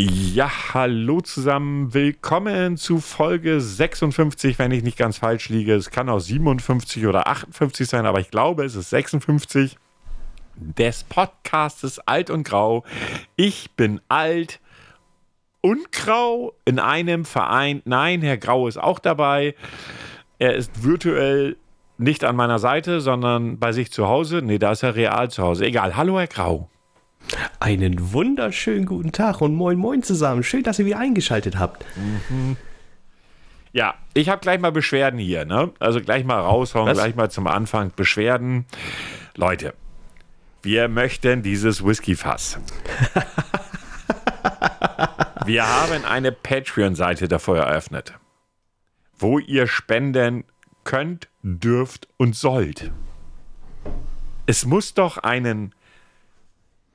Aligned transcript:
Ja, 0.00 0.48
hallo 0.74 1.20
zusammen. 1.22 1.92
Willkommen 1.92 2.76
zu 2.76 2.98
Folge 2.98 3.60
56, 3.60 4.56
wenn 4.60 4.70
ich 4.70 4.84
nicht 4.84 4.96
ganz 4.96 5.18
falsch 5.18 5.48
liege. 5.48 5.74
Es 5.74 5.90
kann 5.90 6.08
auch 6.08 6.20
57 6.20 7.04
oder 7.08 7.26
58 7.26 7.88
sein, 7.88 8.06
aber 8.06 8.20
ich 8.20 8.30
glaube, 8.30 8.64
es 8.64 8.76
ist 8.76 8.90
56 8.90 9.76
des 10.54 11.02
Podcastes 11.02 11.98
Alt 11.98 12.30
und 12.30 12.44
Grau. 12.44 12.84
Ich 13.34 13.72
bin 13.72 14.00
alt 14.06 14.60
und 15.62 15.90
grau 15.90 16.54
in 16.64 16.78
einem 16.78 17.24
Verein. 17.24 17.82
Nein, 17.84 18.22
Herr 18.22 18.36
Grau 18.36 18.68
ist 18.68 18.78
auch 18.78 19.00
dabei. 19.00 19.56
Er 20.38 20.54
ist 20.54 20.84
virtuell 20.84 21.56
nicht 21.96 22.22
an 22.22 22.36
meiner 22.36 22.60
Seite, 22.60 23.00
sondern 23.00 23.58
bei 23.58 23.72
sich 23.72 23.90
zu 23.90 24.06
Hause. 24.06 24.42
Nee, 24.44 24.60
da 24.60 24.70
ist 24.70 24.84
er 24.84 24.94
real 24.94 25.28
zu 25.28 25.42
Hause. 25.42 25.66
Egal. 25.66 25.96
Hallo, 25.96 26.20
Herr 26.20 26.28
Grau. 26.28 26.70
Einen 27.60 28.12
wunderschönen 28.12 28.86
guten 28.86 29.12
Tag 29.12 29.40
und 29.40 29.54
moin 29.54 29.78
moin 29.78 30.02
zusammen. 30.02 30.42
Schön, 30.42 30.62
dass 30.62 30.78
ihr 30.78 30.86
wieder 30.86 30.98
eingeschaltet 30.98 31.58
habt. 31.58 31.84
Mhm. 31.96 32.56
Ja, 33.72 33.94
ich 34.14 34.28
habe 34.28 34.40
gleich 34.40 34.60
mal 34.60 34.72
Beschwerden 34.72 35.18
hier, 35.18 35.44
ne? 35.44 35.72
Also 35.78 36.00
gleich 36.00 36.24
mal 36.24 36.40
raushauen, 36.40 36.88
Was? 36.88 36.98
gleich 36.98 37.14
mal 37.14 37.30
zum 37.30 37.46
Anfang 37.46 37.92
Beschwerden. 37.94 38.64
Leute, 39.36 39.74
wir 40.62 40.88
möchten 40.88 41.42
dieses 41.42 41.84
Whisky-Fass. 41.84 42.58
wir 45.44 45.66
haben 45.66 46.04
eine 46.04 46.32
Patreon-Seite 46.32 47.28
davor 47.28 47.58
eröffnet, 47.58 48.14
wo 49.18 49.38
ihr 49.38 49.66
spenden 49.66 50.44
könnt, 50.84 51.28
dürft 51.42 52.08
und 52.16 52.34
sollt. 52.34 52.90
Es 54.46 54.64
muss 54.64 54.94
doch 54.94 55.18
einen 55.18 55.74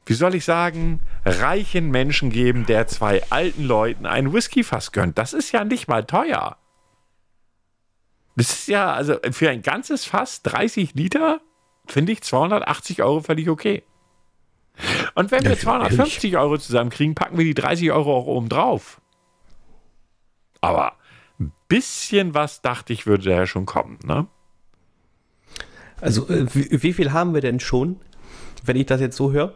wie 0.05 0.13
soll 0.13 0.35
ich 0.35 0.45
sagen, 0.45 0.99
reichen 1.25 1.89
Menschen 1.89 2.29
geben, 2.29 2.65
der 2.65 2.87
zwei 2.87 3.23
alten 3.29 3.63
Leuten 3.63 4.05
ein 4.05 4.33
Whiskyfass 4.33 4.91
gönnt. 4.91 5.17
Das 5.17 5.33
ist 5.33 5.51
ja 5.51 5.63
nicht 5.63 5.87
mal 5.87 6.03
teuer. 6.03 6.57
Das 8.35 8.51
ist 8.51 8.67
ja, 8.67 8.91
also 8.93 9.17
für 9.31 9.49
ein 9.49 9.61
ganzes 9.61 10.05
Fass 10.05 10.41
30 10.41 10.95
Liter, 10.95 11.39
finde 11.85 12.11
ich 12.11 12.21
280 12.21 13.03
Euro 13.03 13.21
völlig 13.21 13.49
okay. 13.49 13.83
Und 15.15 15.31
wenn 15.31 15.43
wir 15.43 15.57
250 15.57 16.35
Euro 16.38 16.57
zusammenkriegen, 16.57 17.15
packen 17.15 17.38
wir 17.38 17.45
die 17.45 17.53
30 17.53 17.91
Euro 17.91 18.17
auch 18.17 18.25
oben 18.25 18.49
drauf. 18.49 19.01
Aber 20.61 20.93
ein 21.39 21.51
bisschen 21.67 22.33
was 22.33 22.61
dachte 22.61 22.93
ich, 22.93 23.05
würde 23.05 23.29
da 23.29 23.45
schon 23.45 23.65
kommen, 23.65 23.99
ne? 24.03 24.27
Also, 26.01 26.27
äh, 26.27 26.53
wie, 26.53 26.83
wie, 26.83 26.93
viel 26.93 27.13
haben 27.13 27.33
wir 27.33 27.41
denn 27.41 27.59
schon, 27.59 27.99
wenn 28.65 28.75
ich 28.75 28.88
das 28.88 28.99
jetzt 28.99 29.15
so 29.15 29.31
höre? 29.31 29.53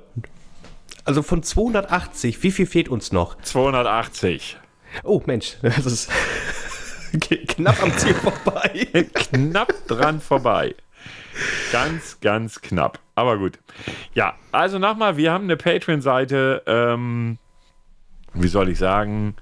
Also 1.07 1.23
von 1.23 1.41
280, 1.41 2.43
wie 2.43 2.51
viel 2.51 2.65
fehlt 2.65 2.89
uns 2.89 3.13
noch? 3.13 3.37
280. 3.41 4.57
Oh 5.05 5.21
Mensch, 5.25 5.55
das 5.61 5.85
ist 5.85 6.11
knapp 7.47 7.81
am 7.81 7.97
Ziel 7.97 8.13
vorbei. 8.13 8.87
knapp 9.13 9.73
dran 9.87 10.19
vorbei. 10.19 10.75
Ganz, 11.71 12.19
ganz 12.19 12.59
knapp. 12.59 12.99
Aber 13.15 13.37
gut. 13.37 13.57
Ja, 14.15 14.35
also 14.51 14.79
nochmal, 14.79 15.15
wir 15.15 15.31
haben 15.31 15.45
eine 15.45 15.55
Patreon-Seite. 15.55 16.63
Ähm, 16.65 17.37
wie 18.33 18.49
soll 18.49 18.67
ich 18.67 18.77
sagen? 18.77 19.37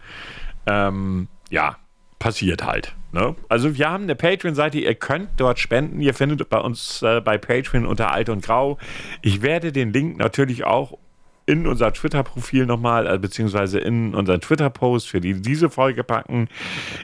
Ähm, 0.68 1.30
ja, 1.50 1.78
passiert 2.20 2.64
halt. 2.64 2.94
Ne? 3.12 3.36
Also 3.50 3.76
wir 3.76 3.90
haben 3.90 4.04
eine 4.04 4.16
Patreon-Seite, 4.16 4.78
ihr 4.78 4.94
könnt 4.94 5.30
dort 5.38 5.58
spenden. 5.58 6.00
Ihr 6.00 6.14
findet 6.14 6.48
bei 6.48 6.60
uns 6.60 7.02
äh, 7.02 7.22
bei 7.22 7.40
Patreon 7.40 7.88
unter 7.88 8.12
Alt 8.12 8.30
und 8.30 8.46
Grau. 8.46 8.78
Ich 9.24 9.42
werde 9.42 9.72
den 9.72 9.92
Link 9.92 10.20
natürlich 10.20 10.64
auch 10.64 11.00
in 11.46 11.68
unser 11.68 11.94
Twitter-Profil 11.94 12.66
nochmal, 12.66 13.08
äh, 13.08 13.18
beziehungsweise 13.18 13.80
in 13.80 14.16
unseren 14.16 14.42
Twitter-Post 14.42 15.08
für 15.08 15.22
die, 15.22 15.42
diese 15.42 15.70
Folge 15.70 16.04
packen. 16.04 16.48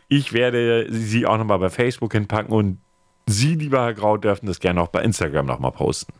Ich 0.07 0.33
werde 0.33 0.87
sie 0.89 1.25
auch 1.25 1.37
nochmal 1.37 1.59
bei 1.59 1.69
Facebook 1.69 2.13
hinpacken 2.13 2.53
und 2.53 2.79
Sie, 3.27 3.55
lieber 3.55 3.83
Herr 3.83 3.93
Grau, 3.93 4.17
dürfen 4.17 4.47
das 4.47 4.59
gerne 4.59 4.81
auch 4.81 4.87
bei 4.87 5.01
Instagram 5.03 5.45
nochmal 5.45 5.71
posten. 5.71 6.13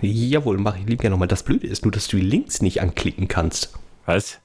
Jawohl, 0.00 0.58
mache 0.58 0.78
ich 0.78 0.86
lieb 0.86 1.00
gerne 1.00 1.14
nochmal. 1.14 1.28
Das 1.28 1.42
Blöde 1.42 1.66
ist 1.66 1.84
nur, 1.84 1.92
dass 1.92 2.08
du 2.08 2.16
die 2.16 2.22
Links 2.22 2.62
nicht 2.62 2.80
anklicken 2.80 3.28
kannst. 3.28 3.74
Was? 4.06 4.40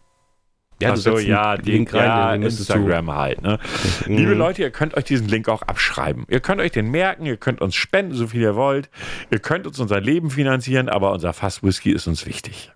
Ja, 0.81 0.93
Achso, 0.93 1.17
ja, 1.17 1.57
die, 1.57 1.71
Link 1.71 1.93
rein, 1.93 2.41
ja, 2.41 2.47
Instagram 2.47 3.11
halt. 3.11 3.41
Ne? 3.41 3.59
Mhm. 4.07 4.15
Liebe 4.15 4.33
Leute, 4.33 4.61
ihr 4.61 4.71
könnt 4.71 4.95
euch 4.95 5.03
diesen 5.03 5.27
Link 5.27 5.49
auch 5.49 5.61
abschreiben. 5.61 6.25
Ihr 6.29 6.39
könnt 6.39 6.61
euch 6.61 6.71
den 6.71 6.89
merken, 6.89 7.25
ihr 7.25 7.35
könnt 7.35 7.59
uns 7.59 7.75
spenden, 7.75 8.13
so 8.13 8.27
viel 8.27 8.41
ihr 8.41 8.55
wollt. 8.55 8.89
Ihr 9.29 9.39
könnt 9.39 9.67
uns 9.67 9.79
unser 9.79 9.99
Leben 9.99 10.29
finanzieren, 10.29 10.87
aber 10.87 11.11
unser 11.11 11.33
Fass 11.33 11.63
Whisky 11.63 11.91
ist 11.91 12.07
uns 12.07 12.25
wichtig. 12.25 12.71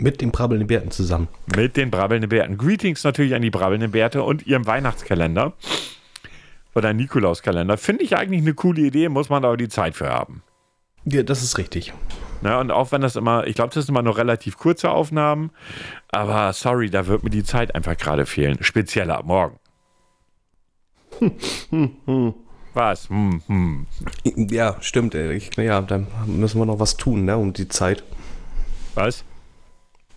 Mit 0.00 0.20
den 0.20 0.30
brabbelnden 0.30 0.68
Bärten 0.68 0.90
zusammen. 0.90 1.28
Mit 1.56 1.76
den 1.76 1.90
brabbelnden 1.90 2.28
Bärten. 2.28 2.56
Greetings 2.56 3.04
natürlich 3.04 3.34
an 3.34 3.42
die 3.42 3.50
brabbelnden 3.50 3.90
Bärte 3.90 4.22
und 4.22 4.46
ihrem 4.46 4.66
Weihnachtskalender. 4.66 5.54
Oder 6.74 6.92
Nikolauskalender. 6.92 7.76
Finde 7.76 8.04
ich 8.04 8.16
eigentlich 8.16 8.42
eine 8.42 8.54
coole 8.54 8.82
Idee, 8.82 9.08
muss 9.08 9.28
man 9.28 9.44
aber 9.44 9.56
die 9.56 9.68
Zeit 9.68 9.96
für 9.96 10.08
haben. 10.08 10.42
Ja, 11.04 11.22
das 11.22 11.42
ist 11.42 11.58
richtig. 11.58 11.92
Ja, 12.42 12.60
und 12.60 12.70
auch 12.70 12.92
wenn 12.92 13.00
das 13.00 13.16
immer, 13.16 13.46
ich 13.46 13.56
glaube, 13.56 13.74
das 13.74 13.86
sind 13.86 13.94
immer 13.94 14.02
noch 14.02 14.18
relativ 14.18 14.58
kurze 14.58 14.90
Aufnahmen, 14.90 15.50
aber 16.10 16.52
sorry, 16.52 16.88
da 16.90 17.06
wird 17.06 17.24
mir 17.24 17.30
die 17.30 17.42
Zeit 17.42 17.74
einfach 17.74 17.96
gerade 17.96 18.26
fehlen. 18.26 18.58
Speziell 18.60 19.10
ab 19.10 19.24
morgen. 19.24 19.58
Was? 22.74 23.08
Hm, 23.08 23.42
hm. 23.48 23.86
Ja, 24.50 24.76
stimmt. 24.80 25.14
Ich, 25.14 25.56
ja, 25.56 25.80
dann 25.80 26.06
müssen 26.26 26.60
wir 26.60 26.66
noch 26.66 26.78
was 26.78 26.96
tun, 26.96 27.24
ne, 27.24 27.36
um 27.36 27.52
die 27.52 27.66
Zeit. 27.66 28.04
Was? 28.94 29.24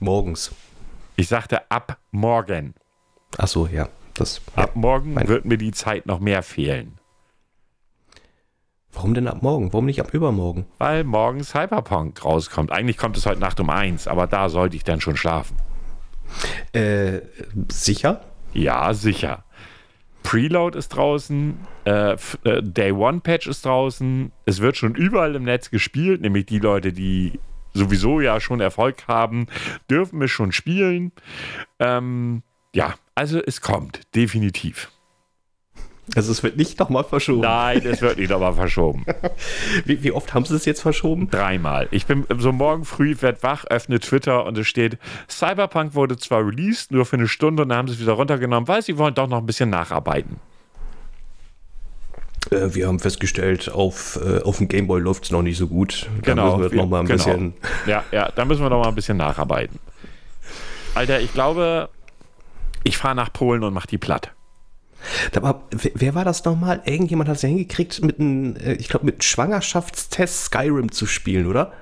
Morgens. 0.02 0.52
Ich 1.16 1.28
sagte 1.28 1.70
ab 1.70 2.00
morgen. 2.10 2.74
Ach 3.38 3.48
so, 3.48 3.68
ja. 3.68 3.88
Das, 4.16 4.42
ab 4.56 4.72
ja, 4.74 4.82
morgen 4.82 5.16
wird 5.28 5.46
mir 5.46 5.60
die 5.60 5.72
Zeit 5.72 6.08
noch 6.08 6.20
mehr 6.20 6.42
fehlen. 6.42 6.98
Warum 8.92 9.14
denn 9.14 9.28
ab 9.28 9.44
morgen? 9.44 9.72
Warum 9.72 9.86
nicht 9.86 10.02
ab 10.02 10.12
übermorgen? 10.12 10.66
Weil 10.80 11.04
morgen 11.04 11.44
Cyberpunk 11.44 12.26
rauskommt. 12.26 12.72
Eigentlich 12.72 12.98
kommt 12.98 13.16
es 13.16 13.28
heute 13.28 13.40
Nacht 13.40 13.60
um 13.60 13.70
eins, 13.70 14.08
aber 14.08 14.26
da 14.26 14.50
sollte 14.50 14.76
ich 14.76 14.84
dann 14.84 15.02
schon 15.02 15.18
schlafen. 15.18 15.56
Äh, 16.74 17.22
sicher? 17.72 18.26
Ja, 18.54 18.96
sicher. 18.96 19.44
Preload 20.24 20.80
ist 20.80 20.90
draußen, 20.90 21.60
äh, 21.86 22.14
äh, 22.44 22.64
Day 22.64 22.92
One 22.92 23.20
Patch 23.20 23.46
ist 23.46 23.66
draußen. 23.66 24.32
Es 24.46 24.62
wird 24.62 24.78
schon 24.78 24.96
überall 24.96 25.36
im 25.36 25.44
Netz 25.44 25.70
gespielt, 25.70 26.22
nämlich 26.22 26.48
die 26.48 26.60
Leute, 26.60 26.92
die 26.92 27.40
sowieso 27.74 28.22
ja 28.22 28.40
schon 28.40 28.60
Erfolg 28.60 29.08
haben, 29.08 29.48
dürfen 29.90 30.20
wir 30.20 30.28
schon 30.28 30.52
spielen. 30.52 31.12
Ähm, 31.80 32.44
ja, 32.74 32.96
also 33.16 33.40
es 33.40 33.62
kommt, 33.62 34.02
definitiv. 34.16 34.90
Also 36.16 36.32
es 36.32 36.44
wird 36.44 36.58
nicht 36.58 36.78
nochmal 36.80 37.04
verschoben. 37.04 37.42
Nein, 37.42 37.86
es 37.86 38.02
wird 38.02 38.18
nicht 38.18 38.30
nochmal 38.30 38.54
verschoben. 38.54 39.06
wie, 39.86 40.04
wie, 40.04 40.12
oft 40.12 40.34
haben 40.34 40.44
sie 40.44 40.56
es 40.56 40.66
jetzt 40.66 40.82
verschoben? 40.82 41.30
Dreimal. 41.30 41.88
Ich 41.92 42.06
bin 42.06 42.26
so 42.38 42.52
morgen 42.52 42.84
früh, 42.84 43.16
werde 43.22 43.42
wach, 43.44 43.66
öffne 43.66 44.00
Twitter 44.00 44.46
und 44.46 44.58
es 44.58 44.68
steht, 44.68 44.98
Cyberpunk 45.30 45.96
wurde 45.96 46.18
zwar 46.18 46.46
released, 46.46 46.92
nur 46.92 47.06
für 47.06 47.16
eine 47.16 47.28
Stunde 47.28 47.64
und 47.64 47.70
dann 47.70 47.78
haben 47.78 47.88
sie 47.88 47.94
es 47.94 48.02
wieder 48.02 48.14
runtergenommen, 48.14 48.68
weil 48.68 48.82
sie 48.82 48.98
wollen 48.98 49.14
doch 49.14 49.28
noch 49.28 49.38
ein 49.38 49.46
bisschen 49.46 49.70
nacharbeiten. 49.70 50.38
Äh, 52.50 52.74
wir 52.74 52.88
haben 52.88 53.00
festgestellt, 53.00 53.70
auf, 53.70 54.20
äh, 54.24 54.42
auf 54.42 54.58
dem 54.58 54.68
Gameboy 54.68 55.00
läuft 55.00 55.26
es 55.26 55.32
noch 55.32 55.42
nicht 55.42 55.58
so 55.58 55.68
gut. 55.68 56.10
Da 56.24 56.34
genau. 56.34 56.58
müssen 56.58 56.64
wir, 56.64 56.72
wir 56.72 56.82
noch 56.82 56.90
mal 56.90 57.00
ein 57.02 57.06
genau. 57.06 57.18
bisschen. 57.18 57.54
Ja, 57.86 58.04
ja, 58.12 58.32
da 58.32 58.46
müssen 58.46 58.64
wir 58.64 58.70
noch 58.70 58.82
mal 58.82 58.90
ein 58.90 58.96
bisschen 58.96 59.18
nacharbeiten. 59.18 59.80
Alter, 60.96 61.22
ich 61.22 61.34
glaube, 61.34 61.90
ich 62.84 62.98
fahre 62.98 63.16
nach 63.16 63.32
Polen 63.32 63.64
und 63.64 63.74
mache 63.74 63.88
die 63.88 63.98
platt. 63.98 64.32
Aber 65.36 65.64
wer 65.72 66.14
war 66.14 66.26
das 66.26 66.46
nochmal? 66.46 66.82
Irgendjemand 66.86 67.30
hat 67.30 67.38
es 67.38 67.42
ja 67.42 67.50
hingekriegt, 67.50 68.04
mit 68.04 68.20
einem, 68.20 68.56
äh, 68.56 68.74
ich 68.74 68.90
glaube, 68.90 69.06
mit 69.06 69.16
einem 69.16 69.22
Schwangerschaftstest 69.22 70.46
Skyrim 70.46 70.92
zu 70.92 71.06
spielen, 71.06 71.48
oder? 71.48 71.74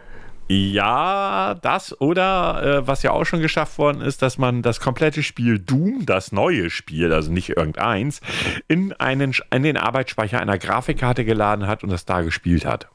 Ja, 0.52 1.54
das 1.62 2.02
oder 2.02 2.64
äh, 2.64 2.88
was 2.88 3.04
ja 3.04 3.12
auch 3.12 3.24
schon 3.24 3.40
geschafft 3.40 3.78
worden 3.78 4.02
ist, 4.02 4.24
dass 4.24 4.40
man 4.40 4.64
das 4.64 4.80
komplette 4.80 5.22
Spiel 5.22 5.60
Doom, 5.60 6.08
das 6.08 6.32
neue 6.32 6.72
Spiel, 6.72 7.14
also 7.14 7.32
nicht 7.32 7.50
irgendeins, 7.50 8.20
in, 8.68 8.94
einen, 8.94 9.36
in 9.52 9.62
den 9.62 9.78
Arbeitsspeicher 9.78 10.40
einer 10.40 10.58
Grafikkarte 10.58 11.24
geladen 11.24 11.68
hat 11.68 11.84
und 11.84 11.92
das 11.92 12.06
da 12.06 12.22
gespielt 12.22 12.66
hat. 12.66 12.90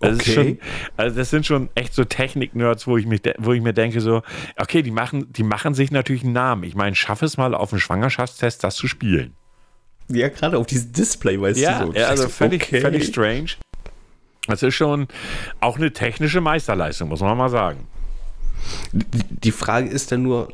Das 0.00 0.18
okay. 0.18 0.32
Schon, 0.32 0.58
also 0.96 1.16
das 1.16 1.30
sind 1.30 1.46
schon 1.46 1.68
echt 1.76 1.94
so 1.94 2.02
Technik-Nerds, 2.04 2.88
wo 2.88 2.96
ich 2.96 3.06
wo 3.38 3.52
ich 3.52 3.62
mir 3.62 3.72
denke 3.72 4.00
so, 4.00 4.22
okay, 4.56 4.82
die 4.82 4.90
machen, 4.90 5.32
die 5.32 5.44
machen 5.44 5.74
sich 5.74 5.92
natürlich 5.92 6.24
einen 6.24 6.32
Namen. 6.32 6.64
Ich 6.64 6.74
meine, 6.74 6.96
schaff 6.96 7.22
es 7.22 7.36
mal 7.36 7.54
auf 7.54 7.72
einen 7.72 7.80
Schwangerschaftstest, 7.80 8.64
das 8.64 8.74
zu 8.74 8.88
spielen. 8.88 9.34
Ja, 10.08 10.28
gerade 10.28 10.58
auf 10.58 10.66
dieses 10.66 10.90
Display, 10.90 11.40
weißt 11.40 11.60
ja, 11.60 11.84
du 11.84 11.92
so. 11.92 11.98
Ja, 11.98 12.08
also 12.08 12.28
völlig, 12.28 12.64
okay. 12.64 12.80
völlig 12.80 13.06
strange. 13.06 13.50
Das 14.48 14.62
ist 14.62 14.74
schon 14.74 15.06
auch 15.60 15.76
eine 15.76 15.92
technische 15.92 16.40
Meisterleistung, 16.40 17.08
muss 17.10 17.20
man 17.20 17.38
mal 17.38 17.50
sagen. 17.50 17.86
Die 18.92 19.52
Frage 19.52 19.88
ist 19.88 20.10
dann 20.10 20.22
nur, 20.22 20.48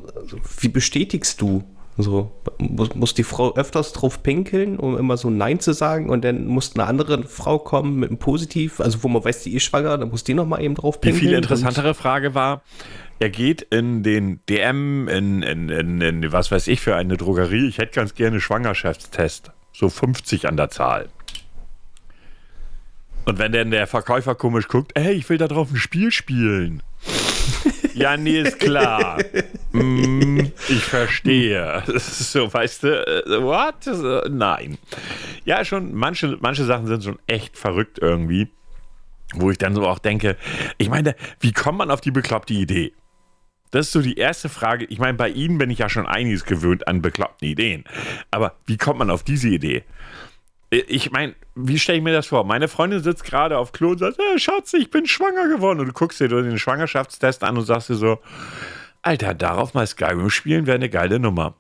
wie 0.61 0.69
bestätigst 0.69 1.41
du, 1.41 1.65
So, 1.97 2.33
muss, 2.59 2.95
muss 2.97 3.15
die 3.15 3.23
Frau 3.23 3.55
öfters 3.55 3.93
drauf 3.93 4.23
pinkeln, 4.23 4.79
um 4.79 4.99
immer 4.99 5.17
so 5.17 5.31
Nein 5.31 5.61
zu 5.61 5.73
sagen 5.73 6.11
und 6.11 6.25
dann 6.25 6.45
muss 6.47 6.75
eine 6.75 6.87
andere 6.87 7.23
Frau 7.23 7.61
kommen 7.61 8.01
mit 8.01 8.11
einem 8.11 8.19
Positiv, 8.19 8.81
also 8.81 9.05
wo 9.05 9.09
man 9.09 9.25
weiß, 9.25 9.45
die 9.45 9.55
ist 9.55 9.63
schwanger, 9.63 9.97
dann 9.97 10.11
muss 10.11 10.25
die 10.25 10.35
nochmal 10.35 10.61
eben 10.61 10.75
drauf 10.75 11.01
Die 11.01 11.11
pinkeln. 11.11 11.21
viel 11.21 11.35
interessantere 11.35 11.95
Frage 11.95 12.35
war, 12.35 12.63
er 13.21 13.31
geht 13.31 13.63
in 13.63 14.03
den 14.03 14.41
DM, 14.49 15.07
in, 15.07 15.43
in, 15.43 15.69
in, 15.69 16.01
in 16.01 16.33
was 16.33 16.51
weiß 16.51 16.67
ich 16.67 16.81
für 16.81 16.97
eine 16.97 17.17
Drogerie. 17.17 17.69
Ich 17.69 17.79
hätte 17.79 17.93
ganz 17.95 18.15
gerne 18.17 18.41
Schwangerschaftstest. 18.41 19.53
So 19.73 19.89
50 19.89 20.49
an 20.49 20.57
der 20.57 20.71
Zahl. 20.71 21.09
Und 23.25 23.39
wenn 23.39 23.53
dann 23.53 23.71
der 23.71 23.87
Verkäufer 23.87 24.35
komisch 24.35 24.69
guckt, 24.69 24.93
ey, 24.95 25.13
ich 25.13 25.29
will 25.29 25.39
da 25.39 25.49
drauf 25.49 25.71
ein 25.71 25.77
Spiel 25.77 26.11
spielen. 26.11 26.83
ja, 27.95 28.17
nee, 28.17 28.41
ist 28.41 28.59
klar. 28.59 29.19
Mm, 29.73 30.41
ich 30.69 30.85
verstehe. 30.85 31.83
So, 31.99 32.53
weißt 32.53 32.83
du, 32.83 33.07
äh, 33.07 33.43
what? 33.43 34.31
Nein. 34.31 34.79
Ja, 35.45 35.65
schon, 35.65 35.95
manche, 35.95 36.39
manche 36.41 36.65
Sachen 36.65 36.87
sind 36.87 37.05
schon 37.05 37.19
echt 37.27 37.57
verrückt 37.57 37.99
irgendwie. 38.01 38.49
Wo 39.35 39.51
ich 39.51 39.59
dann 39.59 39.75
so 39.75 39.87
auch 39.87 39.99
denke, 39.99 40.37
ich 40.79 40.91
meine, 40.91 41.17
wie 41.41 41.53
kommt 41.53 41.79
man 41.79 41.91
auf 41.91 42.01
die 42.01 42.11
bekloppte 42.11 42.55
Idee? 42.55 42.93
Das 43.75 43.87
ist 43.87 43.93
so 43.93 44.03
die 44.03 44.19
erste 44.19 44.49
Frage. 44.49 44.85
Ich 44.85 45.01
meine, 45.01 45.15
bei 45.15 45.29
Ihnen 45.29 45.59
bin 45.59 45.69
ich 45.69 45.81
ja 45.81 45.89
schon 45.89 46.07
einiges 46.07 46.45
gewöhnt 46.45 46.87
an 46.87 47.03
bekloppten 47.03 47.49
Ideen. 47.49 47.83
Aber 48.31 48.55
wie 48.67 48.77
kommt 48.77 49.01
man 49.01 49.11
auf 49.11 49.25
diese 49.25 49.49
Idee? 49.49 49.83
Ich 50.89 51.11
meine, 51.11 51.35
wie 51.55 51.79
stelle 51.79 51.99
ich 51.99 52.05
mir 52.05 52.13
das 52.13 52.27
vor? 52.27 52.45
Meine 52.45 52.69
Freundin 52.69 53.03
sitzt 53.03 53.25
gerade 53.25 53.59
auf 53.59 53.73
Klo 53.73 53.91
und 53.91 53.99
sagt, 53.99 54.19
hey, 54.19 54.39
Schatz, 54.39 54.73
ich 54.75 54.91
bin 54.91 55.07
schwanger 55.07 55.49
geworden. 55.49 55.81
Und 55.81 55.87
du 55.87 55.93
guckst 55.93 56.21
dir 56.21 56.29
den 56.29 56.59
Schwangerschaftstest 56.59 57.45
an 57.45 57.57
und 57.57 57.65
sagst 57.65 57.91
dir 57.91 57.95
so, 57.95 58.19
Alter, 59.03 59.35
darauf 59.35 59.75
mal 59.75 59.87
Skyrim 59.87 60.31
spielen 60.31 60.67
wäre 60.67 60.77
eine 60.77 60.89
geile 60.89 61.19
Nummer. 61.19 61.55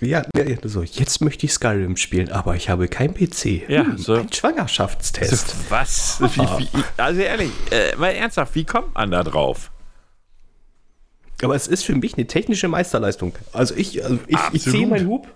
Ja, 0.00 0.24
ja, 0.36 0.44
so, 0.64 0.82
jetzt 0.82 1.20
möchte 1.20 1.46
ich 1.46 1.52
Skyrim 1.52 1.96
spielen, 1.96 2.30
aber 2.32 2.56
ich 2.56 2.68
habe 2.68 2.88
kein 2.88 3.14
PC. 3.14 3.68
Ja, 3.68 3.84
Hm, 3.84 3.96
so. 3.98 4.14
Ein 4.14 4.32
Schwangerschaftstest. 4.32 5.54
Was? 5.68 6.20
Wie, 6.20 6.40
wie, 6.40 6.68
also 6.96 7.20
ehrlich, 7.20 7.50
äh, 7.70 7.94
mal 7.96 8.08
ernsthaft, 8.10 8.54
wie 8.54 8.64
kommt 8.64 8.94
man 8.94 9.10
da 9.10 9.22
drauf? 9.22 9.70
Aber 11.42 11.54
es 11.54 11.68
ist 11.68 11.84
für 11.84 11.94
mich 11.94 12.14
eine 12.14 12.26
technische 12.26 12.66
Meisterleistung. 12.66 13.32
Also 13.52 13.74
ich, 13.76 14.02
also 14.02 14.18
ich, 14.26 14.38
ich 14.52 14.62
ziehe 14.62 14.86
meinen 14.86 15.08
Hub. 15.08 15.28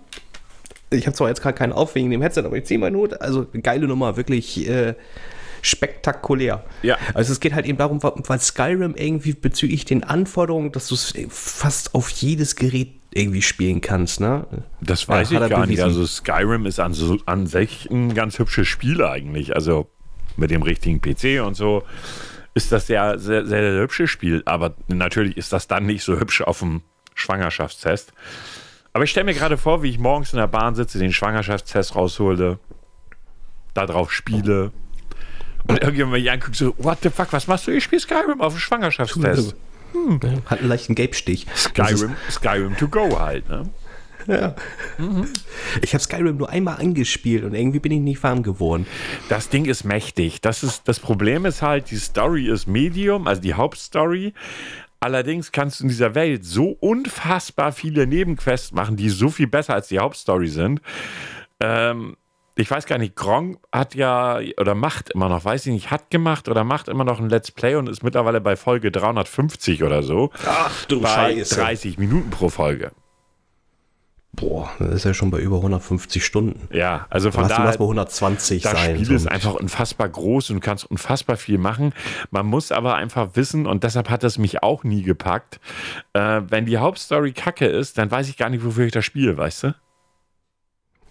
Ich 0.93 1.05
habe 1.07 1.15
zwar 1.15 1.27
jetzt 1.29 1.41
gerade 1.41 1.57
keinen 1.57 1.73
auf 1.73 1.95
wegen 1.95 2.09
dem 2.11 2.21
Headset, 2.21 2.41
aber 2.43 2.57
ich 2.57 2.65
ziehe 2.65 2.79
meinen 2.79 2.95
Hut. 2.95 3.19
Also 3.21 3.47
geile 3.61 3.87
Nummer, 3.87 4.17
wirklich 4.17 4.67
äh, 4.69 4.95
spektakulär. 5.61 6.63
Ja. 6.81 6.97
Also 7.13 7.31
es 7.31 7.39
geht 7.39 7.53
halt 7.53 7.65
eben 7.65 7.77
darum, 7.77 8.01
weil 8.03 8.39
Skyrim 8.39 8.95
irgendwie 8.95 9.33
bezüglich 9.33 9.85
den 9.85 10.03
Anforderungen, 10.03 10.71
dass 10.71 10.87
du 10.87 10.95
es 10.95 11.13
fast 11.29 11.95
auf 11.95 12.09
jedes 12.09 12.55
Gerät 12.55 12.93
irgendwie 13.13 13.41
spielen 13.41 13.79
kannst, 13.79 14.19
ne? 14.19 14.45
Das 14.81 15.07
weiß 15.07 15.31
Ja, 15.31 15.43
ich 15.43 15.49
gar 15.49 15.59
nicht. 15.67 15.77
bewiesen. 15.77 15.83
Also 15.83 16.05
Skyrim 16.05 16.65
ist 16.65 16.79
an, 16.79 16.93
so, 16.93 17.17
an 17.25 17.47
sich 17.47 17.89
ein 17.91 18.13
ganz 18.13 18.39
hübsches 18.39 18.67
Spiel 18.67 19.03
eigentlich. 19.03 19.55
Also 19.55 19.87
mit 20.35 20.51
dem 20.51 20.63
richtigen 20.63 20.99
PC 20.99 21.45
und 21.45 21.55
so 21.55 21.83
ist 22.55 22.71
das 22.71 22.87
sehr, 22.87 23.17
sehr, 23.19 23.45
sehr, 23.45 23.71
sehr 23.71 23.81
hübsches 23.81 24.09
Spiel. 24.09 24.41
Aber 24.45 24.75
natürlich 24.87 25.37
ist 25.37 25.53
das 25.53 25.67
dann 25.67 25.85
nicht 25.85 26.03
so 26.03 26.19
hübsch 26.19 26.41
auf 26.41 26.59
dem 26.59 26.81
Schwangerschaftstest. 27.15 28.13
Aber 28.93 29.03
ich 29.03 29.09
stelle 29.09 29.25
mir 29.25 29.33
gerade 29.33 29.57
vor, 29.57 29.81
wie 29.81 29.89
ich 29.89 29.99
morgens 29.99 30.33
in 30.33 30.37
der 30.39 30.47
Bahn 30.47 30.75
sitze, 30.75 30.99
den 30.99 31.11
Schwangerschaftstest 31.11 31.95
raushole, 31.95 32.59
da 33.73 33.85
drauf 33.87 34.11
spiele. 34.11 34.71
Und 35.67 35.79
irgendjemand 35.79 36.21
mich 36.21 36.29
anguckt, 36.29 36.55
so, 36.55 36.75
what 36.77 36.99
the 37.01 37.09
fuck, 37.09 37.33
was 37.33 37.47
machst 37.47 37.65
du? 37.67 37.71
Ich 37.71 37.83
spiele 37.83 38.01
Skyrim 38.01 38.41
auf 38.41 38.53
dem 38.53 38.59
Schwangerschaftstest. 38.59 39.55
Hat 40.45 40.59
einen 40.59 40.69
leichten 40.69 40.95
Gelbstich. 40.95 41.47
Skyrim, 41.55 42.15
Skyrim 42.29 42.77
to 42.77 42.87
go 42.87 43.19
halt, 43.19 43.47
ne? 43.49 43.69
Ja. 44.27 44.55
Ich 45.81 45.93
habe 45.93 46.03
Skyrim 46.03 46.37
nur 46.37 46.49
einmal 46.49 46.77
angespielt 46.77 47.43
und 47.43 47.53
irgendwie 47.53 47.79
bin 47.79 47.91
ich 47.91 47.99
nicht 47.99 48.23
warm 48.23 48.43
geworden. 48.43 48.85
Das 49.29 49.49
Ding 49.49 49.65
ist 49.65 49.83
mächtig. 49.83 50.41
Das, 50.41 50.63
ist, 50.63 50.87
das 50.87 50.99
Problem 50.99 51.45
ist 51.45 51.61
halt, 51.61 51.91
die 51.91 51.97
Story 51.97 52.47
ist 52.47 52.67
Medium, 52.67 53.27
also 53.27 53.41
die 53.41 53.53
Hauptstory. 53.53 54.33
Allerdings 55.03 55.51
kannst 55.51 55.81
du 55.81 55.83
in 55.83 55.89
dieser 55.89 56.15
Welt 56.15 56.45
so 56.45 56.77
unfassbar 56.79 57.73
viele 57.73 58.07
Nebenquests 58.07 58.71
machen, 58.71 58.95
die 58.95 59.09
so 59.09 59.27
viel 59.27 59.47
besser 59.47 59.73
als 59.73 59.89
die 59.89 59.99
Hauptstory 59.99 60.47
sind. 60.47 60.79
Ähm, 61.59 62.15
ich 62.55 62.71
weiß 62.71 62.85
gar 62.85 62.97
nicht, 62.97 63.13
Gronk 63.13 63.57
hat 63.69 63.95
ja 63.95 64.39
oder 64.57 64.75
macht 64.75 65.09
immer 65.09 65.27
noch, 65.27 65.43
weiß 65.43 65.65
ich 65.65 65.73
nicht, 65.73 65.91
hat 65.91 66.09
gemacht 66.09 66.47
oder 66.47 66.63
macht 66.63 66.87
immer 66.87 67.03
noch 67.03 67.19
ein 67.19 67.29
Let's 67.29 67.51
Play 67.51 67.75
und 67.75 67.89
ist 67.89 68.01
mittlerweile 68.01 68.39
bei 68.39 68.55
Folge 68.55 68.91
350 68.91 69.83
oder 69.83 70.03
so. 70.03 70.31
Ach 70.45 70.85
du 70.85 71.01
bei 71.01 71.35
30 71.35 71.97
Minuten 71.97 72.29
pro 72.29 72.47
Folge. 72.47 72.93
Boah, 74.35 74.71
das 74.79 74.89
ist 74.95 75.03
ja 75.05 75.13
schon 75.13 75.29
bei 75.29 75.39
über 75.39 75.57
150 75.57 76.25
Stunden. 76.25 76.67
Ja, 76.75 77.05
also 77.11 77.31
von 77.31 77.47
daher. 77.47 77.65
lass 77.65 77.77
mal 77.77 77.85
120 77.85 78.63
Das 78.63 78.71
sein. 78.71 78.95
Spiel 78.95 79.05
so. 79.05 79.13
ist 79.13 79.27
einfach 79.27 79.53
unfassbar 79.53 80.09
groß 80.09 80.49
und 80.49 80.55
du 80.55 80.59
kannst 80.59 80.89
unfassbar 80.89 81.37
viel 81.37 81.59
machen. 81.59 81.93
Man 82.31 82.47
muss 82.47 82.71
aber 82.71 82.95
einfach 82.95 83.35
wissen, 83.35 83.67
und 83.67 83.83
deshalb 83.83 84.09
hat 84.09 84.23
es 84.23 84.39
mich 84.39 84.63
auch 84.63 84.83
nie 84.83 85.03
gepackt, 85.03 85.59
äh, 86.13 86.41
wenn 86.49 86.65
die 86.65 86.79
Hauptstory 86.79 87.31
kacke 87.31 87.67
ist, 87.67 87.99
dann 87.99 88.09
weiß 88.09 88.27
ich 88.27 88.35
gar 88.37 88.49
nicht, 88.49 88.65
wofür 88.65 88.85
ich 88.85 88.91
das 88.91 89.05
spiele, 89.05 89.37
weißt 89.37 89.63
du? 89.63 89.75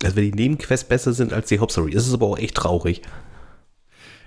Also 0.02 0.16
wenn 0.16 0.24
die 0.24 0.32
Nebenquests 0.32 0.88
besser 0.88 1.12
sind 1.12 1.32
als 1.32 1.46
die 1.48 1.60
Hauptstory, 1.60 1.92
ist 1.92 2.08
es 2.08 2.14
aber 2.14 2.26
auch 2.26 2.38
echt 2.38 2.56
traurig. 2.56 3.02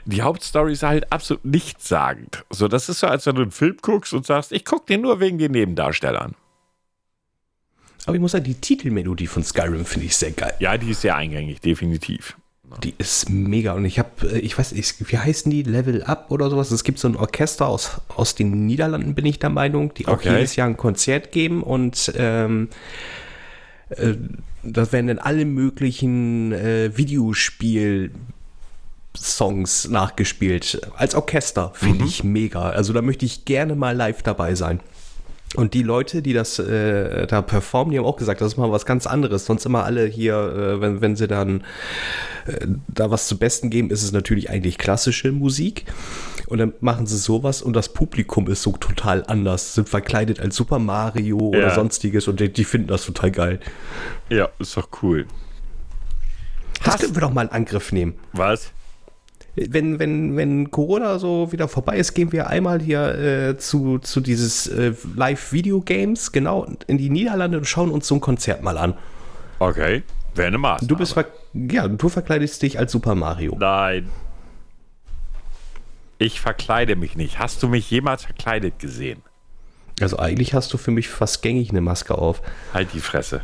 Die 0.05 0.21
Hauptstory 0.21 0.71
ist 0.71 0.83
halt 0.83 1.11
absolut 1.11 1.43
nichtssagend. 1.43 2.45
So, 2.49 2.69
das 2.69 2.87
ist 2.87 2.99
so, 3.01 3.07
als 3.07 3.25
wenn 3.25 3.35
du 3.35 3.41
einen 3.41 3.51
Film 3.51 3.75
guckst 3.81 4.13
und 4.13 4.25
sagst, 4.25 4.53
ich 4.53 4.63
gucke 4.63 4.85
den 4.85 5.01
nur 5.01 5.19
wegen 5.19 5.37
den 5.37 5.51
Nebendarstellern. 5.51 6.35
Aber 8.05 8.15
ich 8.15 8.21
muss 8.21 8.31
sagen, 8.33 8.43
die 8.45 8.53
Titelmelodie 8.55 9.27
von 9.27 9.43
Skyrim 9.43 9.85
finde 9.85 10.07
ich 10.07 10.15
sehr 10.15 10.31
geil. 10.31 10.53
Ja, 10.59 10.77
die 10.77 10.91
ist 10.91 11.01
sehr 11.01 11.15
eingängig, 11.15 11.61
definitiv. 11.61 12.37
Die 12.83 12.93
ist 12.97 13.29
mega. 13.29 13.73
Und 13.73 13.85
ich 13.85 13.99
habe, 13.99 14.27
ich 14.39 14.57
weiß 14.57 14.73
nicht, 14.73 15.11
wie 15.11 15.17
heißen 15.17 15.49
die? 15.49 15.63
Level 15.63 16.03
Up 16.03 16.25
oder 16.29 16.49
sowas? 16.49 16.71
Es 16.71 16.83
gibt 16.83 16.99
so 16.99 17.07
ein 17.07 17.15
Orchester 17.15 17.67
aus, 17.67 18.01
aus 18.15 18.35
den 18.35 18.65
Niederlanden, 18.65 19.15
bin 19.15 19.25
ich 19.25 19.39
der 19.39 19.49
Meinung, 19.49 19.93
die 19.93 20.07
auch 20.07 20.13
Okay. 20.13 20.33
jedes 20.35 20.55
Jahr 20.55 20.67
ein 20.67 20.75
Konzert 20.75 21.31
geben 21.31 21.63
und 21.63 22.11
ähm, 22.17 22.69
äh, 23.89 24.15
da 24.63 24.91
werden 24.91 25.07
dann 25.07 25.19
alle 25.19 25.45
möglichen 25.45 26.51
äh, 26.51 26.95
Videospiel 26.97 28.11
Songs 29.15 29.87
nachgespielt. 29.87 30.81
Als 30.97 31.15
Orchester 31.15 31.71
finde 31.75 32.03
ich 32.05 32.23
mega. 32.23 32.69
Also 32.69 32.91
da 32.91 33.01
möchte 33.01 33.25
ich 33.25 33.45
gerne 33.45 33.75
mal 33.75 33.95
live 33.95 34.21
dabei 34.23 34.55
sein. 34.55 34.81
Und 35.55 35.73
die 35.73 35.83
Leute, 35.83 36.21
die 36.21 36.33
das 36.33 36.59
äh, 36.59 37.27
da 37.27 37.41
performen, 37.41 37.91
die 37.91 37.97
haben 37.97 38.05
auch 38.05 38.17
gesagt, 38.17 38.41
das 38.41 38.49
ist 38.53 38.57
mal 38.57 38.71
was 38.71 38.85
ganz 38.85 39.07
anderes. 39.07 39.45
Sonst 39.45 39.65
immer 39.65 39.83
alle 39.85 40.05
hier, 40.05 40.35
äh, 40.35 40.81
wenn, 40.81 41.01
wenn 41.01 41.15
sie 41.15 41.27
dann 41.27 41.63
äh, 42.45 42.65
da 42.87 43.09
was 43.11 43.27
zu 43.27 43.37
Besten 43.37 43.69
geben, 43.69 43.89
ist 43.89 44.03
es 44.03 44.11
natürlich 44.11 44.49
eigentlich 44.49 44.77
klassische 44.77 45.31
Musik. 45.31 45.85
Und 46.47 46.57
dann 46.59 46.73
machen 46.81 47.07
sie 47.07 47.17
sowas 47.17 47.61
und 47.61 47.73
das 47.73 47.89
Publikum 47.89 48.47
ist 48.49 48.61
so 48.61 48.73
total 48.73 49.23
anders. 49.27 49.73
Sind 49.75 49.89
verkleidet 49.89 50.39
als 50.39 50.55
Super 50.55 50.77
Mario 50.79 51.37
oder 51.37 51.59
Ja. 51.69 51.73
sonstiges 51.75 52.27
und 52.27 52.39
die, 52.39 52.51
die 52.51 52.65
finden 52.65 52.87
das 52.87 53.05
total 53.05 53.31
geil. 53.31 53.59
Ja, 54.29 54.49
ist 54.59 54.75
doch 54.77 54.89
cool. 55.01 55.25
Das 56.83 56.93
Hast- 56.95 57.01
können 57.01 57.15
wir 57.15 57.21
doch 57.21 57.33
mal 57.33 57.43
in 57.43 57.49
Angriff 57.49 57.91
nehmen. 57.91 58.13
Was? 58.33 58.71
Wenn, 59.55 59.99
wenn, 59.99 60.35
wenn 60.35 60.69
Corona 60.69 61.17
so 61.17 61.51
wieder 61.51 61.67
vorbei 61.67 61.97
ist, 61.97 62.13
gehen 62.13 62.31
wir 62.31 62.47
einmal 62.47 62.81
hier 62.81 63.15
äh, 63.15 63.57
zu, 63.57 63.99
zu 63.99 64.19
dieses 64.19 64.67
äh, 64.67 64.93
Live-Video-Games, 65.15 66.33
genau, 66.33 66.67
in 66.87 66.97
die 66.97 67.09
Niederlande 67.09 67.57
und 67.57 67.65
schauen 67.65 67.89
uns 67.89 68.07
so 68.07 68.15
ein 68.15 68.21
Konzert 68.21 68.63
mal 68.63 68.77
an. 68.77 68.95
Okay, 69.59 70.03
wäre 70.33 70.47
eine 70.47 70.57
Maßnahme. 70.57 70.87
Du 70.87 70.97
bist 70.97 71.13
ver 71.13 71.25
ja, 71.53 71.87
du 71.87 72.09
verkleidest 72.09 72.61
dich 72.61 72.77
als 72.77 72.91
Super 72.91 73.15
Mario. 73.15 73.55
Nein. 73.57 74.09
Ich 76.17 76.41
verkleide 76.41 76.97
mich 76.97 77.15
nicht. 77.15 77.39
Hast 77.39 77.63
du 77.63 77.69
mich 77.69 77.89
jemals 77.89 78.25
verkleidet 78.25 78.79
gesehen? 78.79 79.21
Also 80.01 80.19
eigentlich 80.19 80.53
hast 80.53 80.73
du 80.73 80.77
für 80.77 80.91
mich 80.91 81.07
fast 81.07 81.41
gängig 81.41 81.69
eine 81.69 81.81
Maske 81.81 82.17
auf. 82.17 82.41
Halt 82.73 82.93
die 82.93 82.99
Fresse. 82.99 83.41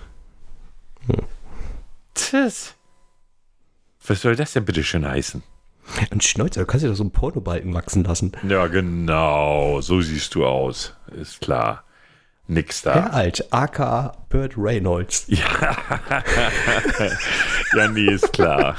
Tschüss. 2.15 2.75
Was 4.05 4.21
soll 4.21 4.35
das 4.35 4.53
denn 4.53 4.65
bitte 4.65 4.83
schön 4.83 5.07
heißen? 5.07 5.43
Ein 6.11 6.21
Schnäuzer, 6.21 6.61
du 6.61 6.65
kannst 6.67 6.83
dir 6.85 6.89
doch 6.89 6.95
so 6.95 7.03
einen 7.03 7.11
Pornobalken 7.11 7.73
wachsen 7.73 8.03
lassen. 8.03 8.31
Ja, 8.47 8.67
genau. 8.67 9.81
So 9.81 10.01
siehst 10.01 10.35
du 10.35 10.45
aus. 10.45 10.95
Ist 11.19 11.41
klar. 11.41 11.83
Nix 12.47 12.81
da. 12.81 12.93
Herr 12.93 13.13
Alt, 13.13 13.45
aka 13.53 14.13
Burt 14.29 14.53
Reynolds. 14.57 15.27
Ja, 17.75 17.87
nee, 17.87 18.11
ist 18.11 18.33
klar. 18.33 18.75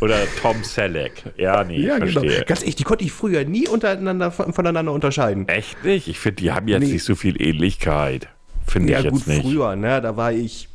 Oder 0.00 0.18
Tom 0.40 0.62
Selleck. 0.62 1.24
Ja, 1.36 1.64
nee, 1.64 1.78
ich 1.78 1.86
verstehe. 1.88 2.20
genau. 2.22 2.44
Ganz 2.46 2.60
ehrlich, 2.60 2.76
die 2.76 2.84
konnte 2.84 3.04
ich 3.04 3.12
früher 3.12 3.44
nie 3.44 3.66
untereinander 3.66 4.30
von- 4.30 4.52
voneinander 4.52 4.92
unterscheiden. 4.92 5.48
Echt 5.48 5.82
nicht? 5.84 6.06
Ich 6.08 6.18
finde, 6.20 6.42
die 6.42 6.52
haben 6.52 6.68
jetzt 6.68 6.82
Nee. 6.82 6.92
nicht 6.92 7.04
so 7.04 7.14
viel 7.16 7.40
Ähnlichkeit. 7.42 8.28
Finde 8.66 8.92
Ja 8.92 9.00
ich 9.00 9.08
gut, 9.08 9.18
jetzt 9.20 9.26
nicht. 9.28 9.42
früher, 9.42 9.74
ne, 9.76 10.00
da 10.00 10.16
war 10.16 10.32
ich 10.32 10.68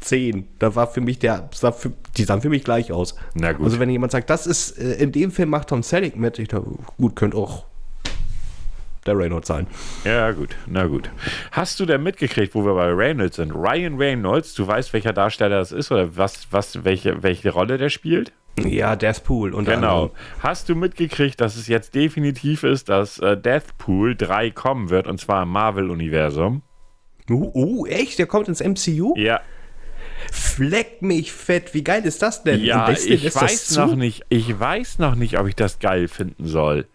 zehn. 0.00 0.48
Da 0.58 0.74
war 0.74 0.86
für 0.86 1.00
mich 1.00 1.18
der, 1.18 1.48
sah 1.52 1.72
für, 1.72 1.92
die 2.16 2.24
sahen 2.24 2.40
für 2.40 2.48
mich 2.48 2.64
gleich 2.64 2.92
aus. 2.92 3.14
Na 3.34 3.52
gut. 3.52 3.66
Also 3.66 3.80
wenn 3.80 3.90
jemand 3.90 4.12
sagt, 4.12 4.30
das 4.30 4.46
ist, 4.46 4.78
äh, 4.78 4.94
in 4.94 5.12
dem 5.12 5.30
Film 5.30 5.50
macht 5.50 5.68
Tom 5.68 5.82
Selleck 5.82 6.16
mit, 6.16 6.38
ich 6.38 6.48
dachte, 6.48 6.70
gut, 6.96 7.16
könnte 7.16 7.36
auch 7.36 7.64
der 9.06 9.16
Reynolds 9.16 9.48
sein. 9.48 9.66
Ja, 10.04 10.30
gut, 10.32 10.56
na 10.66 10.86
gut. 10.86 11.10
Hast 11.52 11.80
du 11.80 11.86
denn 11.86 12.02
mitgekriegt, 12.02 12.54
wo 12.54 12.64
wir 12.64 12.74
bei 12.74 12.92
Reynolds 12.92 13.36
sind? 13.36 13.52
Ryan 13.52 13.96
Reynolds, 13.96 14.54
du 14.54 14.66
weißt, 14.66 14.92
welcher 14.92 15.12
Darsteller 15.12 15.58
das 15.58 15.72
ist 15.72 15.90
oder 15.90 16.16
was, 16.16 16.48
was, 16.50 16.84
welche, 16.84 17.22
welche 17.22 17.50
Rolle 17.50 17.78
der 17.78 17.88
spielt? 17.88 18.32
Ja, 18.58 18.96
Deathpool. 18.96 19.54
Und 19.54 19.66
genau. 19.66 20.10
Hast 20.40 20.68
du 20.68 20.74
mitgekriegt, 20.74 21.40
dass 21.40 21.56
es 21.56 21.68
jetzt 21.68 21.94
definitiv 21.94 22.64
ist, 22.64 22.88
dass 22.88 23.18
äh, 23.18 23.36
Deathpool 23.36 24.16
3 24.16 24.50
kommen 24.50 24.90
wird 24.90 25.06
und 25.06 25.20
zwar 25.20 25.44
im 25.44 25.50
Marvel-Universum? 25.50 26.62
Uh, 27.30 27.50
uh, 27.54 27.86
echt? 27.86 28.18
Der 28.18 28.26
kommt 28.26 28.48
ins 28.48 28.60
MCU? 28.60 29.14
Ja. 29.16 29.40
Fleck 30.32 31.02
mich 31.02 31.32
fett, 31.32 31.74
wie 31.74 31.84
geil 31.84 32.04
ist 32.04 32.22
das 32.22 32.42
denn? 32.42 32.62
Ja, 32.62 32.90
ich 32.90 33.34
weiß 33.34 33.76
noch 33.76 33.94
nicht, 33.94 34.24
ich 34.28 34.58
weiß 34.58 34.98
noch 34.98 35.14
nicht, 35.14 35.38
ob 35.38 35.46
ich 35.46 35.54
das 35.54 35.78
geil 35.78 36.08
finden 36.08 36.46
soll. 36.46 36.86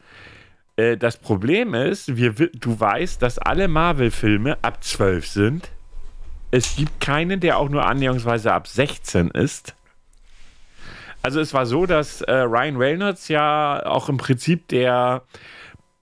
Äh, 0.75 0.98
das 0.98 1.18
Problem 1.18 1.74
ist, 1.74 2.16
wir, 2.16 2.34
du 2.34 2.80
weißt, 2.80 3.22
dass 3.22 3.40
alle 3.40 3.68
Marvel-Filme 3.68 4.58
ab 4.62 4.84
12 4.84 5.28
sind. 5.28 5.70
Es 6.52 6.75
gibt 6.75 7.00
keinen, 7.00 7.40
der 7.40 7.58
auch 7.58 7.70
nur 7.70 7.86
annäherungsweise 7.86 8.54
ab 8.54 8.68
16 8.68 9.30
ist. 9.30 9.75
Also 11.22 11.40
es 11.40 11.54
war 11.54 11.66
so, 11.66 11.86
dass 11.86 12.22
äh, 12.22 12.32
Ryan 12.34 12.78
Reynolds 12.78 13.30
ja 13.30 13.86
auch 13.86 14.10
im 14.10 14.18
Prinzip 14.18 14.68
der 14.68 15.24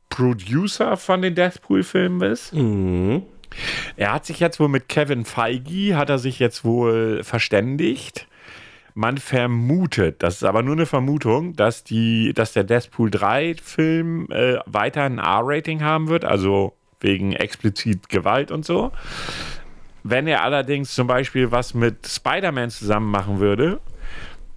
Producer 0.10 0.98
von 0.98 1.22
den 1.22 1.36
Deathpool-Filmen 1.36 2.32
ist. 2.32 2.54
Mhm. 2.54 3.24
Er 3.98 4.13
hat 4.13 4.25
sich 4.25 4.39
jetzt 4.39 4.60
wohl 4.60 4.70
mit 4.70 4.89
Kevin 4.89 5.25
Feige, 5.25 5.96
hat 5.98 6.10
er 6.10 6.20
sich 6.20 6.39
jetzt 6.39 6.63
wohl 6.63 7.24
verständigt. 7.24 8.27
Man 8.93 9.17
vermutet, 9.17 10.22
das 10.22 10.36
ist 10.36 10.43
aber 10.43 10.63
nur 10.63 10.75
eine 10.75 10.86
Vermutung, 10.86 11.55
dass, 11.55 11.84
die, 11.84 12.34
dass 12.34 12.51
der 12.53 12.65
Deathpool 12.65 13.10
3-Film 13.10 14.27
äh, 14.29 14.58
weiter 14.65 15.03
ein 15.03 15.17
R-Rating 15.17 15.81
haben 15.81 16.10
wird, 16.10 16.25
also 16.25 16.75
wegen 17.00 17.31
explizit 17.31 18.10
Gewalt 18.10 18.51
und 18.51 18.65
so. 18.65 18.91
Wenn 20.03 20.27
er 20.27 20.43
allerdings 20.43 20.93
zum 20.93 21.08
Beispiel 21.08 21.51
was 21.51 21.74
mit 21.74 22.08
Spider-Man 22.08 22.70
zusammen 22.70 23.10
machen 23.10 23.39
würde, 23.39 23.79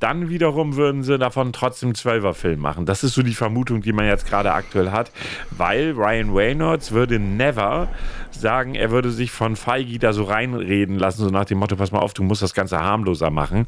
dann 0.04 0.28
wiederum 0.28 0.76
würden 0.76 1.02
sie 1.02 1.16
davon 1.16 1.54
trotzdem 1.54 1.88
einen 1.88 1.94
Zwölfer-Film 1.94 2.60
machen. 2.60 2.84
Das 2.84 3.02
ist 3.04 3.14
so 3.14 3.22
die 3.22 3.32
Vermutung, 3.32 3.80
die 3.80 3.94
man 3.94 4.04
jetzt 4.04 4.26
gerade 4.26 4.52
aktuell 4.52 4.90
hat, 4.90 5.10
weil 5.50 5.92
Ryan 5.92 6.28
Reynolds 6.30 6.92
würde 6.92 7.18
never 7.18 7.88
sagen, 8.30 8.74
er 8.74 8.90
würde 8.90 9.10
sich 9.10 9.30
von 9.30 9.56
Feige 9.56 9.98
da 9.98 10.12
so 10.12 10.24
reinreden 10.24 10.98
lassen, 10.98 11.22
so 11.22 11.30
nach 11.30 11.46
dem 11.46 11.56
Motto, 11.56 11.76
pass 11.76 11.90
mal 11.90 12.00
auf, 12.00 12.12
du 12.12 12.22
musst 12.22 12.42
das 12.42 12.52
Ganze 12.52 12.80
harmloser 12.80 13.30
machen. 13.30 13.66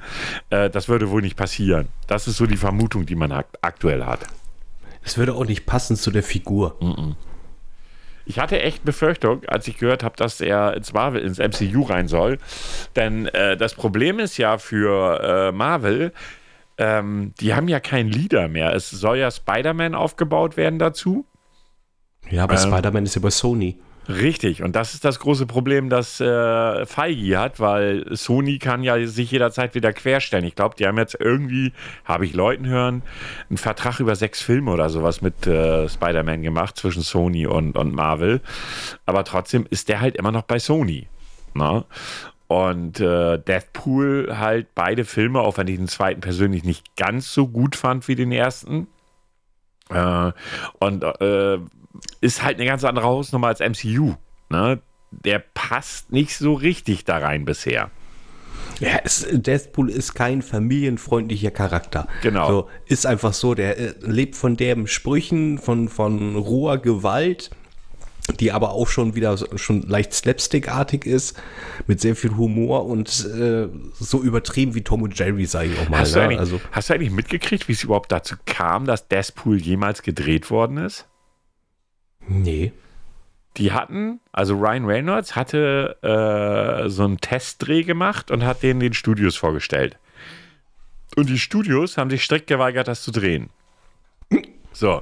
Äh, 0.50 0.68
das 0.68 0.90
würde 0.90 1.08
wohl 1.08 1.22
nicht 1.22 1.36
passieren. 1.36 1.88
Das 2.06 2.28
ist 2.28 2.36
so 2.36 2.44
die 2.44 2.58
Vermutung, 2.58 3.06
die 3.06 3.14
man 3.14 3.32
aktuell 3.32 4.04
hat. 4.04 4.20
Es 5.02 5.16
würde 5.16 5.32
auch 5.32 5.46
nicht 5.46 5.64
passen 5.64 5.96
zu 5.96 6.10
der 6.10 6.22
Figur. 6.22 6.76
Mm 6.80 6.84
-mm. 6.84 7.14
Ich 8.26 8.40
hatte 8.40 8.60
echt 8.60 8.84
Befürchtung, 8.84 9.44
als 9.46 9.68
ich 9.68 9.78
gehört 9.78 10.02
habe, 10.02 10.16
dass 10.16 10.40
er 10.40 10.76
ins 10.76 10.92
Marvel, 10.92 11.22
ins 11.22 11.38
MCU 11.38 11.82
rein 11.82 12.08
soll. 12.08 12.38
Denn 12.96 13.26
äh, 13.28 13.56
das 13.56 13.74
Problem 13.74 14.18
ist 14.18 14.36
ja 14.36 14.58
für 14.58 15.20
äh, 15.48 15.52
Marvel, 15.52 16.12
ähm, 16.76 17.32
die 17.40 17.54
haben 17.54 17.68
ja 17.68 17.80
keinen 17.80 18.10
Leader 18.10 18.48
mehr. 18.48 18.74
Es 18.74 18.90
soll 18.90 19.18
ja 19.18 19.30
Spider-Man 19.30 19.94
aufgebaut 19.94 20.56
werden 20.56 20.78
dazu. 20.78 21.24
Ja, 22.28 22.44
aber 22.44 22.54
ähm, 22.54 22.60
Spider-Man 22.60 23.04
ist 23.04 23.20
bei 23.22 23.30
Sony. 23.30 23.78
Richtig, 24.08 24.62
und 24.62 24.76
das 24.76 24.94
ist 24.94 25.04
das 25.04 25.18
große 25.18 25.46
Problem, 25.46 25.88
das 25.88 26.20
äh, 26.20 26.86
Feige 26.86 27.38
hat, 27.38 27.58
weil 27.58 28.04
Sony 28.16 28.58
kann 28.58 28.84
ja 28.84 29.04
sich 29.06 29.32
jederzeit 29.32 29.74
wieder 29.74 29.92
querstellen. 29.92 30.44
Ich 30.44 30.54
glaube, 30.54 30.76
die 30.78 30.86
haben 30.86 30.96
jetzt 30.96 31.16
irgendwie, 31.18 31.72
habe 32.04 32.24
ich 32.24 32.32
Leuten 32.32 32.66
hören, 32.66 33.02
einen 33.50 33.56
Vertrag 33.56 33.98
über 33.98 34.14
sechs 34.14 34.40
Filme 34.40 34.70
oder 34.70 34.90
sowas 34.90 35.22
mit 35.22 35.46
äh, 35.48 35.88
Spider-Man 35.88 36.42
gemacht 36.42 36.76
zwischen 36.76 37.02
Sony 37.02 37.46
und, 37.46 37.76
und 37.76 37.92
Marvel. 37.94 38.40
Aber 39.06 39.24
trotzdem 39.24 39.66
ist 39.70 39.88
der 39.88 40.00
halt 40.00 40.14
immer 40.16 40.30
noch 40.30 40.42
bei 40.42 40.60
Sony. 40.60 41.08
Ne? 41.54 41.84
Und 42.46 43.00
äh, 43.00 43.38
Deathpool 43.38 44.38
halt 44.38 44.68
beide 44.76 45.04
Filme, 45.04 45.40
auch 45.40 45.58
wenn 45.58 45.66
ich 45.66 45.78
den 45.78 45.88
zweiten 45.88 46.20
persönlich 46.20 46.62
nicht 46.62 46.94
ganz 46.96 47.32
so 47.34 47.48
gut 47.48 47.74
fand 47.74 48.06
wie 48.06 48.14
den 48.14 48.30
ersten. 48.30 48.86
Äh, 49.90 50.32
und 50.78 51.04
äh, 51.04 51.58
ist 52.20 52.42
halt 52.42 52.56
eine 52.56 52.66
ganz 52.66 52.84
andere 52.84 53.06
Hausnummer 53.06 53.48
als 53.48 53.60
MCU. 53.60 54.14
Ne? 54.48 54.80
Der 55.10 55.38
passt 55.38 56.12
nicht 56.12 56.36
so 56.36 56.54
richtig 56.54 57.04
da 57.04 57.18
rein 57.18 57.44
bisher. 57.44 57.90
Ja, 58.80 59.00
es, 59.04 59.26
Deathpool 59.30 59.88
ist 59.88 60.14
kein 60.14 60.42
familienfreundlicher 60.42 61.50
Charakter. 61.50 62.08
Genau. 62.22 62.48
So, 62.48 62.68
ist 62.86 63.06
einfach 63.06 63.32
so, 63.32 63.54
der 63.54 63.78
äh, 63.78 63.94
lebt 64.02 64.36
von 64.36 64.56
derben 64.56 64.86
Sprüchen, 64.86 65.58
von, 65.58 65.88
von 65.88 66.36
roher 66.36 66.78
Gewalt, 66.78 67.50
die 68.40 68.52
aber 68.52 68.72
auch 68.72 68.88
schon 68.88 69.14
wieder 69.14 69.36
schon 69.56 69.82
leicht 69.82 70.12
slapstickartig 70.12 71.06
ist, 71.06 71.40
mit 71.86 72.00
sehr 72.00 72.16
viel 72.16 72.36
Humor 72.36 72.86
und 72.86 73.08
äh, 73.26 73.68
so 73.98 74.22
übertrieben 74.22 74.74
wie 74.74 74.82
Tom 74.82 75.02
und 75.02 75.18
Jerry, 75.18 75.46
sage 75.46 75.70
ich 75.70 75.78
auch 75.78 75.88
mal. 75.88 76.00
Hast, 76.00 76.14
ne? 76.14 76.28
du 76.28 76.38
also, 76.38 76.60
hast 76.72 76.90
du 76.90 76.94
eigentlich 76.94 77.10
mitgekriegt, 77.10 77.68
wie 77.68 77.72
es 77.72 77.84
überhaupt 77.84 78.10
dazu 78.12 78.36
kam, 78.44 78.86
dass 78.86 79.08
Deathpool 79.08 79.58
jemals 79.58 80.02
gedreht 80.02 80.50
worden 80.50 80.78
ist? 80.78 81.06
Nee. 82.26 82.72
Die 83.56 83.72
hatten, 83.72 84.20
also 84.32 84.54
Ryan 84.54 84.84
Reynolds 84.84 85.34
hatte 85.34 85.96
äh, 86.02 86.88
so 86.90 87.04
einen 87.04 87.18
Testdreh 87.18 87.84
gemacht 87.84 88.30
und 88.30 88.44
hat 88.44 88.62
den 88.62 88.80
den 88.80 88.92
Studios 88.92 89.36
vorgestellt. 89.36 89.98
Und 91.16 91.30
die 91.30 91.38
Studios 91.38 91.96
haben 91.96 92.10
sich 92.10 92.24
strikt 92.24 92.48
geweigert, 92.48 92.88
das 92.88 93.02
zu 93.02 93.10
drehen. 93.10 93.48
So. 94.72 95.00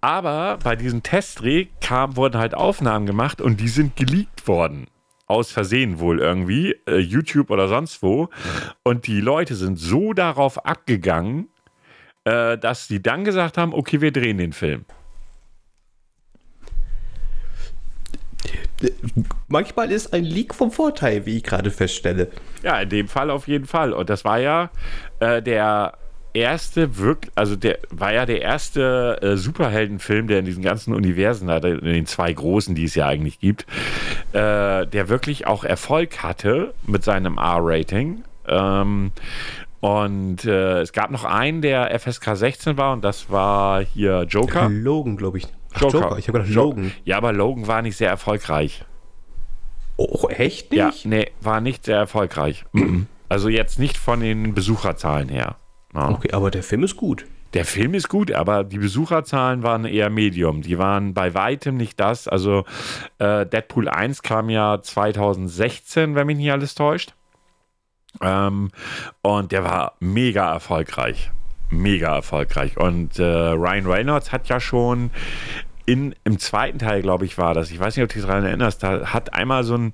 Aber 0.00 0.58
bei 0.62 0.76
diesem 0.76 1.02
Testdreh 1.02 1.66
kam, 1.80 2.16
wurden 2.16 2.38
halt 2.38 2.54
Aufnahmen 2.54 3.06
gemacht 3.06 3.40
und 3.40 3.60
die 3.60 3.68
sind 3.68 3.96
geleakt 3.96 4.46
worden. 4.46 4.86
Aus 5.26 5.50
Versehen 5.50 5.98
wohl 5.98 6.20
irgendwie, 6.20 6.76
äh, 6.86 6.98
YouTube 6.98 7.50
oder 7.50 7.68
sonst 7.68 8.02
wo. 8.02 8.28
Und 8.82 9.06
die 9.06 9.20
Leute 9.20 9.54
sind 9.54 9.78
so 9.78 10.12
darauf 10.12 10.64
abgegangen, 10.64 11.48
äh, 12.24 12.56
dass 12.56 12.86
sie 12.86 13.02
dann 13.02 13.24
gesagt 13.24 13.58
haben, 13.58 13.74
okay, 13.74 14.00
wir 14.00 14.12
drehen 14.12 14.38
den 14.38 14.52
Film. 14.52 14.84
manchmal 19.48 19.90
ist 19.90 20.12
ein 20.12 20.24
Leak 20.24 20.54
vom 20.54 20.70
Vorteil, 20.70 21.26
wie 21.26 21.38
ich 21.38 21.42
gerade 21.42 21.70
feststelle. 21.70 22.30
Ja, 22.62 22.80
in 22.80 22.88
dem 22.88 23.08
Fall 23.08 23.30
auf 23.30 23.48
jeden 23.48 23.66
Fall. 23.66 23.92
Und 23.92 24.10
das 24.10 24.24
war 24.24 24.38
ja 24.38 24.70
äh, 25.20 25.42
der 25.42 25.98
erste, 26.38 26.98
wirklich, 26.98 27.32
also 27.34 27.56
der 27.56 27.78
war 27.90 28.12
ja 28.12 28.26
der 28.26 28.42
erste 28.42 29.18
äh, 29.22 29.36
Superheldenfilm, 29.36 30.26
der 30.28 30.40
in 30.40 30.44
diesen 30.44 30.62
ganzen 30.62 30.94
Universen, 30.94 31.48
in 31.48 31.84
den 31.84 32.06
zwei 32.06 32.32
großen, 32.32 32.74
die 32.74 32.84
es 32.84 32.94
ja 32.94 33.06
eigentlich 33.06 33.40
gibt, 33.40 33.66
äh, 34.32 34.86
der 34.86 35.08
wirklich 35.08 35.46
auch 35.46 35.64
Erfolg 35.64 36.22
hatte 36.22 36.74
mit 36.86 37.04
seinem 37.04 37.38
R-Rating. 37.38 38.24
Ähm, 38.46 39.12
und 39.80 40.44
äh, 40.44 40.80
es 40.80 40.92
gab 40.92 41.10
noch 41.10 41.24
einen, 41.24 41.62
der 41.62 41.98
FSK 41.98 42.36
16 42.36 42.76
war, 42.76 42.92
und 42.92 43.04
das 43.04 43.30
war 43.30 43.84
hier 43.84 44.22
Joker. 44.22 44.68
Logan, 44.68 45.16
glaube 45.16 45.38
ich. 45.38 45.46
Ach, 45.74 45.82
Joker. 45.82 46.00
Joker. 46.00 46.18
Ich 46.18 46.28
habe 46.28 46.38
gedacht 46.38 46.54
Logan. 46.54 46.92
Ja, 47.04 47.16
aber 47.16 47.32
Logan 47.32 47.66
war 47.66 47.82
nicht 47.82 47.96
sehr 47.96 48.08
erfolgreich. 48.08 48.84
Oh, 49.96 50.28
echt 50.28 50.70
nicht? 50.70 50.78
Ja, 50.78 50.92
nee, 51.04 51.30
war 51.40 51.60
nicht 51.60 51.84
sehr 51.84 51.96
erfolgreich. 51.96 52.64
also 53.28 53.48
jetzt 53.48 53.78
nicht 53.78 53.96
von 53.96 54.20
den 54.20 54.54
Besucherzahlen 54.54 55.28
her. 55.28 55.56
Ja. 55.94 56.10
Okay, 56.10 56.32
aber 56.32 56.50
der 56.50 56.62
Film 56.62 56.84
ist 56.84 56.96
gut. 56.96 57.26
Der 57.54 57.64
Film 57.64 57.94
ist 57.94 58.08
gut, 58.08 58.30
aber 58.32 58.62
die 58.62 58.78
Besucherzahlen 58.78 59.62
waren 59.62 59.86
eher 59.86 60.10
Medium. 60.10 60.60
Die 60.60 60.78
waren 60.78 61.14
bei 61.14 61.32
weitem 61.32 61.76
nicht 61.76 61.98
das. 61.98 62.28
Also 62.28 62.64
äh, 63.18 63.46
Deadpool 63.46 63.88
1 63.88 64.22
kam 64.22 64.50
ja 64.50 64.82
2016, 64.82 66.14
wenn 66.14 66.26
mich 66.26 66.36
nicht 66.36 66.52
alles 66.52 66.74
täuscht. 66.74 67.14
Ähm, 68.20 68.70
und 69.22 69.52
der 69.52 69.64
war 69.64 69.94
mega 70.00 70.52
erfolgreich 70.52 71.30
mega 71.70 72.16
erfolgreich. 72.16 72.76
Und 72.76 73.18
äh, 73.18 73.22
Ryan 73.22 73.86
Reynolds 73.86 74.32
hat 74.32 74.48
ja 74.48 74.60
schon 74.60 75.10
in, 75.86 76.14
im 76.24 76.38
zweiten 76.38 76.78
Teil, 76.78 77.02
glaube 77.02 77.24
ich, 77.24 77.38
war 77.38 77.54
das. 77.54 77.70
Ich 77.70 77.78
weiß 77.78 77.96
nicht, 77.96 78.04
ob 78.04 78.10
du 78.10 78.14
dich 78.14 78.26
daran 78.26 78.44
erinnerst. 78.44 78.82
Da 78.82 79.12
hat 79.12 79.34
einmal 79.34 79.64
so 79.64 79.76
ein, 79.76 79.92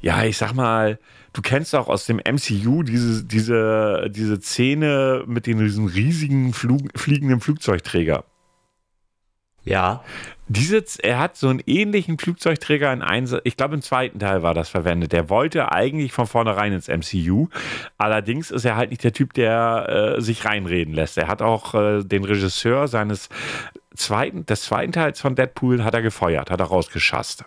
ja, 0.00 0.24
ich 0.24 0.36
sag 0.36 0.54
mal, 0.54 0.98
du 1.32 1.42
kennst 1.42 1.74
auch 1.74 1.88
aus 1.88 2.06
dem 2.06 2.18
MCU 2.18 2.82
diese, 2.82 3.24
diese, 3.24 4.08
diese 4.10 4.40
Szene 4.40 5.24
mit 5.26 5.46
den, 5.46 5.58
diesem 5.58 5.86
riesigen 5.86 6.52
Flug, 6.52 6.80
fliegenden 6.96 7.40
Flugzeugträger. 7.40 8.24
Ja. 9.62 10.02
Diese, 10.48 10.84
er 11.02 11.20
hat 11.20 11.36
so 11.36 11.48
einen 11.48 11.62
ähnlichen 11.66 12.18
Flugzeugträger 12.18 12.92
in 12.92 13.02
Einsatz, 13.02 13.42
ich 13.44 13.56
glaube 13.56 13.76
im 13.76 13.82
zweiten 13.82 14.18
Teil 14.18 14.42
war 14.42 14.52
das 14.52 14.68
verwendet. 14.68 15.12
Der 15.12 15.28
wollte 15.30 15.70
eigentlich 15.70 16.12
von 16.12 16.26
vornherein 16.26 16.72
ins 16.72 16.88
MCU. 16.88 17.46
Allerdings 17.96 18.50
ist 18.50 18.64
er 18.64 18.74
halt 18.74 18.90
nicht 18.90 19.04
der 19.04 19.12
Typ, 19.12 19.32
der 19.34 20.16
äh, 20.16 20.20
sich 20.20 20.44
reinreden 20.44 20.92
lässt. 20.92 21.18
Er 21.18 21.28
hat 21.28 21.40
auch 21.40 21.74
äh, 21.74 22.02
den 22.02 22.24
Regisseur 22.24 22.88
seines 22.88 23.28
zweiten, 23.94 24.44
des 24.44 24.62
zweiten 24.62 24.90
Teils 24.90 25.20
von 25.20 25.36
Deadpool 25.36 25.84
hat 25.84 25.94
er 25.94 26.02
gefeuert, 26.02 26.50
hat 26.50 26.58
er 26.58 26.66
rausgeschasst. 26.66 27.44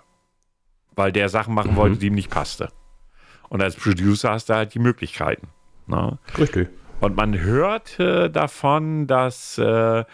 Weil 0.96 1.12
der 1.12 1.28
Sachen 1.28 1.54
machen 1.54 1.72
mhm. 1.72 1.76
wollte, 1.76 1.98
die 1.98 2.08
ihm 2.08 2.16
nicht 2.16 2.30
passte. 2.30 2.70
Und 3.50 3.62
als 3.62 3.76
Producer 3.76 4.32
hast 4.32 4.50
du 4.50 4.56
halt 4.56 4.74
die 4.74 4.80
Möglichkeiten. 4.80 5.48
Ne? 5.88 6.18
Richtig. 6.38 6.70
Und 7.04 7.18
man 7.18 7.38
hörte 7.38 8.30
davon, 8.30 9.08
dass 9.08 9.58
äh, 9.58 10.06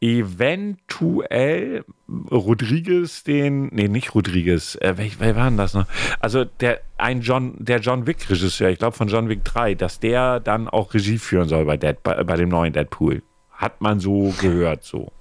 eventuell 0.00 1.84
Rodriguez 2.32 3.22
den, 3.22 3.68
nee, 3.68 3.86
nicht 3.86 4.16
Rodriguez, 4.16 4.74
äh, 4.80 4.94
wer, 4.96 5.06
wer 5.20 5.36
war 5.36 5.44
denn 5.44 5.56
das 5.56 5.74
noch? 5.74 5.86
Also 6.18 6.44
der, 6.44 6.80
ein 6.98 7.20
John, 7.20 7.54
der 7.58 7.78
John 7.78 8.08
Wick 8.08 8.28
Regisseur, 8.28 8.70
ich 8.70 8.80
glaube 8.80 8.96
von 8.96 9.06
John 9.06 9.28
Wick 9.28 9.44
3, 9.44 9.76
dass 9.76 10.00
der 10.00 10.40
dann 10.40 10.68
auch 10.68 10.94
Regie 10.94 11.18
führen 11.18 11.48
soll 11.48 11.64
bei, 11.64 11.76
Dead, 11.76 12.02
bei, 12.02 12.24
bei 12.24 12.34
dem 12.34 12.48
neuen 12.48 12.72
Deadpool. 12.72 13.22
Hat 13.52 13.80
man 13.80 14.00
so 14.00 14.34
gehört, 14.40 14.82
so. 14.82 15.12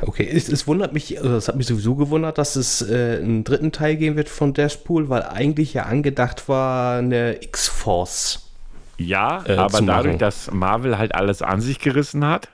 Okay, 0.00 0.28
es, 0.32 0.48
es, 0.48 0.66
wundert 0.66 0.92
mich, 0.92 1.20
also 1.20 1.36
es 1.36 1.48
hat 1.48 1.56
mich 1.56 1.66
sowieso 1.66 1.96
gewundert, 1.96 2.38
dass 2.38 2.54
es 2.54 2.82
äh, 2.82 3.18
einen 3.20 3.42
dritten 3.42 3.72
Teil 3.72 3.96
geben 3.96 4.16
wird 4.16 4.28
von 4.28 4.54
Deadpool, 4.54 5.08
weil 5.08 5.22
eigentlich 5.22 5.74
ja 5.74 5.84
angedacht 5.84 6.48
war 6.48 6.98
eine 6.98 7.42
X-Force. 7.42 8.48
Ja, 8.96 9.44
äh, 9.46 9.56
aber 9.56 9.80
dadurch, 9.80 10.06
machen. 10.06 10.18
dass 10.18 10.50
Marvel 10.52 10.98
halt 10.98 11.14
alles 11.14 11.42
an 11.42 11.60
sich 11.60 11.80
gerissen 11.80 12.24
hat, 12.24 12.48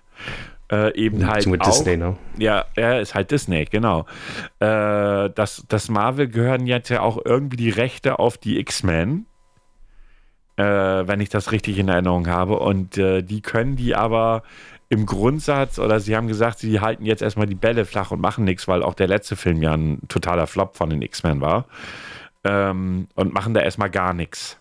äh, 0.73 0.97
eben 0.97 1.27
halt 1.27 1.47
auch, 1.47 1.67
Disney, 1.67 1.97
ne? 1.97 2.17
Ja, 2.39 2.65
er 2.75 3.01
ist 3.01 3.15
halt 3.15 3.31
Disney, 3.31 3.67
genau. 3.67 4.07
Äh, 4.61 5.31
das, 5.31 5.65
das 5.69 5.89
Marvel 5.91 6.29
gehören 6.29 6.67
jetzt 6.67 6.89
ja 6.89 7.01
auch 7.01 7.19
irgendwie 7.23 7.57
die 7.57 7.71
Rechte 7.71 8.19
auf 8.19 8.39
die 8.39 8.59
X-Men, 8.59 9.27
äh, 10.57 10.65
wenn 10.65 11.21
ich 11.21 11.29
das 11.29 11.53
richtig 11.53 11.79
in 11.79 11.89
Erinnerung 11.89 12.29
habe. 12.29 12.59
Und 12.59 12.97
äh, 12.97 13.23
die 13.23 13.43
können 13.43 13.77
die 13.77 13.95
aber 13.95 14.43
im 14.89 15.07
Grundsatz, 15.07 15.79
oder 15.79 16.01
sie 16.01 16.17
haben 16.17 16.29
gesagt, 16.29 16.59
sie 16.59 16.81
halten 16.81 17.05
jetzt 17.05 17.23
erstmal 17.23 17.47
die 17.47 17.55
Bälle 17.55 17.85
flach 17.85 18.11
und 18.11 18.21
machen 18.21 18.45
nichts, 18.45 18.69
weil 18.69 18.83
auch 18.83 18.95
der 18.95 19.09
letzte 19.09 19.37
Film 19.37 19.63
ja 19.63 19.73
ein 19.75 20.01
totaler 20.09 20.47
Flop 20.47 20.77
von 20.77 20.91
den 20.91 21.03
X-Men 21.03 21.41
war. 21.41 21.67
Ähm, 22.45 23.09
und 23.15 23.33
machen 23.33 23.55
da 23.55 23.61
erstmal 23.61 23.91
gar 23.91 24.13
nichts. 24.13 24.61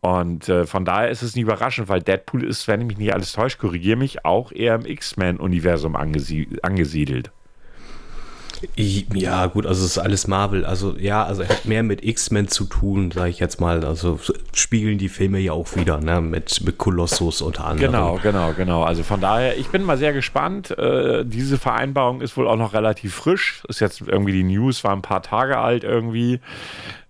Und 0.00 0.48
äh, 0.48 0.66
von 0.66 0.84
daher 0.84 1.08
ist 1.08 1.22
es 1.22 1.34
nicht 1.34 1.42
überraschend, 1.42 1.88
weil 1.88 2.02
Deadpool 2.02 2.44
ist, 2.44 2.68
wenn 2.68 2.82
ich 2.82 2.86
mich 2.86 2.98
nicht 2.98 3.14
alles 3.14 3.32
täuscht, 3.32 3.58
korrigiere 3.58 3.96
mich, 3.96 4.24
auch 4.24 4.52
eher 4.52 4.74
im 4.74 4.86
X-Men-Universum 4.86 5.96
angesie 5.96 6.48
angesiedelt. 6.62 7.32
Ja, 8.76 9.46
gut, 9.46 9.66
also 9.66 9.84
es 9.84 9.92
ist 9.92 9.98
alles 9.98 10.26
Marvel. 10.26 10.64
Also 10.64 10.96
ja, 10.98 11.24
also 11.24 11.42
er 11.42 11.48
hat 11.48 11.64
mehr 11.66 11.82
mit 11.82 12.04
X-Men 12.04 12.48
zu 12.48 12.64
tun, 12.64 13.10
sage 13.10 13.30
ich 13.30 13.38
jetzt 13.38 13.60
mal. 13.60 13.84
Also 13.84 14.18
spiegeln 14.54 14.98
die 14.98 15.08
Filme 15.08 15.38
ja 15.38 15.52
auch 15.52 15.74
wieder, 15.76 16.00
ne? 16.00 16.20
Mit, 16.20 16.62
mit 16.64 16.78
Kolossus 16.78 17.42
unter 17.42 17.66
anderem. 17.66 17.92
Genau, 17.92 18.18
genau, 18.22 18.52
genau. 18.52 18.82
Also 18.82 19.02
von 19.02 19.20
daher, 19.20 19.56
ich 19.58 19.68
bin 19.68 19.82
mal 19.82 19.98
sehr 19.98 20.12
gespannt. 20.12 20.76
Äh, 20.78 21.24
diese 21.24 21.58
Vereinbarung 21.58 22.20
ist 22.20 22.36
wohl 22.36 22.48
auch 22.48 22.56
noch 22.56 22.72
relativ 22.72 23.14
frisch. 23.14 23.62
Ist 23.68 23.80
jetzt 23.80 24.00
irgendwie 24.00 24.32
die 24.32 24.44
News, 24.44 24.84
war 24.84 24.92
ein 24.92 25.02
paar 25.02 25.22
Tage 25.22 25.58
alt 25.58 25.84
irgendwie 25.84 26.40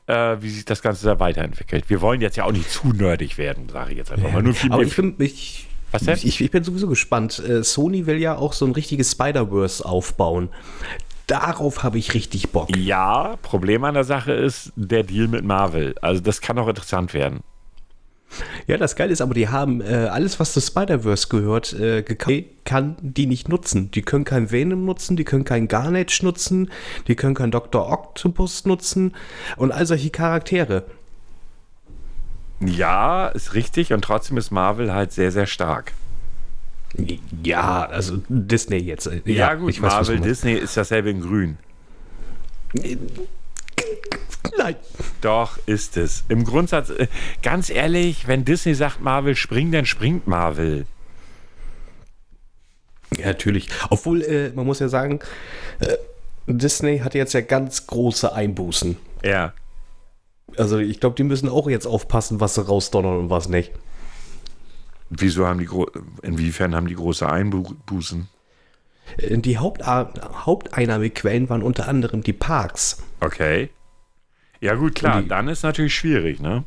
äh, 0.07 0.37
wie 0.41 0.51
sich 0.51 0.65
das 0.65 0.83
Ganze 0.83 1.07
da 1.07 1.19
weiterentwickelt. 1.21 1.89
Wir 1.89 2.01
wollen 2.01 2.21
jetzt 2.21 2.37
ja 2.37 2.45
auch 2.45 2.53
nicht 2.53 2.71
zu 2.71 2.89
nerdig 2.89 3.39
werden, 3.39 3.69
sage 3.69 3.93
ich 3.93 3.99
jetzt 3.99 4.13
einfach 4.13 4.33
mal. 4.33 4.43
Nur 4.43 4.55
viel 4.55 4.73
Aber 4.73 4.83
ich 4.83 4.95
bin, 4.95 5.15
ich, 5.19 5.67
Was 5.91 6.05
denn? 6.05 6.19
Ich, 6.23 6.41
ich 6.41 6.51
bin 6.51 6.65
sowieso 6.65 6.89
gespannt. 6.89 7.43
Äh, 7.47 7.65
Sony 7.65 8.07
will 8.07 8.19
ja 8.19 8.37
auch 8.37 8.53
so 8.53 8.65
ein 8.65 8.73
richtiges 8.73 9.13
Spider-Verse 9.13 9.85
aufbauen. 9.85 10.49
Darauf 11.27 11.83
habe 11.83 11.99
ich 11.99 12.15
richtig 12.15 12.51
Bock. 12.51 12.75
Ja, 12.77 13.37
Problem 13.43 13.83
an 13.85 13.95
der 13.95 14.05
Sache 14.05 14.33
ist 14.33 14.73
der 14.77 15.03
Deal 15.03 15.27
mit 15.27 15.45
Marvel. 15.45 15.97
Also 16.01 16.21
das 16.21 16.41
kann 16.41 16.59
auch 16.59 16.69
interessant 16.69 17.15
werden. 17.15 17.41
Ja, 18.67 18.77
das 18.77 18.97
Geile 18.97 19.13
ist 19.13 19.21
aber, 19.21 19.35
die 19.35 19.49
haben 19.49 19.81
äh, 19.81 20.09
alles, 20.11 20.39
was 20.41 20.53
zu 20.53 20.61
Spider-Verse 20.61 21.29
gehört, 21.29 21.73
äh, 21.75 22.03
kann 22.65 22.97
die 23.01 23.27
nicht 23.27 23.49
nutzen. 23.49 23.91
Die 23.93 24.03
können 24.03 24.25
kein 24.25 24.51
Venom 24.51 24.85
nutzen, 24.85 25.17
die 25.17 25.25
können 25.25 25.45
kein 25.45 25.69
Garnet 25.69 26.23
nutzen, 26.23 26.71
die 27.07 27.15
können 27.15 27.35
kein 27.35 27.51
Dr. 27.51 27.91
Octopus 27.91 28.67
nutzen 28.67 29.15
und 29.57 29.73
all 29.73 29.87
solche 29.87 30.11
Charaktere. 30.11 30.85
Ja, 32.61 33.29
ist 33.29 33.55
richtig 33.55 33.93
und 33.93 34.03
trotzdem 34.03 34.37
ist 34.39 34.51
Marvel 34.51 34.93
halt 34.93 35.13
sehr, 35.13 35.31
sehr 35.31 35.47
stark. 35.47 35.93
Ja, 37.43 37.87
also 37.87 38.19
Disney 38.29 38.79
jetzt. 38.79 39.07
Ja, 39.07 39.21
ja 39.25 39.55
gut, 39.55 39.71
ich 39.71 39.81
Marvel, 39.81 40.21
Disney 40.21 40.55
ist 40.55 40.77
dasselbe 40.77 41.11
in 41.11 41.21
grün. 41.21 41.59
Nein. 44.59 44.77
Doch, 45.21 45.59
ist 45.67 45.97
es. 45.97 46.25
Im 46.29 46.45
Grundsatz, 46.45 46.91
äh, 46.91 47.09
ganz 47.43 47.71
ehrlich, 47.71 48.27
wenn 48.27 48.45
Disney 48.45 48.75
sagt, 48.75 49.01
Marvel 49.01 49.35
springt, 49.35 49.75
dann 49.75 49.87
springt 49.87 50.27
Marvel. 50.27 50.87
Ja, 53.17 53.27
natürlich. 53.27 53.69
Obwohl, 53.91 54.23
äh, 54.23 54.51
man 54.55 54.67
muss 54.67 54.79
ja 54.79 54.89
sagen, 54.89 55.21
äh, 55.81 55.97
Disney 56.47 56.99
hat 56.99 57.15
jetzt 57.15 57.33
ja 57.33 57.41
ganz 57.41 57.87
große 57.87 58.33
Einbußen. 58.33 58.97
Ja. 59.25 59.53
Also 60.57 60.79
ich 60.79 61.01
glaube, 61.01 61.17
die 61.17 61.25
müssen 61.25 61.49
auch 61.49 61.69
jetzt 61.69 61.87
aufpassen, 61.87 62.41
was 62.41 62.55
sie 62.55 62.67
rausdonnern 62.67 63.19
und 63.19 63.31
was 63.31 63.49
nicht. 63.49 63.73
Wieso 65.11 65.47
haben 65.47 65.59
die 65.59 65.69
inwiefern 66.23 66.75
haben 66.75 66.89
die 66.89 66.95
große 66.95 67.29
Einbußen? 67.29 68.29
Äh, 69.19 69.39
die 69.39 69.59
Haupt 69.59 69.85
Haupteinnahmequellen 69.87 71.49
waren 71.49 71.63
unter 71.63 71.89
anderem 71.89 72.23
die 72.23 72.33
Parks. 72.33 73.03
Okay. 73.21 73.71
Ja, 74.61 74.75
gut, 74.75 74.95
klar, 74.95 75.23
die, 75.23 75.29
dann 75.29 75.49
ist 75.49 75.63
natürlich 75.63 75.95
schwierig, 75.95 76.41
ne? 76.41 76.65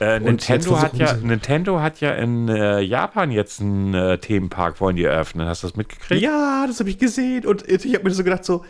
Äh, 0.00 0.18
Nintendo, 0.18 0.80
hat 0.80 0.96
ja, 0.96 1.14
Nintendo 1.14 1.80
hat 1.80 2.00
ja 2.00 2.12
in 2.14 2.48
äh, 2.48 2.80
Japan 2.80 3.30
jetzt 3.30 3.60
einen 3.60 3.94
äh, 3.94 4.18
Themenpark, 4.18 4.80
wollen 4.80 4.96
die 4.96 5.04
eröffnen. 5.04 5.46
Hast 5.46 5.62
du 5.62 5.68
das 5.68 5.76
mitgekriegt? 5.76 6.20
Ja, 6.20 6.66
das 6.66 6.80
habe 6.80 6.90
ich 6.90 6.98
gesehen. 6.98 7.46
Und 7.46 7.68
ich 7.68 7.94
habe 7.94 8.04
mir 8.04 8.10
so 8.10 8.24
gedacht, 8.24 8.44
so, 8.44 8.64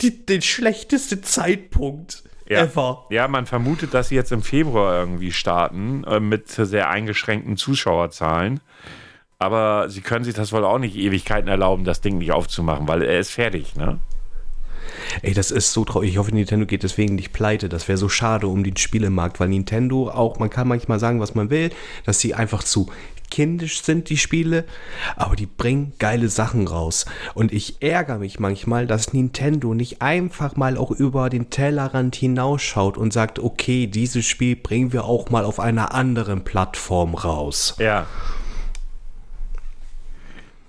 die, 0.00 0.24
den 0.24 0.40
schlechtesten 0.40 1.22
Zeitpunkt 1.24 2.22
ja. 2.48 2.62
ever. 2.62 3.04
Ja, 3.10 3.28
man 3.28 3.46
vermutet, 3.46 3.94
dass 3.94 4.08
sie 4.08 4.14
jetzt 4.14 4.32
im 4.32 4.42
Februar 4.42 4.98
irgendwie 4.98 5.32
starten, 5.32 6.04
äh, 6.04 6.20
mit 6.20 6.48
sehr 6.48 6.90
eingeschränkten 6.90 7.56
Zuschauerzahlen. 7.56 8.60
Aber 9.38 9.88
sie 9.88 10.00
können 10.00 10.24
sich 10.24 10.34
das 10.34 10.52
wohl 10.52 10.64
auch 10.64 10.78
nicht 10.78 10.96
Ewigkeiten 10.96 11.48
erlauben, 11.48 11.84
das 11.84 12.00
Ding 12.00 12.18
nicht 12.18 12.32
aufzumachen, 12.32 12.88
weil 12.88 13.02
er 13.02 13.18
ist 13.18 13.30
fertig, 13.30 13.76
ne? 13.76 13.98
Ey, 15.22 15.34
das 15.34 15.50
ist 15.50 15.72
so 15.72 15.84
traurig. 15.84 16.10
Ich 16.10 16.18
hoffe, 16.18 16.34
Nintendo 16.34 16.66
geht 16.66 16.82
deswegen 16.82 17.14
nicht 17.14 17.32
pleite. 17.32 17.68
Das 17.68 17.88
wäre 17.88 17.98
so 17.98 18.08
schade 18.08 18.48
um 18.48 18.64
den 18.64 18.76
Spielemarkt, 18.76 19.40
weil 19.40 19.48
Nintendo 19.48 20.10
auch, 20.10 20.38
man 20.38 20.50
kann 20.50 20.68
manchmal 20.68 20.98
sagen, 20.98 21.20
was 21.20 21.34
man 21.34 21.50
will, 21.50 21.70
dass 22.04 22.20
sie 22.20 22.34
einfach 22.34 22.62
zu 22.62 22.90
kindisch 23.34 23.82
sind, 23.82 24.10
die 24.10 24.16
Spiele, 24.16 24.64
aber 25.16 25.34
die 25.34 25.46
bringen 25.46 25.92
geile 25.98 26.28
Sachen 26.28 26.68
raus. 26.68 27.04
Und 27.34 27.52
ich 27.52 27.82
ärgere 27.82 28.18
mich 28.18 28.38
manchmal, 28.38 28.86
dass 28.86 29.12
Nintendo 29.12 29.74
nicht 29.74 30.00
einfach 30.02 30.54
mal 30.54 30.76
auch 30.76 30.92
über 30.92 31.30
den 31.30 31.50
Tellerrand 31.50 32.14
hinausschaut 32.14 32.96
und 32.96 33.12
sagt, 33.12 33.40
okay, 33.40 33.88
dieses 33.88 34.24
Spiel 34.24 34.54
bringen 34.54 34.92
wir 34.92 35.04
auch 35.04 35.30
mal 35.30 35.44
auf 35.44 35.58
einer 35.58 35.94
anderen 35.94 36.44
Plattform 36.44 37.14
raus. 37.14 37.74
Ja. 37.80 38.06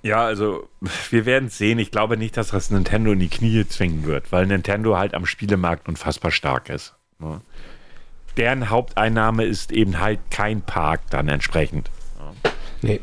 Ja, 0.06 0.24
also 0.24 0.70
wir 1.10 1.26
werden 1.26 1.48
es 1.48 1.58
sehen. 1.58 1.80
Ich 1.80 1.90
glaube 1.90 2.16
nicht, 2.16 2.38
dass 2.38 2.50
das 2.50 2.70
Nintendo 2.70 3.12
in 3.12 3.20
die 3.20 3.28
Knie 3.28 3.68
zwingen 3.68 4.06
wird, 4.06 4.32
weil 4.32 4.46
Nintendo 4.46 4.96
halt 4.98 5.16
am 5.16 5.26
Spielemarkt 5.26 5.88
unfassbar 5.90 6.30
stark 6.30 6.70
ist. 6.70 6.94
Ne? 7.18 7.42
Deren 8.38 8.70
Haupteinnahme 8.70 9.46
ist 9.46 9.72
eben 9.72 10.00
halt 10.00 10.20
kein 10.30 10.62
Park 10.62 11.02
dann 11.10 11.28
entsprechend. 11.28 11.90
Ja. 12.20 12.52
Nee. 12.84 13.00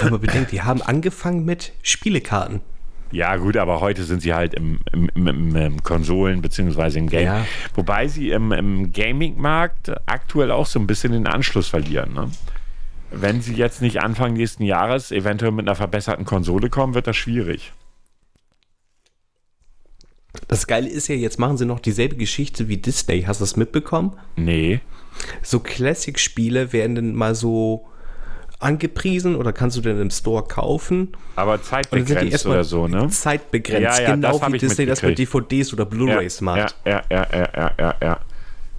Wenn 0.00 0.10
man 0.10 0.20
bedenkt, 0.22 0.52
die 0.52 0.62
haben 0.62 0.80
angefangen 0.80 1.44
mit 1.44 1.72
Spielekarten. 1.82 2.62
Ja, 3.10 3.36
gut, 3.36 3.58
aber 3.58 3.80
heute 3.80 4.04
sind 4.04 4.22
sie 4.22 4.32
halt 4.32 4.54
im, 4.54 4.80
im, 4.90 5.10
im, 5.14 5.54
im 5.54 5.82
Konsolen- 5.82 6.40
bzw. 6.40 6.98
im 6.98 7.10
Game. 7.10 7.26
Ja. 7.26 7.46
Wobei 7.74 8.08
sie 8.08 8.30
im, 8.30 8.52
im 8.52 8.90
Gaming-Markt 8.90 9.92
aktuell 10.06 10.50
auch 10.50 10.64
so 10.64 10.78
ein 10.80 10.86
bisschen 10.86 11.12
den 11.12 11.26
Anschluss 11.26 11.68
verlieren. 11.68 12.14
Ne? 12.14 12.30
Wenn 13.12 13.40
sie 13.40 13.54
jetzt 13.54 13.82
nicht 13.82 14.00
Anfang 14.00 14.34
nächsten 14.34 14.64
Jahres 14.64 15.12
eventuell 15.12 15.52
mit 15.52 15.66
einer 15.66 15.76
verbesserten 15.76 16.24
Konsole 16.24 16.70
kommen, 16.70 16.94
wird 16.94 17.06
das 17.06 17.16
schwierig. 17.16 17.72
Das 20.48 20.66
Geile 20.66 20.88
ist 20.88 21.08
ja, 21.08 21.14
jetzt 21.14 21.38
machen 21.38 21.58
sie 21.58 21.66
noch 21.66 21.80
dieselbe 21.80 22.16
Geschichte 22.16 22.68
wie 22.68 22.78
Disney. 22.78 23.22
Hast 23.22 23.40
du 23.40 23.42
das 23.44 23.56
mitbekommen? 23.56 24.16
Nee. 24.36 24.80
So 25.42 25.60
Classic-Spiele 25.60 26.72
werden 26.72 26.94
dann 26.94 27.14
mal 27.14 27.34
so 27.34 27.86
angepriesen 28.58 29.36
oder 29.36 29.52
kannst 29.52 29.76
du 29.76 29.80
denn 29.82 30.00
im 30.00 30.10
Store 30.10 30.44
kaufen. 30.44 31.12
Aber 31.36 31.60
zeitbegrenzt 31.60 32.46
oder 32.46 32.64
so, 32.64 32.88
ne? 32.88 33.08
Zeitbegrenzt, 33.08 33.98
ja, 33.98 34.04
ja, 34.04 34.14
genau 34.14 34.40
wie 34.50 34.58
Disney 34.58 34.86
das 34.86 35.02
mit 35.02 35.18
DVDs 35.18 35.72
oder 35.72 35.84
Blu-rays 35.84 36.40
ja, 36.40 36.44
macht. 36.44 36.76
Ja, 36.86 37.02
ja, 37.10 37.26
ja, 37.30 37.48
ja, 37.54 37.72
ja, 37.78 37.94
ja 38.00 38.20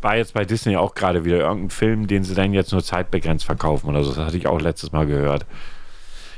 war 0.04 0.18
jetzt 0.18 0.34
bei 0.34 0.46
Disney 0.46 0.76
auch 0.78 0.96
gerade 0.96 1.26
wieder 1.26 1.40
irgendein 1.40 1.70
Film, 1.70 2.08
den 2.08 2.24
sie 2.24 2.36
dann 2.36 2.54
jetzt 2.54 2.72
nur 2.72 2.84
zeitbegrenzt 2.84 3.46
verkaufen 3.46 3.90
oder 3.90 4.04
so. 4.04 4.14
Das 4.14 4.26
hatte 4.26 4.38
ich 4.38 4.48
auch 4.48 4.60
letztes 4.60 4.92
Mal 4.92 5.06
gehört. 5.06 5.46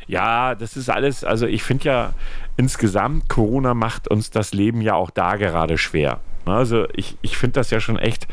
Ja, 0.08 0.56
das 0.56 0.78
ist 0.78 0.90
alles, 0.90 1.24
also 1.24 1.48
ich 1.48 1.64
finde 1.64 1.86
ja 1.86 2.14
insgesamt, 2.58 3.28
Corona 3.28 3.74
macht 3.74 4.08
uns 4.08 4.30
das 4.30 4.54
Leben 4.54 4.82
ja 4.82 4.94
auch 4.94 5.10
da 5.10 5.36
gerade 5.36 5.78
schwer. 5.78 6.20
Also 6.46 6.86
ich, 6.94 7.18
ich 7.22 7.38
finde 7.38 7.54
das 7.54 7.72
ja 7.72 7.80
schon 7.80 7.98
echt 7.98 8.28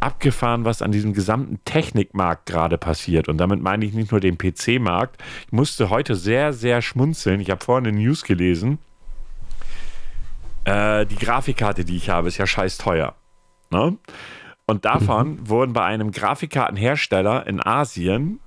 abgefahren, 0.00 0.66
was 0.66 0.82
an 0.82 0.92
diesem 0.92 1.14
gesamten 1.14 1.60
Technikmarkt 1.64 2.46
gerade 2.46 2.76
passiert. 2.76 3.28
Und 3.28 3.38
damit 3.38 3.62
meine 3.62 3.86
ich 3.86 3.94
nicht 3.94 4.10
nur 4.10 4.20
den 4.20 4.36
PC-Markt. 4.36 5.22
Ich 5.46 5.52
musste 5.52 5.88
heute 5.88 6.14
sehr, 6.14 6.52
sehr 6.52 6.82
schmunzeln. 6.82 7.40
Ich 7.40 7.50
habe 7.50 7.64
vorhin 7.64 7.86
eine 7.86 7.96
News 7.96 8.24
gelesen. 8.24 8.78
Äh, 10.64 11.06
die 11.06 11.16
Grafikkarte, 11.16 11.86
die 11.86 11.96
ich 11.96 12.10
habe, 12.10 12.28
ist 12.28 12.36
ja 12.36 12.46
scheiß 12.46 12.76
teuer. 12.76 13.14
Ne? 13.70 13.96
Und 14.66 14.84
davon 14.84 15.36
mhm. 15.36 15.48
wurden 15.48 15.72
bei 15.72 15.84
einem 15.84 16.10
Grafikkartenhersteller 16.10 17.46
in 17.46 17.64
Asien 17.64 18.40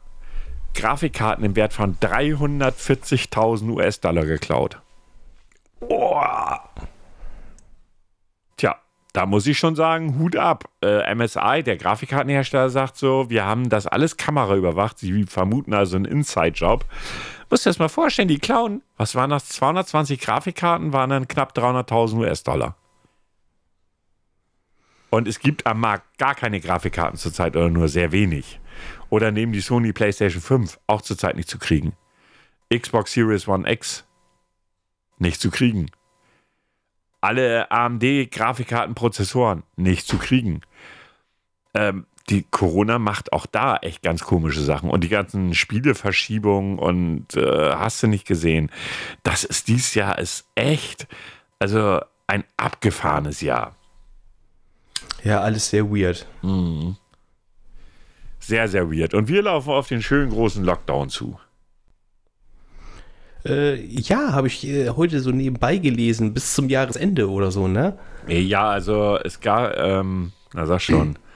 Grafikkarten 0.78 1.44
im 1.44 1.56
Wert 1.56 1.74
von 1.74 1.98
340.000 1.98 3.70
US-Dollar 3.70 4.26
geklaut. 4.26 4.80
Boah. 5.80 6.70
Tja, 8.58 8.76
da 9.14 9.26
muss 9.26 9.48
ich 9.48 9.58
schon 9.58 9.76
sagen, 9.76 10.20
Hut 10.20 10.36
ab. 10.36 10.66
Äh, 10.84 11.14
MSI, 11.16 11.64
der 11.64 11.78
Grafikkartenhersteller, 11.78 12.70
sagt 12.70 12.98
so, 12.98 13.30
wir 13.30 13.46
haben 13.46 13.70
das 13.70 13.88
alles 13.88 14.18
Kamera 14.18 14.56
überwacht. 14.56 15.00
Sie 15.00 15.24
vermuten 15.24 15.74
also 15.74 15.96
einen 15.96 16.06
Inside-Job. 16.06 16.86
Musst 17.50 17.66
du 17.66 17.70
dir 17.70 17.72
das 17.72 17.80
mal 17.80 17.90
vorstellen, 17.90 18.28
die 18.28 18.40
klauen, 18.40 18.84
was 18.98 19.16
waren 19.16 19.32
das? 19.32 19.50
220 19.50 20.20
Grafikkarten 20.20 20.94
waren 20.94 21.10
dann 21.10 21.28
knapp 21.28 21.58
300.000 21.58 22.18
US-Dollar. 22.20 22.76
Und 25.10 25.28
es 25.28 25.40
gibt 25.40 25.66
am 25.66 25.80
Markt 25.80 26.18
gar 26.18 26.36
keine 26.36 26.60
Grafikkarten 26.60 27.18
zurzeit 27.18 27.56
oder 27.56 27.70
nur 27.70 27.88
sehr 27.88 28.12
wenig. 28.12 28.60
Oder 29.10 29.32
nehmen 29.32 29.54
die 29.54 29.62
Sony 29.62 29.94
PlayStation 29.94 30.42
5 30.42 30.80
auch 30.88 31.02
zurzeit 31.02 31.36
nicht 31.36 31.50
zu 31.50 31.60
kriegen. 31.60 31.94
Xbox 32.74 33.14
Series 33.14 33.48
One 33.48 33.72
X 33.72 34.06
nicht 35.18 35.40
zu 35.40 35.50
kriegen. 35.50 35.90
Alle 37.22 37.72
AMD-Grafikkartenprozessoren 37.72 39.64
nicht 39.76 40.08
zu 40.08 40.18
kriegen. 40.18 40.62
Ähm, 41.74 42.06
die 42.30 42.44
Corona 42.44 43.00
macht 43.00 43.32
auch 43.32 43.46
da 43.46 43.78
echt 43.78 44.04
ganz 44.04 44.24
komische 44.24 44.62
Sachen. 44.62 44.90
Und 44.90 45.04
die 45.04 45.10
ganzen 45.10 45.54
Spieleverschiebungen 45.54 46.78
und 46.78 47.36
äh, 47.36 47.72
hast 47.76 48.04
du 48.04 48.08
nicht 48.08 48.28
gesehen. 48.28 48.70
Das 49.24 49.46
ist 49.46 49.70
dieses 49.70 49.96
Jahr 49.96 50.20
ist 50.20 50.46
echt, 50.56 51.08
also 51.60 52.02
ein 52.28 52.44
abgefahrenes 52.58 53.42
Jahr. 53.42 53.76
Ja, 55.24 55.42
alles 55.42 55.70
sehr 55.70 55.90
weird. 55.90 56.26
Mhm. 56.42 56.96
Sehr, 58.40 58.68
sehr 58.68 58.92
weird. 58.92 59.14
Und 59.14 59.28
wir 59.28 59.42
laufen 59.42 59.72
auf 59.72 59.88
den 59.88 60.02
schönen 60.02 60.30
großen 60.30 60.64
Lockdown 60.64 61.10
zu. 61.10 61.40
Äh, 63.46 63.84
ja, 63.86 64.34
habe 64.34 64.48
ich 64.48 64.66
äh, 64.68 64.90
heute 64.90 65.20
so 65.20 65.32
nebenbei 65.32 65.78
gelesen, 65.78 66.34
bis 66.34 66.54
zum 66.54 66.70
Jahresende 66.70 67.30
oder 67.30 67.52
so, 67.52 67.68
ne? 67.68 67.98
Ja, 68.28 68.70
also 68.70 69.18
es 69.24 69.40
gab, 69.40 69.76
ähm, 69.78 70.34
na 70.54 70.66
sag 70.66 70.82
schon. 70.82 71.18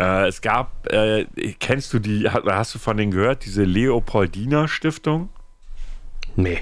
Äh, 0.00 0.28
es 0.28 0.40
gab, 0.42 0.86
äh, 0.92 1.24
kennst 1.58 1.92
du 1.92 1.98
die, 1.98 2.30
hast 2.30 2.72
du 2.72 2.78
von 2.78 2.96
denen 2.96 3.10
gehört, 3.10 3.44
diese 3.44 3.64
Leopoldina 3.64 4.68
Stiftung? 4.68 5.28
Nee. 6.36 6.60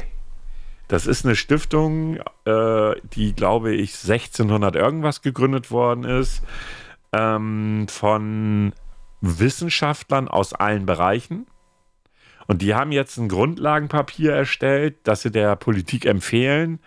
Das 0.89 1.07
ist 1.07 1.25
eine 1.25 1.35
Stiftung, 1.35 2.19
äh, 2.45 2.95
die, 3.15 3.35
glaube 3.35 3.75
ich, 3.75 3.95
1600 3.95 4.77
irgendwas 4.77 5.21
gegründet 5.23 5.71
worden 5.71 6.05
ist, 6.05 6.43
ähm, 7.13 7.87
von 7.89 8.73
Wissenschaftlern 9.21 10.29
aus 10.29 10.53
allen 10.53 10.87
Bereichen. 10.87 11.47
Und 12.47 12.63
die 12.63 12.75
haben 12.75 12.93
jetzt 12.93 13.17
ein 13.17 13.29
Grundlagenpapier 13.29 14.33
erstellt, 14.33 14.97
das 15.03 15.23
sie 15.23 15.33
der 15.33 15.57
Politik 15.57 16.07
empfehlen, 16.07 16.79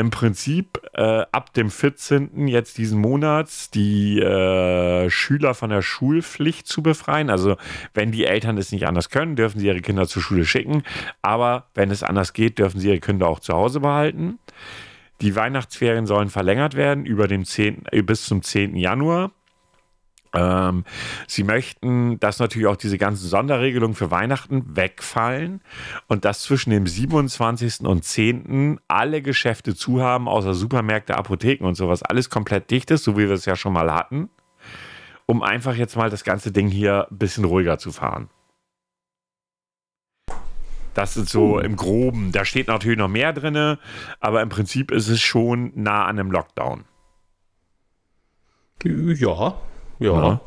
im 0.00 0.10
Prinzip 0.10 0.80
äh, 0.94 1.24
ab 1.30 1.52
dem 1.52 1.70
14. 1.70 2.48
jetzt 2.48 2.78
diesen 2.78 3.00
Monats 3.00 3.70
die 3.70 4.18
äh, 4.18 5.10
Schüler 5.10 5.54
von 5.54 5.70
der 5.70 5.82
Schulpflicht 5.82 6.66
zu 6.66 6.82
befreien. 6.82 7.28
Also 7.28 7.56
wenn 7.92 8.10
die 8.10 8.24
Eltern 8.24 8.56
es 8.56 8.72
nicht 8.72 8.86
anders 8.86 9.10
können, 9.10 9.36
dürfen 9.36 9.60
sie 9.60 9.66
ihre 9.66 9.82
Kinder 9.82 10.08
zur 10.08 10.22
Schule 10.22 10.46
schicken. 10.46 10.82
Aber 11.20 11.68
wenn 11.74 11.90
es 11.90 12.02
anders 12.02 12.32
geht, 12.32 12.58
dürfen 12.58 12.80
sie 12.80 12.88
ihre 12.88 13.00
Kinder 13.00 13.28
auch 13.28 13.40
zu 13.40 13.52
Hause 13.52 13.80
behalten. 13.80 14.38
Die 15.20 15.36
Weihnachtsferien 15.36 16.06
sollen 16.06 16.30
verlängert 16.30 16.74
werden 16.74 17.04
über 17.04 17.28
dem 17.28 17.44
10, 17.44 17.84
äh, 17.90 18.02
bis 18.02 18.24
zum 18.24 18.42
10. 18.42 18.76
Januar. 18.76 19.32
Ähm, 20.32 20.84
sie 21.26 21.42
möchten, 21.42 22.20
dass 22.20 22.38
natürlich 22.38 22.68
auch 22.68 22.76
diese 22.76 22.98
ganzen 22.98 23.26
Sonderregelungen 23.26 23.96
für 23.96 24.10
Weihnachten 24.10 24.76
wegfallen 24.76 25.60
und 26.06 26.24
dass 26.24 26.42
zwischen 26.42 26.70
dem 26.70 26.86
27. 26.86 27.80
und 27.80 28.04
10. 28.04 28.78
alle 28.86 29.22
Geschäfte 29.22 29.74
zu 29.74 30.00
haben, 30.00 30.28
außer 30.28 30.54
Supermärkte, 30.54 31.16
Apotheken 31.16 31.64
und 31.66 31.74
sowas, 31.74 32.02
alles 32.02 32.30
komplett 32.30 32.70
dicht 32.70 32.90
ist, 32.90 33.04
so 33.04 33.16
wie 33.16 33.28
wir 33.28 33.32
es 33.32 33.44
ja 33.44 33.56
schon 33.56 33.72
mal 33.72 33.92
hatten, 33.92 34.30
um 35.26 35.42
einfach 35.42 35.74
jetzt 35.74 35.96
mal 35.96 36.10
das 36.10 36.22
ganze 36.22 36.52
Ding 36.52 36.68
hier 36.68 37.08
ein 37.10 37.18
bisschen 37.18 37.44
ruhiger 37.44 37.78
zu 37.78 37.90
fahren. 37.90 38.28
Das 40.94 41.16
ist 41.16 41.28
so 41.28 41.60
im 41.60 41.76
Groben. 41.76 42.32
Da 42.32 42.44
steht 42.44 42.68
natürlich 42.68 42.98
noch 42.98 43.08
mehr 43.08 43.32
drin, 43.32 43.78
aber 44.18 44.42
im 44.42 44.48
Prinzip 44.48 44.90
ist 44.90 45.08
es 45.08 45.20
schon 45.20 45.72
nah 45.74 46.04
an 46.04 46.18
einem 46.18 46.30
Lockdown. 46.30 46.84
Ja, 48.82 49.60
ja. 50.00 50.12
ja. 50.12 50.40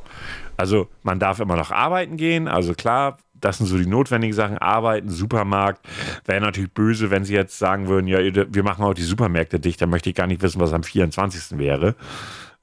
Also 0.58 0.88
man 1.02 1.20
darf 1.20 1.40
immer 1.40 1.56
noch 1.56 1.72
arbeiten 1.72 2.18
gehen. 2.18 2.48
Also 2.48 2.74
klar, 2.74 3.18
das 3.34 3.58
sind 3.58 3.68
so 3.68 3.78
die 3.78 3.86
notwendigen 3.86 4.34
Sachen. 4.34 4.58
Arbeiten, 4.58 5.10
Supermarkt. 5.10 5.86
Wäre 6.26 6.42
natürlich 6.42 6.72
böse, 6.74 7.12
wenn 7.12 7.26
sie 7.26 7.34
jetzt 7.34 7.58
sagen 7.58 7.88
würden, 7.88 8.08
ja, 8.08 8.20
wir 8.20 8.64
machen 8.64 8.84
auch 8.84 8.94
die 8.94 9.04
Supermärkte 9.04 9.60
dicht. 9.60 9.82
Da 9.82 9.86
möchte 9.86 10.10
ich 10.10 10.16
gar 10.16 10.28
nicht 10.28 10.42
wissen, 10.42 10.60
was 10.60 10.74
am 10.74 10.84
24. 10.84 11.58
wäre. 11.58 11.96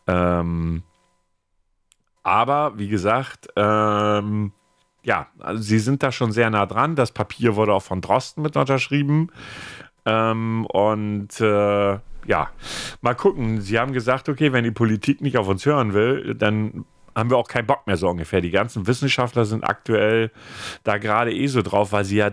Ähm, 0.07 0.83
aber 2.23 2.79
wie 2.79 2.89
gesagt, 2.89 3.49
ähm, 3.57 4.53
ja, 5.03 5.29
also 5.39 5.63
sie 5.63 5.79
sind 5.79 6.03
da 6.03 6.13
schon 6.13 6.33
sehr 6.33 6.51
nah 6.51 6.67
dran. 6.67 6.97
Das 6.97 7.13
Papier 7.13 7.57
wurde 7.57 7.73
auch 7.73 7.83
von 7.83 8.01
Drosten 8.01 8.43
mit 8.43 8.57
unterschrieben. 8.57 9.31
Ähm, 10.07 10.67
und 10.67 11.41
äh, 11.41 11.99
ja, 12.31 12.49
mal 13.01 13.15
gucken. 13.15 13.61
Sie 13.61 13.77
haben 13.77 13.93
gesagt, 13.93 14.29
okay, 14.29 14.53
wenn 14.53 14.63
die 14.63 14.71
Politik 14.71 15.21
nicht 15.21 15.37
auf 15.37 15.49
uns 15.49 15.67
hören 15.67 15.95
will, 15.95 16.37
dann 16.37 16.85
haben 17.13 17.29
wir 17.29 17.37
auch 17.37 17.49
keinen 17.49 17.67
Bock 17.67 17.89
mehr 17.89 17.97
so 17.97 18.09
ungefähr. 18.09 18.41
Die 18.41 18.53
ganzen 18.53 18.87
Wissenschaftler 18.87 19.45
sind 19.45 19.65
aktuell 19.65 20.31
da 20.85 20.99
gerade 20.99 21.35
eh 21.35 21.49
so 21.49 21.61
drauf, 21.61 21.91
weil 21.91 22.05
sie 22.05 22.19
ja 22.19 22.31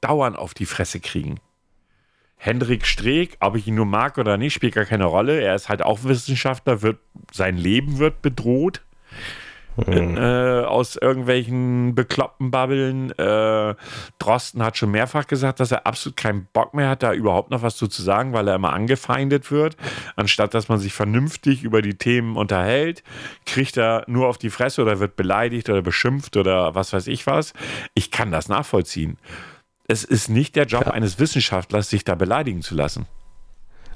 dauernd 0.00 0.38
auf 0.38 0.54
die 0.54 0.64
Fresse 0.64 0.98
kriegen. 0.98 1.40
Hendrik 2.36 2.86
Streeck, 2.86 3.36
ob 3.40 3.54
ich 3.56 3.66
ihn 3.66 3.74
nur 3.74 3.84
mag 3.84 4.16
oder 4.16 4.38
nicht, 4.38 4.54
spielt 4.54 4.74
gar 4.74 4.86
keine 4.86 5.04
Rolle. 5.04 5.38
Er 5.38 5.54
ist 5.54 5.68
halt 5.68 5.82
auch 5.82 6.04
Wissenschaftler, 6.04 6.80
wird, 6.80 6.98
sein 7.30 7.58
Leben 7.58 7.98
wird 7.98 8.22
bedroht. 8.22 8.80
Mhm. 9.76 10.16
Äh, 10.16 10.64
aus 10.64 10.96
irgendwelchen 10.96 11.94
bekloppten 11.94 12.50
Babbeln. 12.50 13.10
Äh, 13.18 13.74
Drosten 14.18 14.62
hat 14.62 14.76
schon 14.76 14.90
mehrfach 14.90 15.26
gesagt, 15.26 15.60
dass 15.60 15.72
er 15.72 15.86
absolut 15.86 16.16
keinen 16.16 16.46
Bock 16.52 16.74
mehr 16.74 16.88
hat, 16.88 17.02
da 17.02 17.12
überhaupt 17.12 17.50
noch 17.50 17.62
was 17.62 17.76
zu 17.76 17.86
sagen, 17.86 18.32
weil 18.32 18.46
er 18.48 18.54
immer 18.54 18.72
angefeindet 18.72 19.50
wird. 19.50 19.76
Anstatt 20.16 20.54
dass 20.54 20.68
man 20.68 20.78
sich 20.78 20.92
vernünftig 20.92 21.64
über 21.64 21.82
die 21.82 21.94
Themen 21.94 22.36
unterhält, 22.36 23.02
kriegt 23.46 23.76
er 23.76 24.04
nur 24.06 24.28
auf 24.28 24.38
die 24.38 24.50
Fresse 24.50 24.82
oder 24.82 25.00
wird 25.00 25.16
beleidigt 25.16 25.68
oder 25.68 25.82
beschimpft 25.82 26.36
oder 26.36 26.74
was 26.74 26.92
weiß 26.92 27.08
ich 27.08 27.26
was. 27.26 27.52
Ich 27.94 28.10
kann 28.10 28.30
das 28.30 28.48
nachvollziehen. 28.48 29.18
Es 29.86 30.04
ist 30.04 30.28
nicht 30.28 30.56
der 30.56 30.66
Job 30.66 30.86
ja. 30.86 30.92
eines 30.92 31.18
Wissenschaftlers, 31.18 31.90
sich 31.90 32.04
da 32.04 32.14
beleidigen 32.14 32.62
zu 32.62 32.74
lassen. 32.74 33.06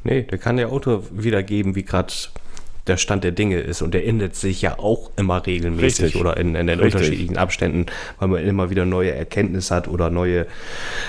Nee, 0.04 0.22
der 0.22 0.38
kann 0.38 0.56
der 0.56 0.70
Autor 0.70 1.04
wiedergeben, 1.10 1.74
wie 1.74 1.82
gerade 1.82 2.12
der 2.88 2.96
Stand 2.96 3.24
der 3.24 3.32
Dinge 3.32 3.58
ist. 3.60 3.82
Und 3.82 3.94
der 3.94 4.06
ändert 4.06 4.34
sich 4.34 4.62
ja 4.62 4.78
auch 4.78 5.10
immer 5.16 5.44
regelmäßig 5.46 6.06
Richtig. 6.06 6.20
oder 6.20 6.36
in, 6.36 6.54
in 6.54 6.66
den 6.66 6.80
Richtig. 6.80 6.94
unterschiedlichen 6.94 7.36
Abständen, 7.36 7.86
weil 8.18 8.28
man 8.28 8.44
immer 8.44 8.70
wieder 8.70 8.84
neue 8.84 9.12
Erkenntnisse 9.12 9.74
hat 9.74 9.88
oder 9.88 10.10
neue, 10.10 10.46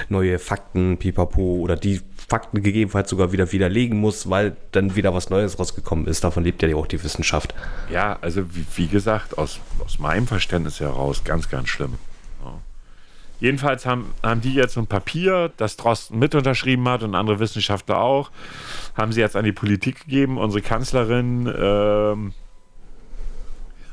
neue 0.09 0.39
Fakten, 0.39 0.97
pipapo, 0.97 1.59
oder 1.59 1.75
die 1.75 2.01
Fakten 2.27 2.61
gegebenenfalls 2.61 3.09
sogar 3.09 3.31
wieder 3.31 3.51
widerlegen 3.51 3.99
muss, 3.99 4.29
weil 4.29 4.55
dann 4.71 4.95
wieder 4.95 5.13
was 5.13 5.29
Neues 5.29 5.57
rausgekommen 5.57 6.05
ist. 6.05 6.23
Davon 6.23 6.43
lebt 6.43 6.61
ja 6.61 6.75
auch 6.75 6.87
die 6.87 7.03
Wissenschaft. 7.03 7.55
Ja, 7.91 8.19
also 8.21 8.43
wie, 8.55 8.65
wie 8.75 8.87
gesagt, 8.87 9.37
aus, 9.37 9.59
aus 9.83 9.97
meinem 9.99 10.27
Verständnis 10.27 10.79
heraus 10.79 11.23
ganz, 11.23 11.49
ganz 11.49 11.69
schlimm. 11.69 11.95
Jedenfalls 13.39 13.85
haben, 13.85 14.13
haben 14.21 14.41
die 14.41 14.53
jetzt 14.53 14.73
so 14.73 14.81
ein 14.81 14.87
Papier, 14.87 15.51
das 15.57 15.77
Drosten 15.77 16.19
mit 16.19 16.35
unterschrieben 16.35 16.87
hat 16.89 17.03
und 17.03 17.15
andere 17.15 17.39
Wissenschaftler 17.39 17.99
auch, 17.99 18.31
haben 18.95 19.13
sie 19.13 19.21
jetzt 19.21 19.35
an 19.35 19.45
die 19.45 19.53
Politik 19.53 20.05
gegeben. 20.05 20.37
Unsere 20.37 20.61
Kanzlerin, 20.61 21.51
ähm, 21.57 22.33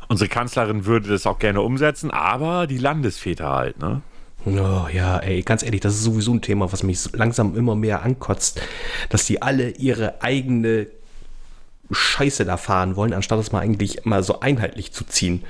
unsere 0.08 0.28
Kanzlerin 0.28 0.84
würde 0.84 1.08
das 1.08 1.26
auch 1.26 1.38
gerne 1.38 1.60
umsetzen, 1.60 2.10
aber 2.10 2.66
die 2.66 2.78
Landesväter 2.78 3.50
halt, 3.50 3.78
ne? 3.78 4.02
Oh, 4.44 4.86
ja, 4.92 5.18
ey, 5.18 5.42
ganz 5.42 5.64
ehrlich, 5.64 5.80
das 5.80 5.94
ist 5.94 6.04
sowieso 6.04 6.32
ein 6.32 6.40
Thema, 6.40 6.72
was 6.72 6.84
mich 6.84 7.12
langsam 7.12 7.56
immer 7.56 7.74
mehr 7.74 8.02
ankotzt, 8.02 8.60
dass 9.08 9.26
die 9.26 9.42
alle 9.42 9.70
ihre 9.70 10.22
eigene 10.22 10.86
Scheiße 11.90 12.44
da 12.44 12.56
fahren 12.56 12.94
wollen, 12.94 13.12
anstatt 13.12 13.40
es 13.40 13.50
mal 13.50 13.60
eigentlich 13.60 14.04
mal 14.04 14.22
so 14.22 14.40
einheitlich 14.40 14.92
zu 14.92 15.04
ziehen. 15.04 15.42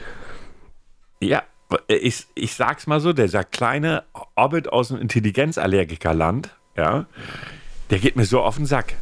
Ja, 1.20 1.42
ich, 1.88 2.26
ich 2.34 2.54
sag's 2.54 2.86
mal 2.86 3.00
so, 3.00 3.12
dieser 3.12 3.44
kleine 3.44 4.04
Orbit 4.34 4.68
aus 4.72 4.88
dem 4.88 4.98
Intelligenzallergikerland, 4.98 6.50
ja, 6.76 7.06
der 7.90 7.98
geht 7.98 8.16
mir 8.16 8.24
so 8.24 8.40
auf 8.42 8.56
den 8.56 8.66
Sack. 8.66 8.94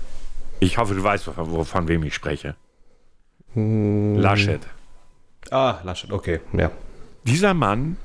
Ich 0.60 0.78
hoffe, 0.78 0.94
du 0.94 1.02
weißt, 1.02 1.24
von, 1.24 1.64
von 1.64 1.88
wem 1.88 2.02
ich 2.04 2.14
spreche. 2.14 2.56
Hm. 3.54 4.16
Laschet. 4.16 4.60
Ah, 5.50 5.78
Laschet, 5.84 6.10
okay, 6.10 6.40
ja. 6.52 6.70
Dieser 7.24 7.54
Mann, 7.54 7.96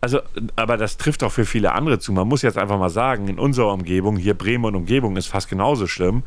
also, 0.00 0.20
aber 0.56 0.76
das 0.76 0.96
trifft 0.96 1.22
auch 1.22 1.32
für 1.32 1.44
viele 1.44 1.72
andere 1.72 1.98
zu. 1.98 2.12
Man 2.12 2.28
muss 2.28 2.42
jetzt 2.42 2.58
einfach 2.58 2.78
mal 2.78 2.90
sagen, 2.90 3.28
in 3.28 3.38
unserer 3.38 3.72
Umgebung, 3.72 4.16
hier 4.16 4.34
Bremen 4.34 4.64
und 4.64 4.74
Umgebung 4.74 5.16
ist 5.16 5.28
fast 5.28 5.48
genauso 5.48 5.86
schlimm. 5.86 6.24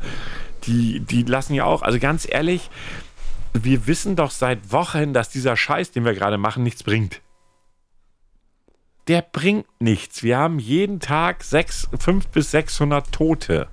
Die, 0.64 1.00
die 1.00 1.22
lassen 1.24 1.54
ja 1.54 1.64
auch, 1.64 1.82
also 1.82 1.98
ganz 1.98 2.26
ehrlich, 2.28 2.70
wir 3.52 3.86
wissen 3.86 4.16
doch 4.16 4.30
seit 4.30 4.72
Wochen, 4.72 5.12
dass 5.12 5.28
dieser 5.28 5.56
Scheiß, 5.56 5.90
den 5.90 6.04
wir 6.04 6.14
gerade 6.14 6.38
machen, 6.38 6.62
nichts 6.62 6.82
bringt. 6.82 7.20
Der 9.08 9.22
bringt 9.22 9.66
nichts. 9.80 10.22
Wir 10.22 10.38
haben 10.38 10.58
jeden 10.58 11.00
Tag 11.00 11.44
5 11.44 12.28
bis 12.28 12.50
600 12.50 13.12
Tote. 13.12 13.68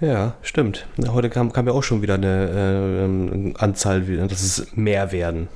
Ja, 0.00 0.34
stimmt. 0.42 0.86
Heute 1.08 1.30
kam, 1.30 1.52
kam 1.52 1.66
ja 1.66 1.72
auch 1.72 1.84
schon 1.84 2.02
wieder 2.02 2.14
eine 2.14 3.04
äh, 3.08 3.54
Anzahl, 3.56 4.02
dass 4.02 4.42
es 4.42 4.76
mehr 4.76 5.12
werden. 5.12 5.48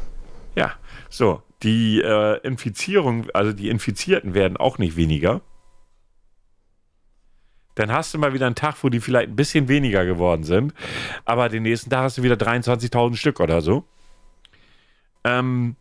Ja, 0.54 0.72
so. 1.10 1.42
Die 1.62 2.00
äh, 2.02 2.38
Infizierung, 2.46 3.30
also 3.30 3.52
die 3.52 3.70
Infizierten 3.70 4.34
werden 4.34 4.56
auch 4.56 4.78
nicht 4.78 4.96
weniger. 4.96 5.40
Dann 7.74 7.90
hast 7.90 8.14
du 8.14 8.18
mal 8.18 8.34
wieder 8.34 8.46
einen 8.46 8.54
Tag, 8.54 8.76
wo 8.82 8.88
die 8.88 9.00
vielleicht 9.00 9.30
ein 9.30 9.36
bisschen 9.36 9.68
weniger 9.68 10.04
geworden 10.04 10.44
sind. 10.44 10.74
Aber 11.24 11.48
den 11.48 11.62
nächsten 11.62 11.90
Tag 11.90 12.02
hast 12.02 12.18
du 12.18 12.22
wieder 12.22 12.36
23.000 12.36 13.16
Stück 13.16 13.40
oder 13.40 13.62
so. 13.62 13.84
Ähm, 15.24 15.76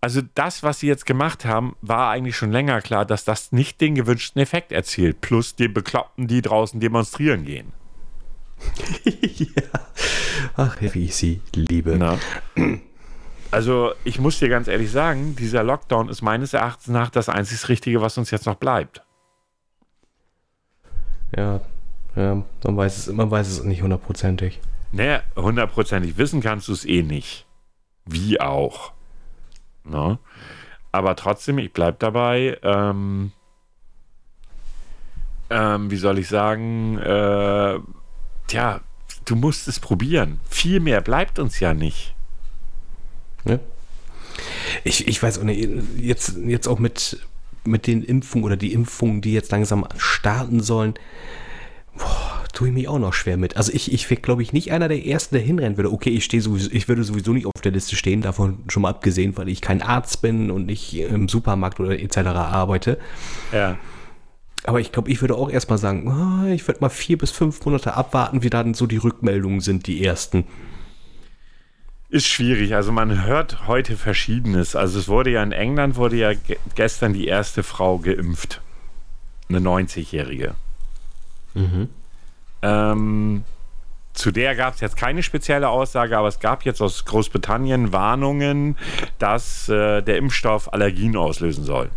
also 0.00 0.22
das, 0.34 0.62
was 0.62 0.80
sie 0.80 0.86
jetzt 0.86 1.04
gemacht 1.04 1.44
haben, 1.44 1.76
war 1.82 2.10
eigentlich 2.10 2.36
schon 2.36 2.52
länger 2.52 2.80
klar, 2.80 3.04
dass 3.04 3.24
das 3.24 3.52
nicht 3.52 3.80
den 3.80 3.94
gewünschten 3.94 4.40
Effekt 4.40 4.72
erzielt. 4.72 5.20
Plus 5.20 5.54
die 5.56 5.68
Bekloppten, 5.68 6.26
die 6.26 6.40
draußen 6.40 6.80
demonstrieren 6.80 7.44
gehen. 7.44 7.72
ja. 9.04 9.80
Ach, 10.56 10.76
wie 10.80 11.04
ich 11.04 11.14
sie 11.14 11.40
liebe. 11.54 11.96
Na. 11.98 12.18
Also 13.50 13.92
ich 14.04 14.18
muss 14.18 14.38
dir 14.38 14.48
ganz 14.48 14.68
ehrlich 14.68 14.90
sagen, 14.90 15.36
dieser 15.36 15.62
Lockdown 15.62 16.08
ist 16.08 16.22
meines 16.22 16.54
Erachtens 16.54 16.88
nach 16.88 17.10
das 17.10 17.28
einzig 17.28 17.68
Richtige, 17.68 18.00
was 18.00 18.16
uns 18.16 18.30
jetzt 18.30 18.46
noch 18.46 18.56
bleibt. 18.56 19.02
Ja, 21.36 21.60
ja 22.16 22.42
man, 22.64 22.76
weiß 22.76 23.06
es, 23.06 23.12
man 23.12 23.30
weiß 23.30 23.48
es 23.48 23.64
nicht 23.64 23.82
hundertprozentig. 23.82 24.60
Naja, 24.92 25.22
hundertprozentig 25.36 26.16
wissen 26.16 26.40
kannst 26.40 26.68
du 26.68 26.72
es 26.72 26.84
eh 26.84 27.02
nicht. 27.02 27.46
Wie 28.06 28.40
auch. 28.40 28.92
Ne? 29.84 30.18
Aber 30.92 31.16
trotzdem, 31.16 31.58
ich 31.58 31.72
bleibe 31.72 31.96
dabei. 31.98 32.58
Ähm, 32.62 33.32
ähm, 35.50 35.90
wie 35.90 35.96
soll 35.96 36.18
ich 36.18 36.28
sagen? 36.28 36.98
Äh, 36.98 37.78
tja, 38.46 38.80
du 39.24 39.36
musst 39.36 39.68
es 39.68 39.80
probieren. 39.80 40.40
Viel 40.48 40.80
mehr 40.80 41.00
bleibt 41.00 41.38
uns 41.38 41.60
ja 41.60 41.74
nicht. 41.74 42.14
Ne? 43.44 43.60
Ich, 44.84 45.06
ich 45.06 45.22
weiß 45.22 45.38
auch 45.38 45.44
nicht, 45.44 45.68
jetzt, 45.96 46.36
jetzt 46.38 46.66
auch 46.66 46.78
mit, 46.78 47.18
mit 47.64 47.86
den 47.86 48.02
Impfungen 48.02 48.44
oder 48.44 48.56
die 48.56 48.72
Impfungen, 48.72 49.20
die 49.20 49.32
jetzt 49.32 49.52
langsam 49.52 49.86
starten 49.96 50.62
sollen, 50.62 50.94
tue 52.60 52.68
ich 52.68 52.74
mich 52.74 52.88
auch 52.88 52.98
noch 52.98 53.14
schwer 53.14 53.38
mit. 53.38 53.56
Also 53.56 53.72
ich, 53.72 53.90
ich 53.90 54.10
wäre, 54.10 54.20
glaube 54.20 54.42
ich, 54.42 54.52
nicht 54.52 54.70
einer 54.70 54.86
der 54.86 55.06
Ersten, 55.06 55.34
der 55.34 55.42
hinrennen 55.42 55.78
würde. 55.78 55.90
Okay, 55.90 56.10
ich 56.10 56.26
stehe 56.26 56.42
sowieso, 56.42 56.70
ich 56.70 56.88
würde 56.88 57.04
sowieso 57.04 57.32
nicht 57.32 57.46
auf 57.46 57.62
der 57.62 57.72
Liste 57.72 57.96
stehen, 57.96 58.20
davon 58.20 58.58
schon 58.68 58.82
mal 58.82 58.90
abgesehen, 58.90 59.34
weil 59.38 59.48
ich 59.48 59.62
kein 59.62 59.80
Arzt 59.80 60.20
bin 60.20 60.50
und 60.50 60.66
nicht 60.66 60.94
im 60.94 61.26
Supermarkt 61.26 61.80
oder 61.80 61.98
etc. 61.98 62.18
arbeite. 62.18 62.98
Ja. 63.50 63.78
Aber 64.64 64.78
ich 64.78 64.92
glaube, 64.92 65.10
ich 65.10 65.22
würde 65.22 65.36
auch 65.36 65.48
erstmal 65.48 65.78
sagen, 65.78 66.06
oh, 66.06 66.52
ich 66.52 66.68
würde 66.68 66.82
mal 66.82 66.90
vier 66.90 67.16
bis 67.16 67.30
fünf 67.30 67.64
Monate 67.64 67.94
abwarten, 67.94 68.42
wie 68.42 68.50
dann 68.50 68.74
so 68.74 68.86
die 68.86 68.98
Rückmeldungen 68.98 69.60
sind, 69.60 69.86
die 69.86 70.04
ersten. 70.04 70.44
Ist 72.10 72.28
schwierig. 72.28 72.74
Also 72.74 72.92
man 72.92 73.24
hört 73.24 73.68
heute 73.68 73.96
Verschiedenes. 73.96 74.76
Also 74.76 74.98
es 74.98 75.08
wurde 75.08 75.30
ja 75.30 75.42
in 75.42 75.52
England 75.52 75.96
wurde 75.96 76.16
ja 76.16 76.32
gestern 76.74 77.14
die 77.14 77.26
erste 77.26 77.62
Frau 77.62 77.96
geimpft. 77.96 78.60
Eine 79.48 79.60
90-Jährige. 79.60 80.56
Mhm. 81.54 81.88
Ähm, 82.62 83.44
zu 84.12 84.30
der 84.32 84.56
gab 84.56 84.74
es 84.74 84.80
jetzt 84.80 84.96
keine 84.96 85.22
spezielle 85.22 85.68
Aussage, 85.68 86.18
aber 86.18 86.28
es 86.28 86.40
gab 86.40 86.64
jetzt 86.64 86.82
aus 86.82 87.04
Großbritannien 87.04 87.92
Warnungen, 87.92 88.76
dass 89.18 89.68
äh, 89.68 90.02
der 90.02 90.16
Impfstoff 90.16 90.72
Allergien 90.72 91.16
auslösen 91.16 91.64
soll. 91.64 91.90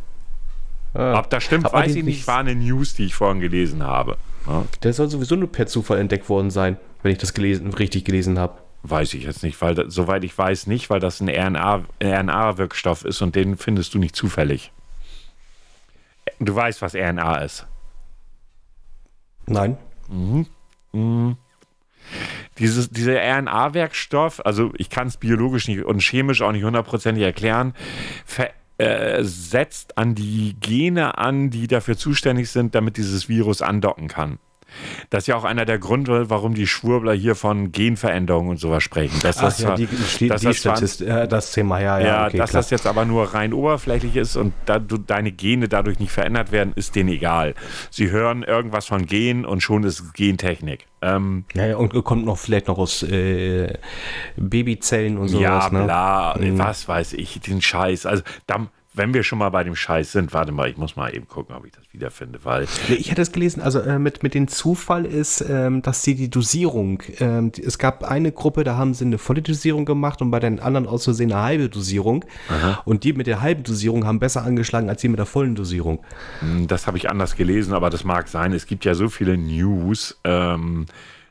Ah. 0.93 1.19
Ob 1.19 1.29
das 1.29 1.43
stimmt, 1.43 1.65
aber 1.65 1.79
weiß 1.79 1.95
ich 1.95 2.03
nicht. 2.03 2.27
War 2.27 2.39
eine 2.39 2.55
News, 2.55 2.93
die 2.93 3.05
ich 3.05 3.15
vorhin 3.15 3.41
gelesen 3.41 3.83
habe. 3.83 4.17
Ja. 4.47 4.65
Der 4.83 4.93
soll 4.93 5.09
sowieso 5.09 5.35
nur 5.35 5.51
per 5.51 5.67
Zufall 5.67 5.99
entdeckt 5.99 6.29
worden 6.29 6.51
sein, 6.51 6.77
wenn 7.01 7.11
ich 7.11 7.17
das 7.17 7.33
gelesen, 7.33 7.73
richtig 7.73 8.05
gelesen 8.05 8.37
habe. 8.37 8.59
Weiß 8.83 9.13
ich 9.13 9.23
jetzt 9.23 9.43
nicht, 9.43 9.61
weil 9.61 9.75
das, 9.75 9.93
soweit 9.93 10.23
ich 10.23 10.37
weiß 10.37 10.67
nicht, 10.67 10.89
weil 10.89 10.99
das 10.99 11.21
ein 11.21 11.29
RNA-Wirkstoff 11.29 13.01
RNA 13.03 13.09
ist 13.09 13.21
und 13.21 13.35
den 13.35 13.57
findest 13.57 13.93
du 13.93 13.99
nicht 13.99 14.15
zufällig. 14.15 14.71
Du 16.39 16.53
weißt, 16.53 16.81
was 16.81 16.93
RNA 16.93 17.37
ist. 17.37 17.65
Nein. 19.45 19.77
Mhm. 20.09 20.45
Mhm. 20.91 21.37
Dieses, 22.59 22.89
dieser 22.89 23.19
RNA-Werkstoff, 23.19 24.45
also 24.45 24.71
ich 24.77 24.89
kann 24.89 25.07
es 25.07 25.17
biologisch 25.17 25.67
nicht 25.67 25.83
und 25.83 26.01
chemisch 26.01 26.41
auch 26.41 26.51
nicht 26.51 26.63
hundertprozentig 26.63 27.23
erklären, 27.23 27.73
äh, 28.77 29.23
setzt 29.23 29.97
an 29.97 30.13
die 30.13 30.55
Gene 30.59 31.17
an, 31.17 31.49
die 31.49 31.67
dafür 31.67 31.97
zuständig 31.97 32.49
sind, 32.49 32.75
damit 32.75 32.97
dieses 32.97 33.29
Virus 33.29 33.61
andocken 33.61 34.07
kann. 34.07 34.39
Das 35.09 35.23
ist 35.23 35.27
ja 35.27 35.35
auch 35.35 35.43
einer 35.43 35.65
der 35.65 35.79
Gründe, 35.79 36.29
warum 36.29 36.53
die 36.53 36.67
Schwurbler 36.67 37.13
hier 37.13 37.35
von 37.35 37.71
Genveränderungen 37.71 38.51
und 38.51 38.57
sowas 38.57 38.83
sprechen. 38.83 39.19
Dass 39.21 39.37
Ach 39.37 39.43
das 39.43 39.59
ja, 39.59 39.75
die, 39.75 39.87
die, 40.19 40.27
dass 40.27 40.41
die 40.41 40.47
das, 40.47 40.57
Statist, 40.57 41.01
ja, 41.01 41.27
das 41.27 41.51
Thema, 41.51 41.79
ja, 41.79 41.99
ja. 41.99 42.05
Ja, 42.05 42.27
okay, 42.27 42.37
dass 42.37 42.51
klar. 42.51 42.61
das 42.61 42.69
jetzt 42.69 42.87
aber 42.87 43.05
nur 43.05 43.33
rein 43.33 43.53
oberflächlich 43.53 44.15
ist 44.15 44.35
und 44.35 44.53
da 44.65 44.79
du, 44.79 44.97
deine 44.97 45.31
Gene 45.31 45.67
dadurch 45.67 45.99
nicht 45.99 46.11
verändert 46.11 46.51
werden, 46.51 46.73
ist 46.75 46.95
denen 46.95 47.09
egal. 47.09 47.55
Sie 47.89 48.11
hören 48.11 48.43
irgendwas 48.43 48.85
von 48.85 49.05
Gen 49.05 49.45
und 49.45 49.61
schon 49.61 49.83
ist 49.83 50.13
Gentechnik. 50.13 50.87
Ähm, 51.01 51.45
ja, 51.53 51.75
und 51.75 52.01
kommt 52.03 52.25
noch 52.25 52.37
vielleicht 52.37 52.67
noch 52.67 52.77
aus 52.77 53.03
äh, 53.03 53.73
Babyzellen 54.37 55.17
und 55.17 55.27
sowas. 55.27 55.41
Ja, 55.41 55.69
ne? 55.69 55.83
bla, 55.83 56.35
mhm. 56.39 56.57
was 56.57 56.87
weiß 56.87 57.13
ich, 57.13 57.39
den 57.41 57.61
Scheiß. 57.61 58.05
Also 58.05 58.23
da, 58.47 58.67
wenn 58.93 59.13
wir 59.13 59.23
schon 59.23 59.39
mal 59.39 59.49
bei 59.49 59.63
dem 59.63 59.75
Scheiß 59.75 60.11
sind, 60.11 60.33
warte 60.33 60.51
mal, 60.51 60.69
ich 60.69 60.77
muss 60.77 60.95
mal 60.95 61.13
eben 61.13 61.27
gucken, 61.27 61.55
ob 61.55 61.65
ich 61.65 61.71
das 61.71 61.83
wiederfinde, 61.91 62.39
weil. 62.43 62.67
Ich 62.89 63.09
hatte 63.09 63.21
es 63.21 63.31
gelesen, 63.31 63.61
also 63.61 63.79
äh, 63.79 63.97
mit, 63.97 64.21
mit 64.21 64.33
dem 64.33 64.47
Zufall 64.47 65.05
ist, 65.05 65.41
ähm, 65.41 65.81
dass 65.81 66.03
sie 66.03 66.15
die 66.15 66.29
Dosierung, 66.29 67.01
ähm, 67.19 67.51
es 67.61 67.79
gab 67.79 68.03
eine 68.03 68.31
Gruppe, 68.31 68.63
da 68.63 68.77
haben 68.77 68.93
sie 68.93 69.05
eine 69.05 69.17
volle 69.17 69.41
Dosierung 69.41 69.85
gemacht 69.85 70.21
und 70.21 70.29
bei 70.31 70.39
den 70.39 70.59
anderen 70.59 70.87
aus 70.87 71.05
Versehen 71.05 71.31
eine 71.31 71.41
halbe 71.41 71.69
Dosierung. 71.69 72.23
Aha. 72.49 72.81
Und 72.85 73.03
die 73.03 73.13
mit 73.13 73.27
der 73.27 73.41
halben 73.41 73.63
Dosierung 73.63 74.05
haben 74.05 74.19
besser 74.19 74.43
angeschlagen 74.43 74.89
als 74.89 75.01
die 75.01 75.09
mit 75.09 75.17
der 75.17 75.25
vollen 75.25 75.55
Dosierung. 75.55 76.03
Hm, 76.39 76.67
das 76.67 76.85
habe 76.85 76.97
ich 76.97 77.09
anders 77.09 77.35
gelesen, 77.35 77.73
aber 77.73 77.89
das 77.89 78.03
mag 78.03 78.27
sein. 78.27 78.53
Es 78.53 78.67
gibt 78.67 78.85
ja 78.85 78.93
so 78.93 79.09
viele 79.09 79.37
News, 79.37 80.19
ähm, 80.23 80.85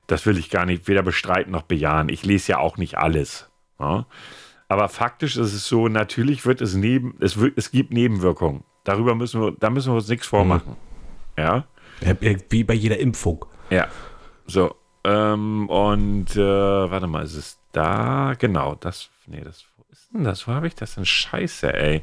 das 0.08 0.26
will 0.26 0.36
ich 0.36 0.50
gar 0.50 0.66
nicht 0.66 0.88
weder 0.88 1.02
bestreiten 1.02 1.52
noch 1.52 1.62
bejahen. 1.62 2.08
Ich 2.08 2.24
lese 2.24 2.52
ja 2.52 2.58
auch 2.58 2.76
nicht 2.76 2.98
alles. 2.98 3.48
Ja? 3.78 4.06
Aber 4.72 4.88
faktisch 4.88 5.36
ist 5.36 5.52
es 5.52 5.66
so, 5.66 5.86
natürlich 5.88 6.46
wird 6.46 6.62
es 6.62 6.74
neben, 6.74 7.14
es, 7.20 7.36
es 7.36 7.72
gibt 7.72 7.92
Nebenwirkungen. 7.92 8.64
Darüber 8.84 9.14
müssen 9.14 9.42
wir, 9.42 9.52
da 9.52 9.68
müssen 9.68 9.92
wir 9.92 9.96
uns 9.96 10.08
nichts 10.08 10.26
vormachen. 10.26 10.78
Mhm. 11.36 11.42
Ja? 11.42 11.64
Wie 12.48 12.64
bei 12.64 12.72
jeder 12.72 12.98
Impfung. 12.98 13.44
Ja. 13.68 13.88
So. 14.46 14.74
Ähm, 15.04 15.68
und 15.68 16.34
äh, 16.36 16.40
warte 16.90 17.06
mal, 17.06 17.22
ist 17.22 17.34
es 17.34 17.58
da? 17.72 18.32
Genau, 18.38 18.74
das. 18.76 19.10
Nee, 19.26 19.42
das. 19.42 19.66
Wo 19.76 19.84
ist 19.90 20.08
denn 20.14 20.24
das? 20.24 20.48
Wo 20.48 20.52
habe 20.52 20.68
ich 20.68 20.74
das 20.74 20.94
denn? 20.94 21.04
Scheiße, 21.04 21.70
ey. 21.74 22.02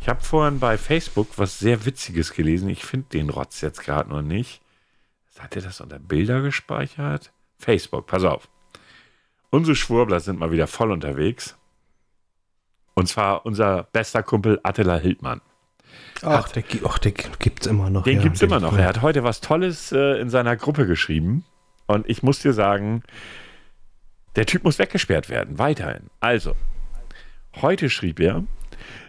Ich 0.00 0.08
habe 0.08 0.20
vorhin 0.20 0.58
bei 0.58 0.78
Facebook 0.78 1.28
was 1.36 1.60
sehr 1.60 1.86
Witziges 1.86 2.32
gelesen. 2.32 2.68
Ich 2.70 2.84
finde 2.84 3.06
den 3.12 3.30
Rotz 3.30 3.60
jetzt 3.60 3.84
gerade 3.84 4.10
noch 4.10 4.22
nicht. 4.22 4.60
Hat 5.38 5.54
er 5.54 5.62
das 5.62 5.80
unter 5.80 6.00
Bilder 6.00 6.42
gespeichert? 6.42 7.30
Facebook, 7.56 8.08
pass 8.08 8.24
auf. 8.24 8.48
Unsere 9.50 9.76
Schwurbler 9.76 10.18
sind 10.18 10.40
mal 10.40 10.50
wieder 10.50 10.66
voll 10.66 10.90
unterwegs. 10.90 11.56
Und 12.94 13.06
zwar 13.06 13.46
unser 13.46 13.84
bester 13.92 14.22
Kumpel 14.22 14.60
Attila 14.62 14.96
Hildmann. 14.96 15.40
Ach, 16.22 16.46
hat, 16.46 16.56
der, 16.56 16.64
ach, 16.84 16.98
den 16.98 17.14
gibt 17.38 17.62
es 17.62 17.66
immer 17.66 17.90
noch. 17.90 18.04
Den 18.04 18.16
ja, 18.18 18.22
gibt 18.22 18.36
es 18.36 18.42
immer 18.42 18.60
noch. 18.60 18.76
Er 18.76 18.86
hat 18.86 19.02
heute 19.02 19.24
was 19.24 19.40
Tolles 19.40 19.92
äh, 19.92 20.20
in 20.20 20.28
seiner 20.28 20.56
Gruppe 20.56 20.86
geschrieben. 20.86 21.44
Und 21.86 22.08
ich 22.08 22.22
muss 22.22 22.40
dir 22.40 22.52
sagen, 22.52 23.02
der 24.36 24.46
Typ 24.46 24.64
muss 24.64 24.78
weggesperrt 24.78 25.28
werden, 25.28 25.58
weiterhin. 25.58 26.10
Also, 26.20 26.54
heute 27.60 27.90
schrieb 27.90 28.20
er, 28.20 28.44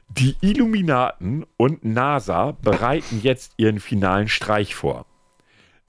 die 0.09 0.35
Illuminaten 0.41 1.45
und 1.57 1.85
NASA 1.85 2.57
bereiten 2.61 3.21
jetzt 3.21 3.53
ihren 3.57 3.79
finalen 3.79 4.27
Streich 4.27 4.75
vor. 4.75 5.05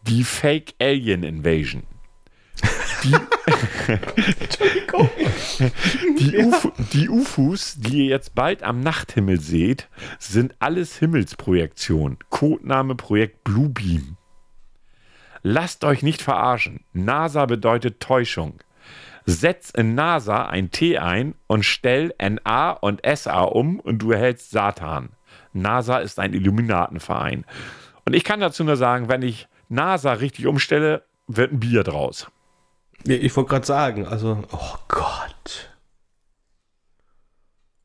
Die 0.02 0.22
Fake 0.22 0.74
Alien 0.80 1.22
Invasion. 1.22 1.84
Die, 3.02 3.16
Entschuldigung. 4.40 5.10
Die, 6.18 6.30
ja. 6.32 6.44
Uf 6.46 6.72
die 6.92 7.08
UFOs, 7.08 7.76
die 7.78 7.98
ihr 7.98 8.06
jetzt 8.06 8.34
bald 8.34 8.62
am 8.62 8.80
Nachthimmel 8.80 9.40
seht, 9.40 9.88
sind 10.18 10.54
alles 10.58 10.98
Himmelsprojektionen. 10.98 12.18
Codename 12.30 12.94
Projekt 12.94 13.44
Bluebeam. 13.44 14.16
Lasst 15.42 15.84
euch 15.84 16.02
nicht 16.02 16.22
verarschen. 16.22 16.84
NASA 16.92 17.46
bedeutet 17.46 18.00
Täuschung. 18.00 18.60
Setz 19.24 19.70
in 19.70 19.94
NASA 19.94 20.46
ein 20.46 20.70
T 20.70 20.98
ein 20.98 21.34
und 21.46 21.64
stell 21.64 22.14
NA 22.20 22.70
und 22.70 23.00
SA 23.04 23.42
um 23.42 23.78
und 23.80 23.98
du 23.98 24.12
erhältst 24.12 24.50
Satan. 24.50 25.10
NASA 25.52 25.98
ist 25.98 26.18
ein 26.18 26.32
Illuminatenverein. 26.32 27.44
Und 28.04 28.14
ich 28.14 28.24
kann 28.24 28.40
dazu 28.40 28.64
nur 28.64 28.76
sagen, 28.76 29.08
wenn 29.08 29.22
ich 29.22 29.48
NASA 29.68 30.14
richtig 30.14 30.46
umstelle, 30.46 31.04
wird 31.26 31.52
ein 31.52 31.60
Bier 31.60 31.84
draus. 31.84 32.30
Ich 33.04 33.36
wollte 33.36 33.50
gerade 33.50 33.66
sagen, 33.66 34.06
also, 34.06 34.42
oh 34.52 34.74
Gott. 34.88 35.70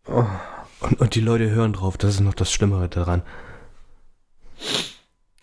Oh, 0.08 0.26
Und, 0.80 1.02
und 1.02 1.16
die 1.16 1.22
Leute 1.22 1.50
hören 1.50 1.74
drauf, 1.74 1.98
das 1.98 2.16
ist 2.16 2.20
noch 2.20 2.34
das 2.34 2.52
Schlimmere 2.52 2.88
daran. 2.88 3.24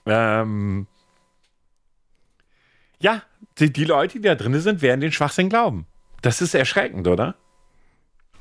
Ähm, 0.07 0.87
ja, 3.01 3.23
die, 3.59 3.73
die 3.73 3.85
Leute, 3.85 4.19
die 4.21 4.29
da 4.29 4.35
drin 4.35 4.59
sind, 4.61 4.83
werden 4.83 5.01
den 5.01 5.13
Schwachsinn 5.13 5.49
glauben. 5.49 5.87
Das 6.23 6.41
ist 6.41 6.55
erschreckend, 6.55 7.07
oder? 7.09 7.35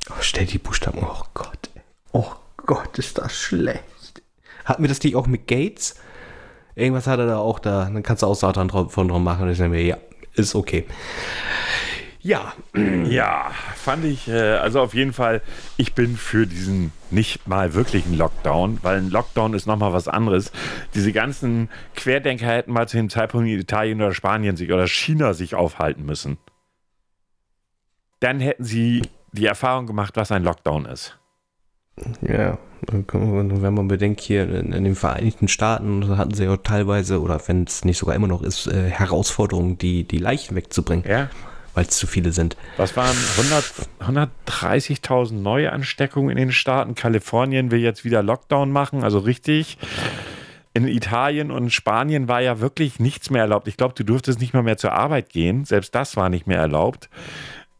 Oh, 0.10 0.22
stell 0.22 0.46
die 0.46 0.58
Buchstaben. 0.58 1.00
Oh 1.02 1.24
Gott. 1.34 1.69
Oh 2.12 2.32
Gott, 2.58 2.98
ist 3.00 3.17
das 3.17 3.36
schlecht. 3.36 4.22
Hatten 4.65 4.84
wir 4.84 4.88
das 4.88 5.02
nicht 5.04 5.15
auch 5.15 5.28
mit 5.28 5.48
Gates? 5.48 5.96
Irgendwas 6.76 7.08
hat 7.08 7.19
er 7.19 7.28
da 7.28 7.38
auch 7.38 7.60
da. 7.60 7.86
Dann 7.86 8.04
kannst 8.04 8.24
du 8.24 8.28
auch 8.28 8.36
Satan 8.36 8.69
von 8.69 9.08
drum 9.08 9.24
machen. 9.24 9.43
Und 9.43 9.52
ich 9.52 9.58
sage 9.58 9.69
mir, 9.69 9.84
ja, 9.84 9.98
ist 10.36 10.56
okay. 10.56 10.86
Ja. 12.24 12.54
Ja, 12.74 13.52
fand 13.76 14.06
ich, 14.06 14.30
äh, 14.30 14.54
also 14.54 14.80
auf 14.80 14.93
jeden 14.93 15.12
Fall, 15.12 15.41
ich 15.76 15.93
bin 15.93 16.15
für 16.15 16.48
diesen 16.48 16.93
nicht 17.12 17.48
mal 17.50 17.74
wirklichen 17.74 18.17
Lockdown, 18.17 18.80
weil 18.82 18.98
ein 19.00 19.10
Lockdown 19.10 19.54
ist 19.54 19.65
nochmal 19.65 19.91
was 19.91 20.08
anderes. 20.08 20.54
Diese 20.96 21.12
ganzen 21.12 21.69
Querdenker 21.96 22.48
hätten 22.48 22.72
mal 22.72 22.88
zu 22.88 22.96
dem 22.96 23.10
Zeitpunkt 23.10 23.50
in 23.50 23.60
Italien 23.60 24.02
oder 24.02 24.13
Spanien 24.13 24.56
sich 24.56 24.72
oder 24.72 24.88
China 24.88 25.34
sich 25.34 25.54
aufhalten 25.54 26.06
müssen. 26.06 26.38
Dann 28.22 28.39
hätten 28.39 28.63
sie 28.63 29.02
die 29.34 29.46
Erfahrung 29.46 29.86
gemacht, 29.86 30.15
was 30.15 30.32
ein 30.32 30.43
Lockdown 30.43 30.86
ist. 30.86 31.17
Ja, 32.21 32.58
wenn 32.89 33.73
man 33.73 33.88
bedenkt, 33.88 34.21
hier 34.21 34.43
in, 34.43 34.73
in, 34.73 34.84
den 34.84 34.95
Vereinigten 34.95 35.47
Staaten 35.47 36.17
hatten 36.17 36.34
sie 36.34 36.45
ja 36.45 36.58
teilweise, 36.58 37.21
oder 37.21 37.39
wenn 37.47 37.63
es 37.63 37.86
nicht 37.86 37.97
sogar 37.97 38.15
immer 38.15 38.27
noch 38.27 38.41
ist, 38.41 38.67
äh, 38.67 38.89
Herausforderungen, 38.89 39.77
die, 39.77 40.03
die 40.03 40.17
Leichen 40.17 40.56
wegzubringen. 40.56 41.06
Ja. 41.08 41.29
Weil 41.75 41.86
es 41.86 41.97
zu 41.97 42.06
viele 42.06 42.32
sind. 42.32 42.56
Das 42.77 42.95
waren 42.95 43.15
130.000 43.99 45.34
Neuansteckungen 45.34 46.29
in 46.29 46.38
den 46.38 46.51
Staaten. 46.51 46.93
Kalifornien 46.93 47.71
will 47.71 47.79
jetzt 47.79 48.06
wieder 48.06 48.21
Lockdown 48.21 48.71
machen, 48.71 49.03
also 49.03 49.17
richtig. 49.17 49.79
In 50.75 50.88
Italien 50.88 51.49
und 51.49 51.71
Spanien 51.71 52.27
war 52.27 52.41
ja 52.41 52.60
wirklich 52.60 52.99
nichts 52.99 53.32
mehr 53.32 53.41
erlaubt. 53.41 53.67
Ich 53.67 53.77
glaube, 53.77 53.95
du 53.95 54.03
durftest 54.03 54.39
nicht 54.39 54.53
mal 54.53 54.63
mehr 54.63 54.77
zur 54.77 54.93
Arbeit 54.93 55.29
gehen. 55.29 55.65
Selbst 55.65 55.95
das 55.95 56.15
war 56.15 56.29
nicht 56.29 56.45
mehr 56.45 56.60
erlaubt. 56.60 57.10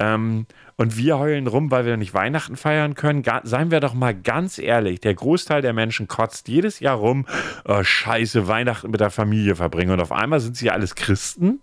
Ähm, 0.04 0.46
und 0.76 0.98
wir 0.98 1.20
heulen 1.20 1.48
rum, 1.48 1.72
weil 1.72 1.86
wir 1.86 1.98
nicht 1.98 2.14
Weihnachten 2.14 2.56
feiern 2.56 2.96
können. 2.96 3.22
Ga 3.22 3.42
seien 3.44 3.72
wir 3.72 3.80
doch 3.80 3.94
mal 3.94 4.14
ganz 4.14 4.58
ehrlich, 4.58 5.00
der 5.00 5.14
Großteil 5.14 5.62
der 5.62 5.74
Menschen 5.74 6.08
kotzt 6.08 6.48
jedes 6.48 6.80
Jahr 6.80 6.98
rum, 6.98 7.26
oh, 7.66 7.84
scheiße, 7.84 8.48
Weihnachten 8.48 8.90
mit 8.92 9.00
der 9.00 9.12
Familie 9.12 9.56
verbringen. 9.56 9.92
Und 9.92 10.02
auf 10.02 10.12
einmal 10.12 10.40
sind 10.40 10.58
sie 10.58 10.72
alles 10.72 10.96
Christen. 10.96 11.60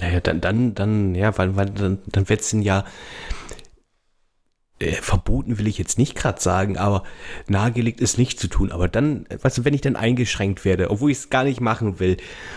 Naja, 0.00 0.20
dann, 0.20 0.40
dann, 0.40 0.74
dann, 0.74 1.14
ja, 1.14 1.36
weil, 1.36 1.56
weil 1.56 1.66
dann, 1.66 1.98
dann 2.06 2.28
wird 2.28 2.40
es 2.40 2.52
ja 2.52 2.84
äh, 4.82 4.92
verboten 4.92 5.58
will 5.58 5.66
ich 5.66 5.78
jetzt 5.78 5.98
nicht 5.98 6.14
gerade 6.14 6.40
sagen, 6.40 6.76
aber 6.76 7.04
nahegelegt 7.46 8.00
ist 8.00 8.18
nicht 8.18 8.38
zu 8.38 8.48
tun. 8.48 8.72
Aber 8.72 8.88
dann, 8.88 9.26
weißt 9.40 9.58
du, 9.58 9.64
wenn 9.64 9.74
ich 9.74 9.80
dann 9.80 9.96
eingeschränkt 9.96 10.64
werde, 10.64 10.90
obwohl 10.90 11.10
ich 11.10 11.18
es 11.18 11.30
gar 11.30 11.44
nicht 11.44 11.60
machen 11.60 12.00
will 12.00 12.16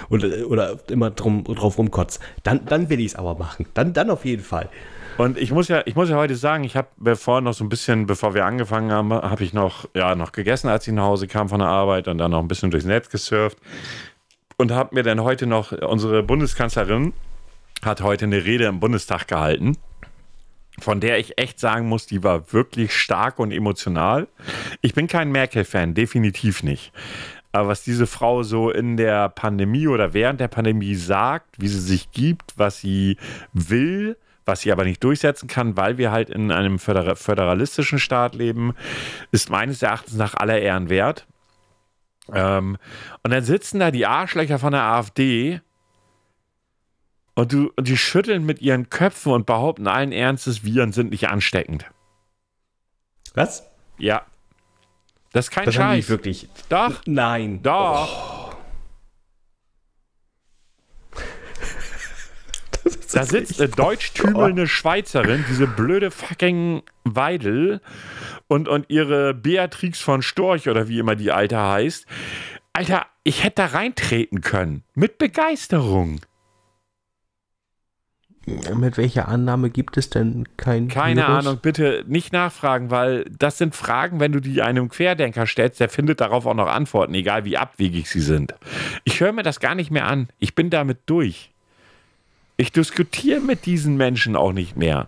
oder, 0.09 0.47
oder 0.49 0.79
immer 0.89 1.11
drum, 1.11 1.43
drauf 1.43 1.77
rumkotze, 1.77 2.19
dann, 2.43 2.65
dann 2.65 2.89
will 2.89 2.99
ich 2.99 3.07
es 3.07 3.15
aber 3.15 3.35
machen. 3.35 3.65
Dann, 3.73 3.93
dann 3.93 4.09
auf 4.09 4.25
jeden 4.25 4.43
Fall. 4.43 4.69
Und 5.17 5.37
ich 5.37 5.51
muss 5.51 5.69
ja, 5.69 5.81
ich 5.85 5.95
muss 5.95 6.09
ja 6.09 6.17
heute 6.17 6.35
sagen, 6.35 6.65
ich 6.65 6.75
habe 6.75 6.89
bevor 6.97 7.39
noch 7.39 7.53
so 7.53 7.63
ein 7.63 7.69
bisschen, 7.69 8.05
bevor 8.05 8.33
wir 8.33 8.45
angefangen 8.45 8.91
haben, 8.91 9.13
habe 9.13 9.43
ich 9.43 9.53
noch, 9.53 9.87
ja, 9.93 10.15
noch 10.15 10.33
gegessen, 10.33 10.67
als 10.67 10.87
ich 10.87 10.93
nach 10.93 11.03
Hause 11.03 11.27
kam 11.27 11.47
von 11.47 11.59
der 11.59 11.69
Arbeit 11.69 12.09
und 12.09 12.17
dann 12.17 12.31
noch 12.31 12.39
ein 12.39 12.49
bisschen 12.49 12.69
durchs 12.69 12.85
Netz 12.85 13.09
gesurft 13.09 13.57
und 14.57 14.71
habe 14.71 14.93
mir 14.93 15.03
dann 15.03 15.21
heute 15.21 15.47
noch 15.47 15.71
unsere 15.71 16.21
Bundeskanzlerin 16.21 17.13
hat 17.83 18.01
heute 18.01 18.25
eine 18.25 18.43
Rede 18.43 18.65
im 18.65 18.79
Bundestag 18.79 19.27
gehalten, 19.27 19.77
von 20.79 20.99
der 20.99 21.19
ich 21.19 21.37
echt 21.37 21.59
sagen 21.59 21.87
muss, 21.87 22.05
die 22.05 22.23
war 22.23 22.51
wirklich 22.51 22.93
stark 22.93 23.39
und 23.39 23.51
emotional. 23.51 24.27
Ich 24.81 24.93
bin 24.93 25.07
kein 25.07 25.31
Merkel-Fan, 25.31 25.93
definitiv 25.93 26.63
nicht. 26.63 26.91
Aber 27.51 27.69
was 27.69 27.83
diese 27.83 28.05
Frau 28.05 28.43
so 28.43 28.69
in 28.69 28.97
der 28.97 29.29
Pandemie 29.29 29.87
oder 29.87 30.13
während 30.13 30.41
der 30.41 30.49
Pandemie 30.49 30.95
sagt, 30.95 31.55
wie 31.57 31.69
sie 31.69 31.79
sich 31.79 32.11
gibt, 32.11 32.57
was 32.57 32.81
sie 32.81 33.17
will, 33.53 34.17
was 34.43 34.61
sie 34.61 34.71
aber 34.73 34.83
nicht 34.83 35.03
durchsetzen 35.03 35.47
kann, 35.47 35.77
weil 35.77 35.97
wir 35.97 36.11
halt 36.11 36.29
in 36.29 36.51
einem 36.51 36.79
föderalistischen 36.79 37.97
Staat 37.97 38.35
leben, 38.35 38.75
ist 39.31 39.49
meines 39.49 39.81
Erachtens 39.81 40.15
nach 40.15 40.35
aller 40.35 40.59
Ehren 40.59 40.89
wert. 40.89 41.25
Ähm, 42.33 42.77
und 43.23 43.31
dann 43.31 43.43
sitzen 43.43 43.79
da 43.79 43.91
die 43.91 44.05
Arschlöcher 44.05 44.59
von 44.59 44.71
der 44.71 44.83
AfD 44.83 45.61
und, 47.35 47.51
du, 47.51 47.71
und 47.75 47.87
die 47.87 47.97
schütteln 47.97 48.45
mit 48.45 48.61
ihren 48.61 48.89
Köpfen 48.89 49.33
und 49.33 49.45
behaupten 49.45 49.87
allen 49.87 50.11
Ernstes, 50.11 50.63
Viren 50.63 50.93
sind 50.93 51.11
nicht 51.11 51.27
ansteckend. 51.29 51.85
Was? 53.33 53.63
Ja. 53.97 54.25
Das 55.33 55.45
ist 55.45 55.51
kein 55.51 55.65
das 55.65 55.75
Scheiß. 55.75 56.09
wirklich. 56.09 56.47
Doch. 56.69 57.01
Nein. 57.05 57.61
Doch. 57.61 58.45
Oh. 62.87 62.91
da 63.13 63.25
sitzt 63.25 63.59
eine 63.59 63.69
deutsch-tümelnde 63.69 64.67
Schweizerin, 64.67 65.43
diese 65.49 65.65
blöde 65.65 66.11
fucking 66.11 66.83
Weidel 67.03 67.81
und, 68.47 68.67
und 68.67 68.85
ihre 68.89 69.33
Beatrix 69.33 70.01
von 70.01 70.21
Storch 70.21 70.69
oder 70.69 70.87
wie 70.87 70.99
immer 70.99 71.15
die 71.15 71.31
Alte 71.31 71.57
heißt. 71.57 72.05
Alter, 72.73 73.07
ich 73.23 73.43
hätte 73.43 73.63
da 73.63 73.65
reintreten 73.67 74.41
können. 74.41 74.83
Mit 74.93 75.17
Begeisterung. 75.17 76.19
Mit 78.45 78.97
welcher 78.97 79.27
Annahme 79.27 79.71
gibt 79.71 79.97
es 79.97 80.11
denn 80.11 80.45
kein 80.55 80.87
Keine 80.87 81.21
Virus? 81.21 81.45
Ahnung, 81.45 81.59
bitte 81.61 82.03
nicht 82.07 82.31
nachfragen, 82.31 82.91
weil 82.91 83.25
das 83.39 83.57
sind 83.57 83.75
Fragen, 83.75 84.19
wenn 84.19 84.31
du 84.31 84.39
die 84.39 84.61
einem 84.61 84.87
Querdenker 84.89 85.47
stellst, 85.47 85.79
der 85.79 85.89
findet 85.89 86.21
darauf 86.21 86.45
auch 86.45 86.53
noch 86.53 86.67
Antworten, 86.67 87.15
egal 87.15 87.43
wie 87.45 87.57
abwegig 87.57 88.07
sie 88.07 88.21
sind. 88.21 88.53
Ich 89.03 89.19
höre 89.19 89.31
mir 89.31 89.41
das 89.41 89.59
gar 89.59 89.73
nicht 89.73 89.89
mehr 89.89 90.05
an. 90.05 90.29
Ich 90.37 90.53
bin 90.53 90.69
damit 90.69 90.99
durch. 91.07 91.51
Ich 92.57 92.71
diskutiere 92.71 93.41
mit 93.41 93.65
diesen 93.65 93.97
Menschen 93.97 94.35
auch 94.35 94.53
nicht 94.53 94.77
mehr. 94.77 95.07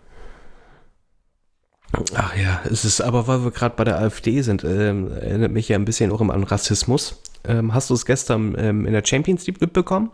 Ach 2.16 2.36
ja, 2.36 2.62
es 2.70 2.86
ist 2.86 3.02
aber, 3.02 3.28
weil 3.28 3.44
wir 3.44 3.52
gerade 3.52 3.76
bei 3.76 3.84
der 3.84 4.00
AfD 4.00 4.42
sind, 4.42 4.64
ähm, 4.64 5.12
erinnert 5.12 5.52
mich 5.52 5.70
ja 5.70 5.78
ein 5.78 5.86
bisschen 5.86 6.12
auch 6.12 6.22
an 6.22 6.44
Rassismus. 6.44 7.22
Ähm, 7.46 7.74
hast 7.74 7.90
du 7.92 7.94
es 7.94 8.06
gestern 8.06 8.56
ähm, 8.58 8.86
in 8.86 8.94
der 8.94 9.06
Champions 9.06 9.46
League 9.48 9.62
mitbekommen? 9.62 10.12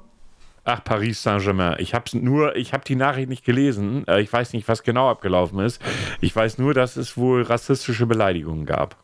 Ach, 0.65 0.82
Paris 0.84 1.21
Saint-Germain. 1.21 1.76
Ich 1.80 1.93
habe 1.93 2.06
nur, 2.17 2.56
ich 2.56 2.71
habe 2.71 2.86
die 2.86 2.95
Nachricht 2.95 3.28
nicht 3.28 3.43
gelesen. 3.43 4.08
Äh, 4.08 4.21
ich 4.21 4.32
weiß 4.32 4.54
nicht, 4.54 4.67
was 4.67 4.84
genau 4.84 5.10
abgelaufen 5.10 5.60
ist. 5.60 5.82
Ich 6.21 6.34
weiß 6.34 6.58
nur, 6.58 6.73
dass 6.73 6.95
es 6.95 7.17
wohl 7.17 7.41
rassistische 7.41 8.06
Beleidigungen 8.06 8.65
gab. 8.65 8.95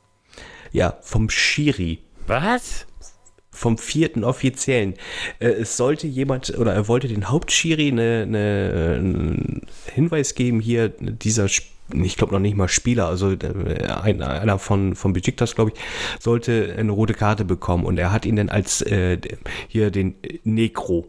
Ja, 0.71 0.97
vom 1.01 1.29
Schiri. 1.29 1.99
Was? 2.27 2.85
Vom 3.51 3.77
vierten 3.77 4.23
Offiziellen. 4.23 4.93
Äh, 5.39 5.47
es 5.49 5.75
sollte 5.75 6.07
jemand, 6.07 6.57
oder 6.57 6.73
er 6.73 6.87
wollte 6.87 7.09
den 7.09 7.29
Hauptschiri 7.29 7.89
eine, 7.89 8.23
eine, 8.23 8.95
einen 8.97 9.61
Hinweis 9.93 10.35
geben, 10.35 10.61
hier, 10.61 10.89
dieser 10.89 11.47
ich 11.91 12.17
glaube 12.17 12.33
noch 12.33 12.39
nicht 12.39 12.55
mal 12.55 12.67
Spieler, 12.67 13.07
also 13.07 13.31
äh, 13.31 13.87
einer 13.87 14.59
von, 14.59 14.95
von 14.95 15.11
Besiktas, 15.11 15.55
glaube 15.55 15.71
ich, 15.73 15.79
sollte 16.21 16.75
eine 16.77 16.91
rote 16.91 17.15
Karte 17.15 17.45
bekommen 17.45 17.83
und 17.83 17.97
er 17.97 18.11
hat 18.11 18.27
ihn 18.27 18.35
dann 18.35 18.49
als 18.49 18.83
äh, 18.83 19.17
hier 19.67 19.89
den 19.89 20.13
Negro 20.43 21.07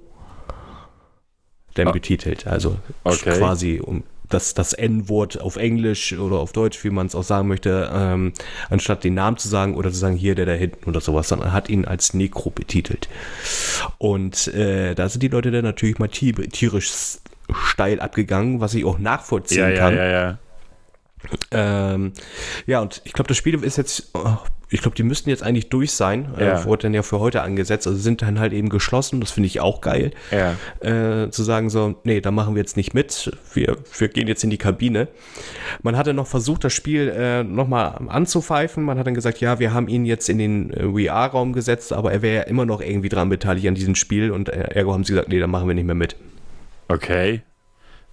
dann 1.80 1.88
ah. 1.88 1.92
betitelt. 1.92 2.46
Also 2.46 2.76
okay. 3.04 3.38
quasi 3.38 3.80
um 3.82 4.02
das, 4.30 4.54
das 4.54 4.72
N-Wort 4.72 5.40
auf 5.40 5.56
Englisch 5.56 6.12
oder 6.16 6.36
auf 6.36 6.52
Deutsch, 6.52 6.82
wie 6.84 6.90
man 6.90 7.06
es 7.06 7.14
auch 7.14 7.24
sagen 7.24 7.48
möchte, 7.48 7.90
ähm, 7.92 8.32
anstatt 8.70 9.04
den 9.04 9.14
Namen 9.14 9.36
zu 9.36 9.48
sagen 9.48 9.76
oder 9.76 9.90
zu 9.90 9.98
sagen, 9.98 10.16
hier 10.16 10.34
der 10.34 10.46
da 10.46 10.52
hinten 10.52 10.88
oder 10.88 11.00
sowas, 11.00 11.28
sondern 11.28 11.52
hat 11.52 11.68
ihn 11.68 11.84
als 11.84 12.14
Nekro 12.14 12.50
betitelt. 12.50 13.08
Und 13.98 14.48
äh, 14.54 14.94
da 14.94 15.08
sind 15.08 15.22
die 15.22 15.28
Leute 15.28 15.50
dann 15.50 15.64
natürlich 15.64 15.98
mal 15.98 16.08
tierisch 16.08 17.18
steil 17.52 18.00
abgegangen, 18.00 18.60
was 18.60 18.74
ich 18.74 18.84
auch 18.84 18.98
nachvollziehen 18.98 19.70
ja, 19.70 19.76
kann. 19.76 19.96
Ja, 19.96 20.04
ja, 20.04 20.22
ja. 20.22 20.38
Ähm, 21.50 22.12
ja, 22.66 22.80
und 22.80 23.02
ich 23.04 23.12
glaube, 23.12 23.28
das 23.28 23.36
Spiel 23.36 23.62
ist 23.62 23.76
jetzt, 23.76 24.10
oh, 24.14 24.36
ich 24.72 24.82
glaube, 24.82 24.96
die 24.96 25.02
müssten 25.02 25.30
jetzt 25.30 25.42
eigentlich 25.42 25.68
durch 25.68 25.92
sein. 25.92 26.28
Äh, 26.38 26.46
ja. 26.46 26.60
Äh, 26.60 26.64
wurde 26.64 26.82
dann 26.82 26.94
ja 26.94 27.02
für 27.02 27.18
heute 27.18 27.42
angesetzt. 27.42 27.86
Also 27.86 27.98
sind 27.98 28.22
dann 28.22 28.38
halt 28.38 28.52
eben 28.52 28.68
geschlossen. 28.68 29.20
Das 29.20 29.32
finde 29.32 29.48
ich 29.48 29.60
auch 29.60 29.80
geil. 29.80 30.12
Ja. 30.30 30.56
Äh, 30.80 31.30
zu 31.30 31.42
sagen 31.42 31.70
so, 31.70 31.96
nee, 32.04 32.20
da 32.20 32.30
machen 32.30 32.54
wir 32.54 32.60
jetzt 32.60 32.76
nicht 32.76 32.94
mit. 32.94 33.36
Wir, 33.52 33.76
wir 33.98 34.08
gehen 34.08 34.28
jetzt 34.28 34.44
in 34.44 34.50
die 34.50 34.58
Kabine. 34.58 35.08
Man 35.82 35.96
hatte 35.96 36.14
noch 36.14 36.28
versucht, 36.28 36.62
das 36.64 36.72
Spiel 36.72 37.08
äh, 37.08 37.42
nochmal 37.42 38.00
anzupfeifen. 38.08 38.84
Man 38.84 38.98
hat 38.98 39.06
dann 39.06 39.14
gesagt, 39.14 39.40
ja, 39.40 39.58
wir 39.58 39.74
haben 39.74 39.88
ihn 39.88 40.04
jetzt 40.04 40.28
in 40.28 40.38
den 40.38 40.72
äh, 40.72 41.08
VR-Raum 41.08 41.52
gesetzt, 41.52 41.92
aber 41.92 42.12
er 42.12 42.22
wäre 42.22 42.36
ja 42.36 42.42
immer 42.42 42.64
noch 42.64 42.80
irgendwie 42.80 43.08
dran 43.08 43.28
beteiligt 43.28 43.66
an 43.66 43.74
diesem 43.74 43.96
Spiel. 43.96 44.30
Und 44.30 44.48
äh, 44.48 44.74
ergo 44.74 44.92
haben 44.92 45.02
sie 45.02 45.12
gesagt, 45.14 45.28
nee, 45.30 45.40
da 45.40 45.48
machen 45.48 45.66
wir 45.66 45.74
nicht 45.74 45.86
mehr 45.86 45.96
mit. 45.96 46.14
Okay. 46.86 47.42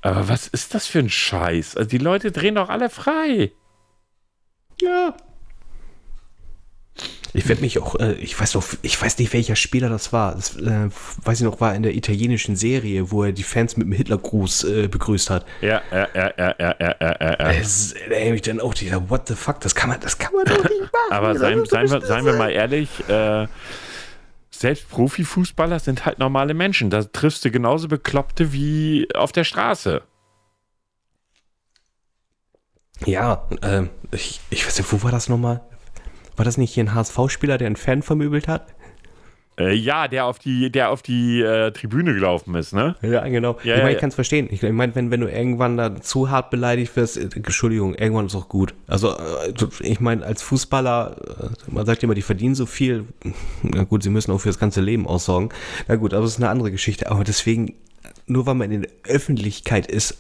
Aber 0.08 0.30
was 0.30 0.48
ist 0.48 0.74
das 0.74 0.88
für 0.88 1.00
ein 1.00 1.10
Scheiß? 1.10 1.78
Also 1.78 1.90
die 1.90 1.98
Leute 1.98 2.32
drehen 2.32 2.56
doch 2.56 2.70
alle 2.70 2.90
frei. 2.90 3.52
Ja, 4.82 5.16
Ich 7.34 7.48
werde 7.48 7.62
mich 7.62 7.78
auch, 7.80 7.96
äh, 8.00 8.14
ich 8.14 8.40
weiß 8.40 8.56
noch, 8.56 8.66
ich 8.82 9.00
weiß 9.00 9.20
nicht, 9.20 9.32
welcher 9.32 9.56
Spieler 9.56 9.90
das 9.90 10.12
war. 10.12 10.34
Das, 10.34 10.56
äh, 10.56 10.90
weiß 11.24 11.40
ich 11.40 11.46
noch, 11.46 11.62
war 11.62 11.76
in 11.76 11.84
der 11.84 11.94
italienischen 11.94 12.56
Serie, 12.56 13.12
wo 13.12 13.24
er 13.24 13.32
die 13.32 13.44
Fans 13.44 13.78
mit 13.78 13.86
dem 13.86 13.92
Hitlergruß 13.92 14.64
äh, 14.64 14.88
begrüßt 14.88 15.30
hat. 15.30 15.46
Ja, 15.62 15.82
ja, 15.92 16.08
ja, 16.16 16.34
ja, 16.38 16.56
ja, 16.58 16.76
ja, 16.80 16.96
ja, 17.00 17.16
ja. 17.22 17.36
Da 17.38 17.46
habe 17.54 18.36
ich 18.36 18.42
dann 18.42 18.60
auch 18.60 18.74
dieser, 18.74 19.10
what 19.10 19.28
the 19.28 19.36
fuck, 19.36 19.60
das 19.62 19.76
kann 19.76 19.90
man, 19.90 20.00
das 20.00 20.18
kann 20.18 20.34
man 20.34 20.46
doch 20.46 20.64
nicht 20.64 20.82
machen. 20.82 21.12
Aber 21.12 21.38
seien, 21.38 21.66
seien, 21.66 21.92
wir, 21.92 22.02
seien 22.02 22.26
wir 22.26 22.34
mal 22.34 22.50
ehrlich, 22.50 22.90
äh, 23.08 23.48
selbst 24.60 24.90
Profifußballer 24.90 25.80
sind 25.80 26.06
halt 26.06 26.20
normale 26.20 26.54
Menschen. 26.54 26.90
Da 26.90 27.04
triffst 27.04 27.46
du 27.46 27.52
genauso 27.52 27.88
Bekloppte 27.88 28.54
wie 28.54 29.08
auf 29.14 29.32
der 29.32 29.44
Straße. 29.44 30.02
Ja, 33.06 33.48
ähm, 33.62 33.90
ich, 34.12 34.40
ich 34.50 34.66
weiß 34.66 34.80
nicht, 34.80 34.92
wo 34.92 35.04
war 35.04 35.12
das 35.12 35.30
nochmal? 35.30 35.62
War 36.36 36.46
das 36.46 36.58
nicht 36.58 36.74
hier 36.74 36.84
ein 36.84 36.94
HSV-Spieler, 36.94 37.58
der 37.58 37.68
einen 37.68 37.76
Fan 37.76 38.02
vermöbelt 38.02 38.48
hat? 38.48 38.74
Äh, 39.60 39.74
ja, 39.74 40.08
der 40.08 40.26
auf 40.26 40.38
die, 40.38 40.72
der 40.72 40.92
auf 40.92 41.02
die 41.02 41.42
äh, 41.42 41.72
Tribüne 41.72 42.14
gelaufen 42.14 42.54
ist, 42.54 42.74
ne? 42.74 42.96
Ja, 43.02 43.28
genau. 43.28 43.58
Ja, 43.64 43.76
ich 43.76 43.80
meine, 43.80 43.90
ja, 43.90 43.96
ich 43.96 44.00
kann 44.00 44.10
es 44.10 44.16
verstehen. 44.16 44.48
Ich, 44.52 44.62
meine, 44.62 44.94
wenn, 44.94 45.10
wenn 45.10 45.22
du 45.22 45.28
irgendwann 45.28 45.78
da 45.78 46.00
zu 46.00 46.30
hart 46.30 46.52
beleidigt 46.52 46.96
wirst, 46.96 47.18
äh, 47.18 47.28
Entschuldigung, 47.34 47.96
irgendwann 47.96 48.28
ist 48.28 48.36
auch 48.36 48.50
gut. 48.50 48.76
Also, 48.86 49.18
äh, 49.18 49.54
ich 49.80 50.00
meine, 50.00 50.24
als 50.24 50.44
Fußballer, 50.44 51.52
man 51.68 51.86
sagt 51.88 52.04
immer, 52.04 52.14
die 52.14 52.22
verdienen 52.22 52.54
so 52.54 52.68
viel. 52.68 53.06
Na 53.64 53.84
gut, 53.84 54.04
sie 54.04 54.12
müssen 54.12 54.32
auch 54.32 54.40
für 54.40 54.50
das 54.50 54.60
ganze 54.60 54.82
Leben 54.82 55.08
aussorgen. 55.08 55.50
Na 55.88 55.96
gut, 55.96 56.14
aber 56.14 56.22
das 56.22 56.34
ist 56.34 56.38
eine 56.38 56.50
andere 56.50 56.70
Geschichte. 56.70 57.10
Aber 57.10 57.24
deswegen, 57.24 57.74
nur 58.28 58.46
weil 58.46 58.56
man 58.56 58.72
in 58.72 58.84
der 58.84 58.92
Öffentlichkeit 59.08 59.88
ist, 59.88 60.18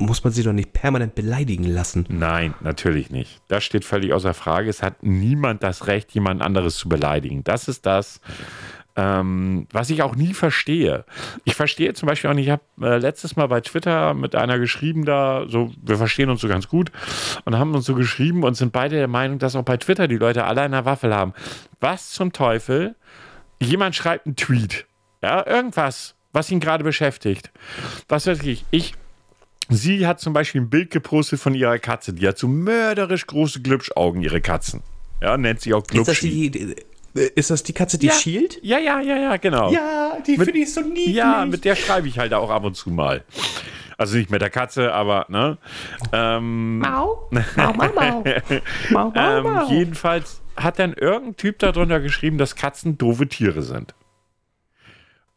muss 0.00 0.24
man 0.24 0.32
sie 0.32 0.42
doch 0.42 0.52
nicht 0.52 0.72
permanent 0.72 1.14
beleidigen 1.14 1.64
lassen. 1.64 2.06
Nein, 2.08 2.54
natürlich 2.60 3.10
nicht. 3.10 3.40
Das 3.48 3.64
steht 3.64 3.84
völlig 3.84 4.12
außer 4.12 4.34
Frage. 4.34 4.70
Es 4.70 4.82
hat 4.82 5.02
niemand 5.02 5.62
das 5.62 5.86
Recht, 5.86 6.12
jemand 6.12 6.42
anderes 6.42 6.76
zu 6.76 6.88
beleidigen. 6.88 7.44
Das 7.44 7.68
ist 7.68 7.86
das, 7.86 8.20
ähm, 9.00 9.66
was 9.72 9.88
ich 9.88 10.02
auch 10.02 10.14
nie 10.14 10.34
verstehe. 10.34 11.04
Ich 11.44 11.54
verstehe 11.54 11.94
zum 11.94 12.06
Beispiel 12.06 12.28
auch 12.28 12.34
nicht, 12.34 12.46
ich 12.46 12.52
habe 12.52 12.62
äh, 12.82 12.98
letztes 12.98 13.34
Mal 13.36 13.46
bei 13.46 13.60
Twitter 13.62 14.12
mit 14.12 14.34
einer 14.34 14.58
geschrieben, 14.58 15.04
da, 15.06 15.46
so, 15.48 15.72
wir 15.82 15.96
verstehen 15.96 16.28
uns 16.28 16.42
so 16.42 16.48
ganz 16.48 16.68
gut 16.68 16.92
und 17.44 17.58
haben 17.58 17.74
uns 17.74 17.86
so 17.86 17.94
geschrieben 17.94 18.42
und 18.44 18.54
sind 18.54 18.72
beide 18.72 18.96
der 18.96 19.08
Meinung, 19.08 19.38
dass 19.38 19.56
auch 19.56 19.62
bei 19.62 19.78
Twitter 19.78 20.06
die 20.06 20.18
Leute 20.18 20.44
alle 20.44 20.60
eine 20.60 20.84
Waffel 20.84 21.14
haben. 21.14 21.32
Was 21.80 22.10
zum 22.10 22.32
Teufel? 22.32 22.94
Jemand 23.58 23.94
schreibt 23.94 24.26
einen 24.26 24.36
Tweet. 24.36 24.86
Ja, 25.22 25.46
irgendwas, 25.46 26.14
was 26.32 26.50
ihn 26.50 26.60
gerade 26.60 26.84
beschäftigt. 26.84 27.50
Was 28.08 28.26
weiß 28.26 28.42
ich, 28.42 28.64
ich 28.70 28.94
Sie 29.72 30.04
hat 30.04 30.18
zum 30.18 30.32
Beispiel 30.32 30.62
ein 30.62 30.68
Bild 30.68 30.90
gepostet 30.90 31.38
von 31.38 31.54
ihrer 31.54 31.78
Katze. 31.78 32.12
Die 32.12 32.26
hat 32.26 32.36
so 32.36 32.48
mörderisch 32.48 33.24
große 33.28 33.62
Glubschaugen, 33.62 34.20
ihre 34.20 34.40
Katzen. 34.40 34.82
Ja, 35.22 35.36
nennt 35.36 35.60
sie 35.60 35.74
auch 35.74 35.82
Ist 35.82 36.08
das 36.08 36.18
Glubschi. 36.18 36.50
die, 36.50 36.76
ist 37.14 37.50
das 37.50 37.62
die 37.62 37.72
Katze, 37.72 37.98
die 37.98 38.06
Ja. 38.06 38.12
schielt? 38.12 38.58
Ja, 38.62 38.78
ja, 38.78 39.00
ja, 39.00 39.16
ja, 39.16 39.36
genau. 39.36 39.70
Ja, 39.72 40.16
die 40.26 40.36
finde 40.36 40.58
ich 40.58 40.72
so 40.72 40.80
niedlich. 40.80 41.14
Ja, 41.16 41.44
mit 41.44 41.64
der 41.64 41.74
schreibe 41.76 42.08
ich 42.08 42.18
halt 42.18 42.32
auch 42.34 42.50
ab 42.50 42.64
und 42.64 42.74
zu 42.76 42.90
mal. 42.90 43.24
Also 43.98 44.16
nicht 44.16 44.30
mit 44.30 44.40
der 44.40 44.50
Katze, 44.50 44.94
aber, 44.94 45.26
ne? 45.28 45.58
Ähm, 46.12 46.78
Mau, 46.78 47.28
mau, 47.30 47.72
mau, 47.74 47.88
mau. 47.94 48.24
mau, 48.90 49.10
mau, 49.10 49.12
ähm, 49.14 49.42
mau. 49.44 49.68
jedenfalls 49.70 50.40
hat 50.56 50.78
dann 50.78 50.92
irgendein 50.94 51.36
Typ 51.36 51.58
darunter 51.58 52.00
geschrieben, 52.00 52.38
dass 52.38 52.54
Katzen 52.56 52.96
doofe 52.98 53.26
Tiere 53.28 53.62
sind. 53.62 53.94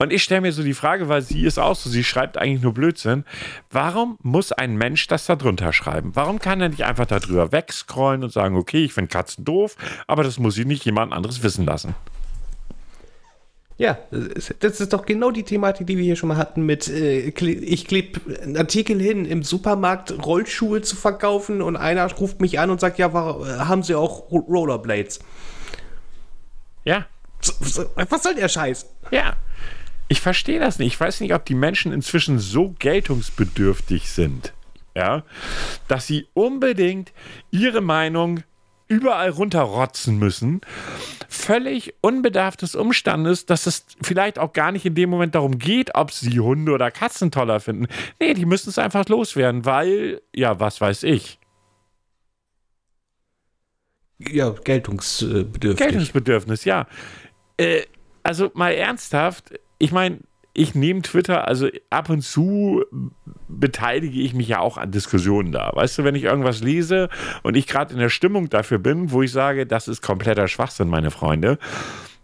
Und 0.03 0.11
ich 0.11 0.21
stelle 0.21 0.41
mir 0.41 0.51
so 0.51 0.63
die 0.63 0.73
Frage, 0.73 1.07
weil 1.07 1.21
sie 1.21 1.45
ist 1.45 1.57
auch 1.57 1.75
so, 1.77 1.89
sie 1.89 2.03
schreibt 2.03 2.37
eigentlich 2.37 2.61
nur 2.61 2.73
Blödsinn. 2.73 3.23
Warum 3.71 4.17
muss 4.21 4.51
ein 4.51 4.75
Mensch 4.75 5.07
das 5.07 5.25
da 5.25 5.35
drunter 5.37 5.71
schreiben? 5.71 6.11
Warum 6.13 6.39
kann 6.39 6.59
er 6.59 6.67
nicht 6.69 6.83
einfach 6.83 7.05
darüber 7.05 7.53
wegscrollen 7.53 8.21
und 8.23 8.31
sagen, 8.33 8.57
okay, 8.57 8.83
ich 8.83 8.91
finde 8.93 9.07
Katzen 9.07 9.45
doof, 9.45 9.77
aber 10.05 10.23
das 10.23 10.39
muss 10.39 10.57
ich 10.57 10.65
nicht 10.65 10.83
jemand 10.83 11.13
anderes 11.13 11.41
wissen 11.41 11.65
lassen? 11.65 11.95
Ja, 13.77 13.97
das 14.11 14.79
ist 14.81 14.93
doch 14.93 15.05
genau 15.05 15.31
die 15.31 15.43
Thematik, 15.43 15.87
die 15.87 15.97
wir 15.97 16.03
hier 16.03 16.15
schon 16.15 16.29
mal 16.29 16.37
hatten 16.37 16.63
mit, 16.65 16.87
äh, 16.89 17.19
ich 17.21 17.85
klebe 17.87 18.19
einen 18.41 18.55
Artikel 18.57 19.01
hin, 19.01 19.25
im 19.25 19.41
Supermarkt 19.41 20.11
Rollschuhe 20.25 20.81
zu 20.81 20.95
verkaufen 20.95 21.61
und 21.61 21.75
einer 21.75 22.11
ruft 22.13 22.39
mich 22.41 22.59
an 22.59 22.69
und 22.69 22.79
sagt, 22.79 22.99
ja, 22.99 23.13
war, 23.13 23.67
haben 23.67 23.81
Sie 23.83 23.95
auch 23.95 24.29
Ro- 24.31 24.45
Rollerblades? 24.49 25.19
Ja, 26.83 27.05
Was 27.95 28.23
soll 28.23 28.35
der 28.35 28.49
Scheiß? 28.49 28.85
ja. 29.11 29.35
Ich 30.13 30.21
verstehe 30.21 30.59
das 30.59 30.77
nicht. 30.77 30.93
Ich 30.93 30.99
weiß 30.99 31.21
nicht, 31.21 31.33
ob 31.33 31.43
die 31.43 31.55
Menschen 31.55 31.91
inzwischen 31.91 32.37
so 32.37 32.75
geltungsbedürftig 32.77 34.11
sind, 34.11 34.53
ja, 34.95 35.23
dass 35.87 36.05
sie 36.05 36.27
unbedingt 36.35 37.11
ihre 37.49 37.81
Meinung 37.81 38.43
überall 38.87 39.31
runterrotzen 39.31 40.19
müssen. 40.19 40.61
Völlig 41.29 41.95
unbedarft 42.01 42.61
des 42.61 42.75
Umstandes, 42.75 43.47
dass 43.47 43.65
es 43.65 43.87
vielleicht 44.03 44.37
auch 44.37 44.53
gar 44.53 44.71
nicht 44.71 44.85
in 44.85 44.93
dem 44.93 45.09
Moment 45.09 45.33
darum 45.33 45.57
geht, 45.57 45.95
ob 45.95 46.11
sie 46.11 46.39
Hunde 46.39 46.73
oder 46.73 46.91
Katzen 46.91 47.31
toller 47.31 47.59
finden. 47.59 47.87
Nee, 48.19 48.35
die 48.35 48.45
müssen 48.45 48.69
es 48.69 48.77
einfach 48.77 49.09
loswerden, 49.09 49.65
weil, 49.65 50.21
ja, 50.31 50.59
was 50.59 50.79
weiß 50.79 51.01
ich. 51.01 51.39
Ja, 54.19 54.51
geltungsbedürftig. 54.51 55.75
Geltungsbedürfnis, 55.75 56.65
ja. 56.65 56.85
Äh, 57.57 57.81
also 58.21 58.51
mal 58.53 58.73
ernsthaft, 58.73 59.59
ich 59.83 59.91
meine, 59.91 60.19
ich 60.53 60.75
nehme 60.75 61.01
Twitter, 61.01 61.45
also 61.45 61.67
ab 61.89 62.09
und 62.09 62.21
zu 62.21 62.85
beteilige 63.49 64.21
ich 64.21 64.33
mich 64.33 64.47
ja 64.47 64.59
auch 64.59 64.77
an 64.77 64.91
Diskussionen 64.91 65.51
da. 65.51 65.71
Weißt 65.73 65.97
du, 65.97 66.03
wenn 66.05 66.15
ich 66.15 66.23
irgendwas 66.23 66.61
lese 66.61 67.09
und 67.41 67.57
ich 67.57 67.67
gerade 67.67 67.93
in 67.93 67.99
der 67.99 68.09
Stimmung 68.09 68.49
dafür 68.49 68.77
bin, 68.77 69.11
wo 69.11 69.21
ich 69.23 69.31
sage, 69.33 69.65
das 69.65 69.89
ist 69.89 70.01
kompletter 70.01 70.47
Schwachsinn, 70.47 70.87
meine 70.87 71.11
Freunde, 71.11 71.57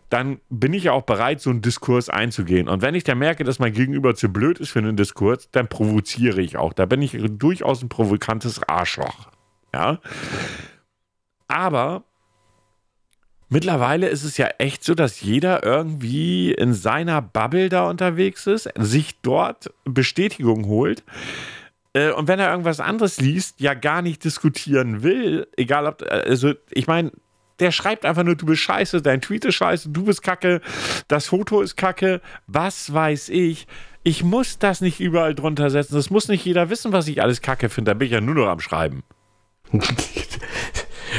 dann 0.10 0.40
bin 0.50 0.74
ich 0.74 0.86
ja 0.86 0.94
auch 0.94 1.04
bereit, 1.04 1.42
so 1.42 1.50
einen 1.50 1.62
Diskurs 1.62 2.10
einzugehen. 2.10 2.70
Und 2.70 2.82
wenn 2.82 2.96
ich 2.96 3.04
dann 3.04 3.18
merke, 3.18 3.44
dass 3.44 3.60
mein 3.60 3.74
Gegenüber 3.74 4.16
zu 4.16 4.30
blöd 4.30 4.60
ist 4.60 4.70
für 4.70 4.80
einen 4.80 4.96
Diskurs, 4.96 5.50
dann 5.52 5.68
provoziere 5.68 6.42
ich 6.42 6.56
auch. 6.56 6.72
Da 6.72 6.86
bin 6.86 7.02
ich 7.02 7.18
durchaus 7.20 7.84
ein 7.84 7.90
provokantes 7.90 8.64
Arschloch. 8.64 9.28
Ja. 9.74 10.00
Aber 11.50 12.06
mittlerweile 13.50 14.08
ist 14.08 14.24
es 14.24 14.38
ja 14.38 14.48
echt 14.58 14.84
so, 14.84 14.96
dass 14.96 15.22
jeder 15.22 15.64
irgendwie 15.64 16.52
in 16.52 16.74
seiner 16.74 17.22
Bubble 17.22 17.70
da 17.70 17.90
unterwegs 17.90 18.48
ist, 18.48 18.70
sich 18.78 19.20
dort 19.22 19.72
Bestätigung 19.86 20.66
holt. 20.68 21.04
Äh, 21.94 22.12
Und 22.12 22.28
wenn 22.28 22.40
er 22.40 22.52
irgendwas 22.52 22.80
anderes 22.80 23.20
liest, 23.20 23.60
ja 23.60 23.74
gar 23.74 24.02
nicht 24.02 24.24
diskutieren 24.24 25.04
will, 25.04 25.48
egal 25.58 25.86
ob, 25.88 26.02
äh, 26.04 26.06
also 26.28 26.54
ich 26.72 26.88
meine, 26.88 27.12
der 27.60 27.72
schreibt 27.72 28.06
einfach 28.06 28.24
nur, 28.24 28.36
du 28.36 28.46
bist 28.46 28.62
scheiße, 28.62 29.02
dein 29.02 29.22
Tweet 29.22 29.44
ist 29.46 29.56
scheiße, 29.56 29.90
du 29.90 30.06
bist 30.06 30.24
kacke, 30.24 30.62
das 31.08 31.28
Foto 31.28 31.62
ist 31.62 31.76
kacke, 31.76 32.22
was 32.48 32.94
weiß 32.94 33.30
ich. 33.30 33.68
Ich 34.04 34.24
muss 34.24 34.60
das 34.60 34.80
nicht 34.80 35.02
überall 35.02 35.36
drunter 35.36 35.70
setzen. 35.70 35.96
Das 35.96 36.10
muss 36.10 36.30
nicht 36.30 36.46
jeder 36.46 36.70
wissen, 36.70 36.94
was 36.94 37.08
ich 37.10 37.22
alles 37.22 37.42
kacke 37.42 37.68
finde. 37.68 37.92
Da 37.92 37.96
bin 37.96 38.06
ich 38.06 38.14
ja 38.14 38.22
nur 38.22 38.36
noch 38.36 38.48
am 38.48 38.62
Schreiben. 38.62 39.04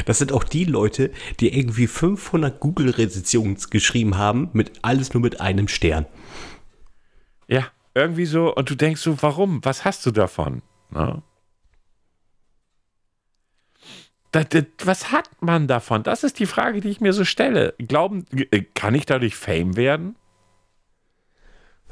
Das 0.04 0.18
sind 0.18 0.32
auch 0.32 0.44
die 0.44 0.64
Leute, 0.64 1.10
die 1.40 1.56
irgendwie 1.56 1.86
500 1.86 2.60
Google-Rezensionen 2.60 3.56
geschrieben 3.70 4.18
haben, 4.18 4.50
mit 4.52 4.72
alles 4.82 5.14
nur 5.14 5.22
mit 5.22 5.40
einem 5.40 5.68
Stern. 5.68 6.06
Ja, 7.48 7.66
irgendwie 7.94 8.26
so. 8.26 8.54
Und 8.54 8.70
du 8.70 8.74
denkst 8.74 9.00
so, 9.00 9.20
warum? 9.22 9.64
Was 9.64 9.84
hast 9.84 10.04
du 10.06 10.10
davon? 10.10 10.62
Ne? 10.90 11.22
Das, 14.32 14.48
das, 14.50 14.64
was 14.84 15.10
hat 15.10 15.28
man 15.40 15.66
davon? 15.66 16.02
Das 16.02 16.22
ist 16.22 16.38
die 16.38 16.46
Frage, 16.46 16.80
die 16.80 16.88
ich 16.88 17.00
mir 17.00 17.12
so 17.12 17.24
stelle. 17.24 17.74
Glauben, 17.78 18.26
äh, 18.50 18.62
kann 18.74 18.94
ich 18.94 19.06
dadurch 19.06 19.34
Fame 19.34 19.76
werden? 19.76 20.14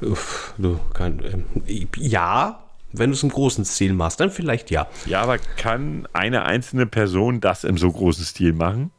Uff, 0.01 0.53
du 0.57 0.79
kann, 0.93 1.21
ähm, 1.25 1.89
ja, 1.97 2.68
wenn 2.91 3.09
du 3.09 3.15
es 3.15 3.23
im 3.23 3.29
großen 3.29 3.65
Stil 3.65 3.93
machst, 3.93 4.19
dann 4.19 4.31
vielleicht 4.31 4.71
ja. 4.71 4.87
Ja, 5.05 5.21
aber 5.21 5.37
kann 5.37 6.07
eine 6.13 6.43
einzelne 6.43 6.85
Person 6.85 7.39
das 7.41 7.63
im 7.63 7.77
so 7.77 7.91
großen 7.91 8.25
Stil 8.25 8.53
machen? 8.53 8.91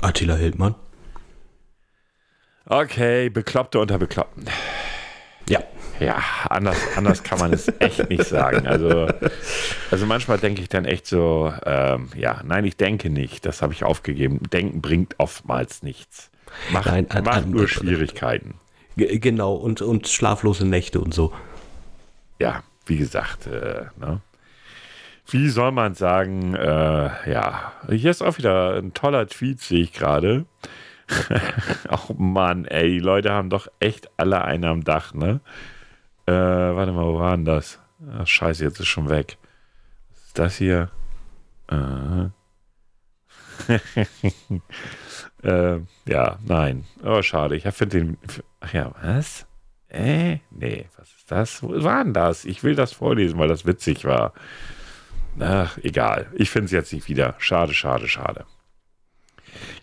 Attila 0.00 0.34
Hildmann. 0.36 0.74
Okay, 2.66 3.28
Bekloppte 3.28 3.78
unter 3.78 3.98
Bekloppten. 3.98 4.44
Ja. 5.48 5.60
Ja, 6.00 6.20
anders, 6.50 6.76
anders 6.96 7.22
kann 7.22 7.38
man 7.38 7.52
es 7.52 7.68
echt 7.78 8.08
nicht 8.08 8.24
sagen. 8.24 8.66
Also, 8.66 9.06
also 9.92 10.06
manchmal 10.06 10.38
denke 10.38 10.60
ich 10.60 10.68
dann 10.68 10.86
echt 10.86 11.06
so, 11.06 11.52
ähm, 11.64 12.08
ja, 12.16 12.40
nein, 12.44 12.64
ich 12.64 12.76
denke 12.76 13.10
nicht. 13.10 13.46
Das 13.46 13.62
habe 13.62 13.72
ich 13.74 13.84
aufgegeben. 13.84 14.40
Denken 14.52 14.80
bringt 14.82 15.14
oftmals 15.18 15.82
nichts. 15.84 16.30
Macht, 16.72 16.86
Nein, 16.86 17.08
an- 17.10 17.24
macht 17.24 17.44
an- 17.44 17.50
nur 17.50 17.68
Schwierigkeiten. 17.68 18.54
G 18.96 19.18
genau, 19.18 19.54
und, 19.54 19.82
und 19.82 20.08
schlaflose 20.08 20.66
Nächte 20.66 21.00
und 21.00 21.14
so. 21.14 21.32
Ja, 22.38 22.62
wie 22.86 22.96
gesagt, 22.96 23.46
äh, 23.46 23.86
ne? 23.96 24.20
wie 25.28 25.48
soll 25.48 25.72
man 25.72 25.94
sagen, 25.94 26.54
äh, 26.54 27.30
ja, 27.30 27.72
hier 27.88 28.10
ist 28.10 28.22
auch 28.22 28.38
wieder 28.38 28.76
ein 28.76 28.92
toller 28.92 29.26
Tweet, 29.26 29.60
sehe 29.60 29.82
ich 29.82 29.92
gerade. 29.92 30.44
oh 31.90 32.14
Mann, 32.14 32.64
ey, 32.66 32.90
die 32.90 32.98
Leute 32.98 33.32
haben 33.32 33.50
doch 33.50 33.68
echt 33.80 34.10
alle 34.16 34.42
einen 34.44 34.64
am 34.64 34.84
Dach, 34.84 35.14
ne? 35.14 35.40
Äh, 36.26 36.32
warte 36.32 36.92
mal, 36.92 37.06
wo 37.06 37.18
war 37.18 37.36
denn 37.36 37.44
das? 37.44 37.80
Ach, 38.18 38.26
scheiße, 38.26 38.64
jetzt 38.64 38.80
ist 38.80 38.88
schon 38.88 39.08
weg. 39.08 39.38
Was 40.10 40.24
ist 40.26 40.38
das 40.38 40.56
hier? 40.56 40.90
Äh. 41.68 42.28
Äh, 45.44 45.80
ja, 46.06 46.38
nein. 46.46 46.84
Oh, 47.04 47.20
schade. 47.20 47.54
Ich 47.54 47.64
finde 47.64 47.98
den. 47.98 48.18
Ach 48.60 48.72
ja, 48.72 48.92
was? 49.02 49.46
Äh? 49.94 50.38
Nee, 50.50 50.86
was 50.96 51.08
ist 51.08 51.30
das? 51.30 51.62
Wo 51.62 51.82
war 51.84 52.02
denn 52.02 52.12
das? 52.12 52.44
Ich 52.44 52.64
will 52.64 52.74
das 52.74 52.92
vorlesen, 52.92 53.38
weil 53.38 53.48
das 53.48 53.64
witzig 53.64 54.04
war. 54.04 54.32
Ach, 55.38 55.78
egal. 55.82 56.26
Ich 56.34 56.50
finde 56.50 56.66
es 56.66 56.72
jetzt 56.72 56.92
nicht 56.92 57.08
wieder. 57.08 57.34
Schade, 57.38 57.74
schade, 57.74 58.08
schade. 58.08 58.44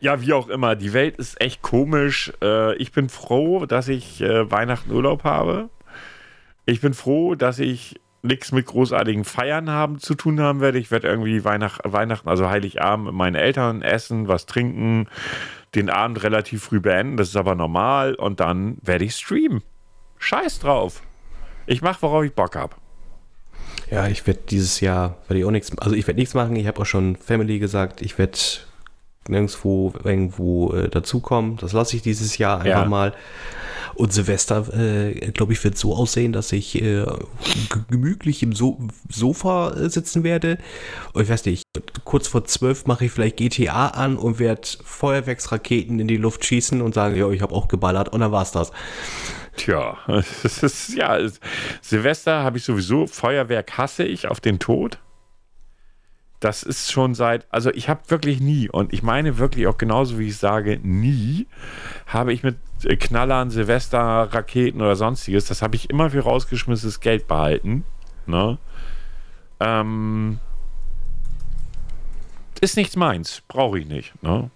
Ja, 0.01 0.21
wie 0.21 0.33
auch 0.33 0.49
immer. 0.49 0.75
Die 0.75 0.91
Welt 0.91 1.17
ist 1.17 1.39
echt 1.39 1.61
komisch. 1.61 2.33
Äh, 2.41 2.75
ich 2.75 2.91
bin 2.91 3.07
froh, 3.07 3.65
dass 3.65 3.87
ich 3.87 4.21
äh, 4.21 4.51
Weihnachten 4.51 4.91
Urlaub 4.91 5.23
habe. 5.23 5.69
Ich 6.65 6.81
bin 6.81 6.93
froh, 6.93 7.35
dass 7.35 7.59
ich 7.59 7.99
nichts 8.21 8.51
mit 8.51 8.65
großartigen 8.65 9.23
Feiern 9.23 9.69
haben 9.69 9.99
zu 9.99 10.13
tun 10.13 10.41
haben 10.41 10.59
werde. 10.59 10.77
Ich 10.77 10.91
werde 10.91 11.07
irgendwie 11.07 11.43
Weihnacht, 11.43 11.81
Weihnachten, 11.85 12.27
also 12.27 12.49
Heiligabend 12.49 13.05
mit 13.05 13.15
meinen 13.15 13.35
Eltern 13.35 13.81
essen, 13.81 14.27
was 14.27 14.45
trinken, 14.45 15.07
den 15.73 15.89
Abend 15.89 16.21
relativ 16.21 16.63
früh 16.63 16.81
beenden. 16.81 17.17
Das 17.17 17.29
ist 17.29 17.37
aber 17.37 17.55
normal. 17.55 18.15
Und 18.15 18.41
dann 18.41 18.77
werde 18.81 19.05
ich 19.05 19.15
streamen. 19.15 19.63
Scheiß 20.21 20.59
drauf. 20.59 21.01
Ich 21.65 21.81
mache, 21.81 22.01
worauf 22.01 22.23
ich 22.23 22.33
Bock 22.33 22.55
habe. 22.55 22.75
Ja, 23.89 24.07
ich 24.07 24.25
werde 24.25 24.39
dieses 24.49 24.79
Jahr, 24.79 25.17
werde 25.27 25.39
ich 25.39 25.45
auch 25.45 25.51
nichts, 25.51 25.77
also 25.79 25.95
ich 25.95 26.07
werde 26.07 26.19
nichts 26.19 26.33
machen. 26.33 26.55
Ich 26.55 26.67
habe 26.67 26.81
auch 26.81 26.85
schon 26.85 27.17
Family 27.17 27.59
gesagt, 27.59 28.01
ich 28.01 28.17
werde 28.17 28.37
nirgendwo 29.27 29.93
irgendwo 30.03 30.73
äh, 30.73 30.89
dazukommen. 30.89 31.57
Das 31.57 31.73
lasse 31.73 31.95
ich 31.95 32.01
dieses 32.01 32.37
Jahr 32.37 32.59
einfach 32.59 32.83
ja. 32.83 32.85
mal. 32.85 33.13
Und 33.95 34.13
Silvester, 34.13 34.65
äh, 34.73 35.31
glaube 35.31 35.53
ich, 35.53 35.63
wird 35.63 35.77
so 35.77 35.95
aussehen, 35.95 36.31
dass 36.31 36.51
ich 36.53 36.81
äh, 36.81 37.05
gemütlich 37.89 38.41
im 38.41 38.53
so 38.53 38.79
Sofa 39.09 39.71
äh, 39.71 39.89
sitzen 39.89 40.23
werde. 40.23 40.57
Und 41.13 41.23
ich 41.23 41.29
weiß 41.29 41.45
nicht, 41.45 41.63
kurz 42.05 42.27
vor 42.27 42.45
zwölf 42.45 42.85
mache 42.85 43.05
ich 43.05 43.11
vielleicht 43.11 43.37
GTA 43.37 43.89
an 43.89 44.17
und 44.17 44.39
werde 44.39 44.67
Feuerwerksraketen 44.83 45.99
in 45.99 46.07
die 46.07 46.17
Luft 46.17 46.45
schießen 46.45 46.81
und 46.81 46.93
sagen, 46.93 47.15
ja, 47.15 47.29
ich 47.29 47.41
habe 47.41 47.53
auch 47.53 47.67
geballert 47.67 48.09
und 48.09 48.21
dann 48.21 48.31
war's 48.31 48.51
das. 48.51 48.71
Tja, 49.61 49.95
das 50.07 50.63
ist, 50.63 50.95
ja, 50.95 51.19
Silvester 51.81 52.41
habe 52.41 52.57
ich 52.57 52.63
sowieso, 52.63 53.05
Feuerwerk 53.05 53.77
hasse 53.77 54.03
ich 54.03 54.27
auf 54.27 54.39
den 54.39 54.57
Tod. 54.57 54.97
Das 56.39 56.63
ist 56.63 56.91
schon 56.91 57.13
seit, 57.13 57.45
also 57.51 57.69
ich 57.71 57.87
habe 57.87 58.01
wirklich 58.07 58.39
nie, 58.39 58.67
und 58.69 58.91
ich 58.91 59.03
meine 59.03 59.37
wirklich 59.37 59.67
auch 59.67 59.77
genauso 59.77 60.17
wie 60.17 60.29
ich 60.29 60.37
sage, 60.37 60.79
nie 60.81 61.45
habe 62.07 62.33
ich 62.33 62.41
mit 62.41 62.57
Knallern, 62.99 63.51
Silvester, 63.51 63.99
Raketen 63.99 64.81
oder 64.81 64.95
sonstiges, 64.95 65.45
das 65.45 65.61
habe 65.61 65.75
ich 65.75 65.91
immer 65.91 66.09
für 66.09 66.21
rausgeschmissenes 66.21 66.99
Geld 66.99 67.27
behalten. 67.27 67.83
Ne? 68.25 68.57
Ähm, 69.59 70.39
ist 72.61 72.77
nichts 72.77 72.95
meins, 72.95 73.43
brauche 73.47 73.77
ich 73.77 73.85
nicht. 73.85 74.23
Ne? 74.23 74.49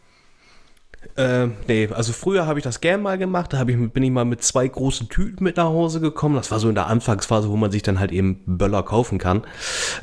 Äh, 1.15 1.47
nee, 1.67 1.89
also 1.91 2.13
früher 2.13 2.47
habe 2.47 2.59
ich 2.59 2.63
das 2.63 2.81
gern 2.81 3.01
mal 3.01 3.17
gemacht. 3.17 3.53
Da 3.53 3.61
ich, 3.61 3.91
bin 3.91 4.03
ich 4.03 4.11
mal 4.11 4.25
mit 4.25 4.43
zwei 4.43 4.67
großen 4.67 5.09
Tüten 5.09 5.43
mit 5.43 5.57
nach 5.57 5.65
Hause 5.65 5.99
gekommen. 5.99 6.35
Das 6.35 6.51
war 6.51 6.59
so 6.59 6.69
in 6.69 6.75
der 6.75 6.87
Anfangsphase, 6.87 7.49
wo 7.49 7.55
man 7.55 7.71
sich 7.71 7.83
dann 7.83 7.99
halt 7.99 8.11
eben 8.11 8.41
Böller 8.45 8.83
kaufen 8.83 9.17
kann. 9.17 9.43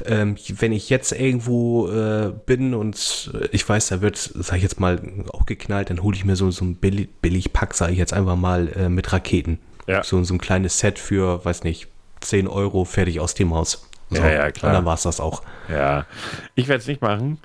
Ähm, 0.05 0.37
wenn 0.59 0.73
ich 0.73 0.91
jetzt 0.91 1.13
irgendwo 1.13 1.89
äh, 1.89 2.33
bin 2.47 2.75
und 2.75 3.31
äh, 3.35 3.49
ich 3.53 3.69
weiß, 3.69 3.89
da 3.89 4.01
wird, 4.01 4.17
sag 4.17 4.57
ich 4.57 4.63
jetzt 4.63 4.81
mal, 4.81 5.01
auch 5.33 5.47
geknallt, 5.47 5.91
dann 5.91 6.03
hole 6.03 6.17
ich 6.17 6.25
mir 6.25 6.37
so, 6.37 6.51
so 6.51 6.65
ein 6.65 6.77
billig, 6.77 7.09
billig 7.21 7.53
Pack, 7.53 7.75
sage 7.75 7.93
ich 7.93 7.99
jetzt 7.99 8.13
einfach 8.13 8.37
mal, 8.37 8.69
äh, 8.69 8.89
mit 8.89 9.13
Raketen. 9.13 9.59
Ja. 9.87 10.03
So, 10.03 10.23
so 10.25 10.35
ein 10.35 10.39
kleines 10.39 10.79
Set 10.79 10.99
für, 10.99 11.45
weiß 11.45 11.65
nicht, 11.65 11.89
10 12.21 12.49
Euro 12.49 12.85
fertig 12.85 13.21
aus 13.21 13.35
dem 13.35 13.53
Haus. 13.55 13.89
So, 14.11 14.23
ja, 14.23 14.31
ja, 14.31 14.51
klar. 14.51 14.71
Und 14.71 14.77
dann 14.77 14.85
war 14.85 14.95
es 14.95 15.03
das 15.03 15.21
auch. 15.21 15.43
Ja, 15.69 16.07
ich 16.55 16.69
werde 16.69 16.81
es 16.81 16.87
nicht 16.87 17.03
machen. 17.03 17.39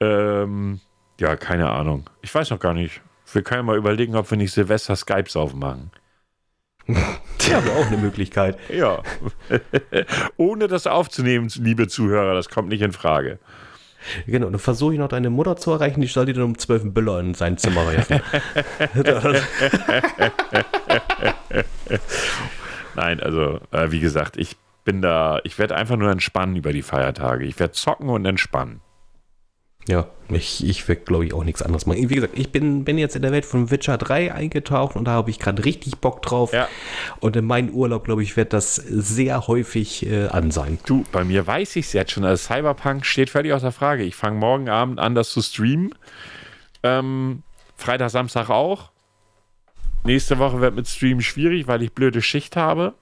Ähm, 0.00 0.80
ja, 1.20 1.36
keine 1.36 1.70
Ahnung. 1.70 2.08
Ich 2.22 2.34
weiß 2.34 2.50
noch 2.50 2.58
gar 2.58 2.74
nicht. 2.74 3.00
Wir 3.32 3.42
können 3.42 3.66
mal 3.66 3.76
überlegen, 3.76 4.16
ob 4.16 4.30
wir 4.30 4.38
nicht 4.38 4.52
Silvester 4.52 4.96
Skypes 4.96 5.36
aufmachen. 5.36 5.90
Ja, 7.48 7.56
aber 7.56 7.72
auch 7.72 7.86
eine 7.86 7.96
Möglichkeit. 7.96 8.58
Ja. 8.68 9.02
Ohne 10.36 10.68
das 10.68 10.86
aufzunehmen, 10.86 11.48
liebe 11.56 11.88
Zuhörer, 11.88 12.34
das 12.34 12.50
kommt 12.50 12.68
nicht 12.68 12.82
in 12.82 12.92
Frage. 12.92 13.38
Genau, 14.26 14.50
dann 14.50 14.60
versuche 14.60 14.92
ich 14.92 14.98
noch 14.98 15.08
deine 15.08 15.30
Mutter 15.30 15.56
zu 15.56 15.72
erreichen, 15.72 16.02
die 16.02 16.06
soll 16.06 16.26
dir 16.26 16.34
dann 16.34 16.44
um 16.44 16.58
12 16.58 16.92
Büller 16.92 17.18
in 17.18 17.32
sein 17.32 17.56
Zimmer 17.56 17.90
werfen. 17.90 18.20
Nein, 22.94 23.20
also, 23.20 23.60
äh, 23.72 23.90
wie 23.90 24.00
gesagt, 24.00 24.36
ich 24.36 24.58
bin 24.84 25.00
da, 25.00 25.40
ich 25.42 25.58
werde 25.58 25.76
einfach 25.76 25.96
nur 25.96 26.10
entspannen 26.10 26.56
über 26.56 26.74
die 26.74 26.82
Feiertage. 26.82 27.46
Ich 27.46 27.58
werde 27.58 27.72
zocken 27.72 28.10
und 28.10 28.26
entspannen. 28.26 28.82
Ja, 29.88 30.06
ich, 30.28 30.64
ich 30.64 30.86
werde, 30.88 31.00
glaube 31.02 31.26
ich, 31.26 31.32
auch 31.32 31.42
nichts 31.42 31.62
anderes 31.62 31.86
machen. 31.86 32.08
Wie 32.08 32.14
gesagt, 32.14 32.38
ich 32.38 32.52
bin, 32.52 32.84
bin 32.84 32.98
jetzt 32.98 33.16
in 33.16 33.22
der 33.22 33.32
Welt 33.32 33.46
von 33.46 33.70
Witcher 33.70 33.98
3 33.98 34.32
eingetaucht 34.32 34.94
und 34.94 35.06
da 35.06 35.12
habe 35.12 35.30
ich 35.30 35.38
gerade 35.38 35.64
richtig 35.64 35.98
Bock 35.98 36.22
drauf. 36.22 36.52
Ja. 36.52 36.68
Und 37.18 37.34
in 37.36 37.46
meinem 37.46 37.70
Urlaub, 37.70 38.04
glaube 38.04 38.22
ich, 38.22 38.36
wird 38.36 38.52
das 38.52 38.76
sehr 38.76 39.46
häufig 39.46 40.06
äh, 40.06 40.28
an 40.28 40.50
sein. 40.50 40.78
Du, 40.86 41.04
bei 41.10 41.24
mir 41.24 41.46
weiß 41.46 41.76
ich 41.76 41.86
es 41.86 41.92
jetzt 41.92 42.12
schon. 42.12 42.24
Also 42.24 42.46
Cyberpunk 42.46 43.06
steht 43.06 43.30
völlig 43.30 43.52
außer 43.52 43.72
Frage. 43.72 44.04
Ich 44.04 44.14
fange 44.14 44.38
morgen 44.38 44.68
Abend 44.68 45.00
an, 45.00 45.14
das 45.14 45.30
zu 45.30 45.42
streamen. 45.42 45.94
Ähm, 46.82 47.42
Freitag, 47.76 48.10
Samstag 48.10 48.50
auch. 48.50 48.90
Nächste 50.04 50.38
Woche 50.38 50.60
wird 50.60 50.74
mit 50.74 50.88
Stream 50.88 51.20
schwierig, 51.20 51.66
weil 51.66 51.82
ich 51.82 51.92
blöde 51.92 52.22
Schicht 52.22 52.56
habe. 52.56 52.94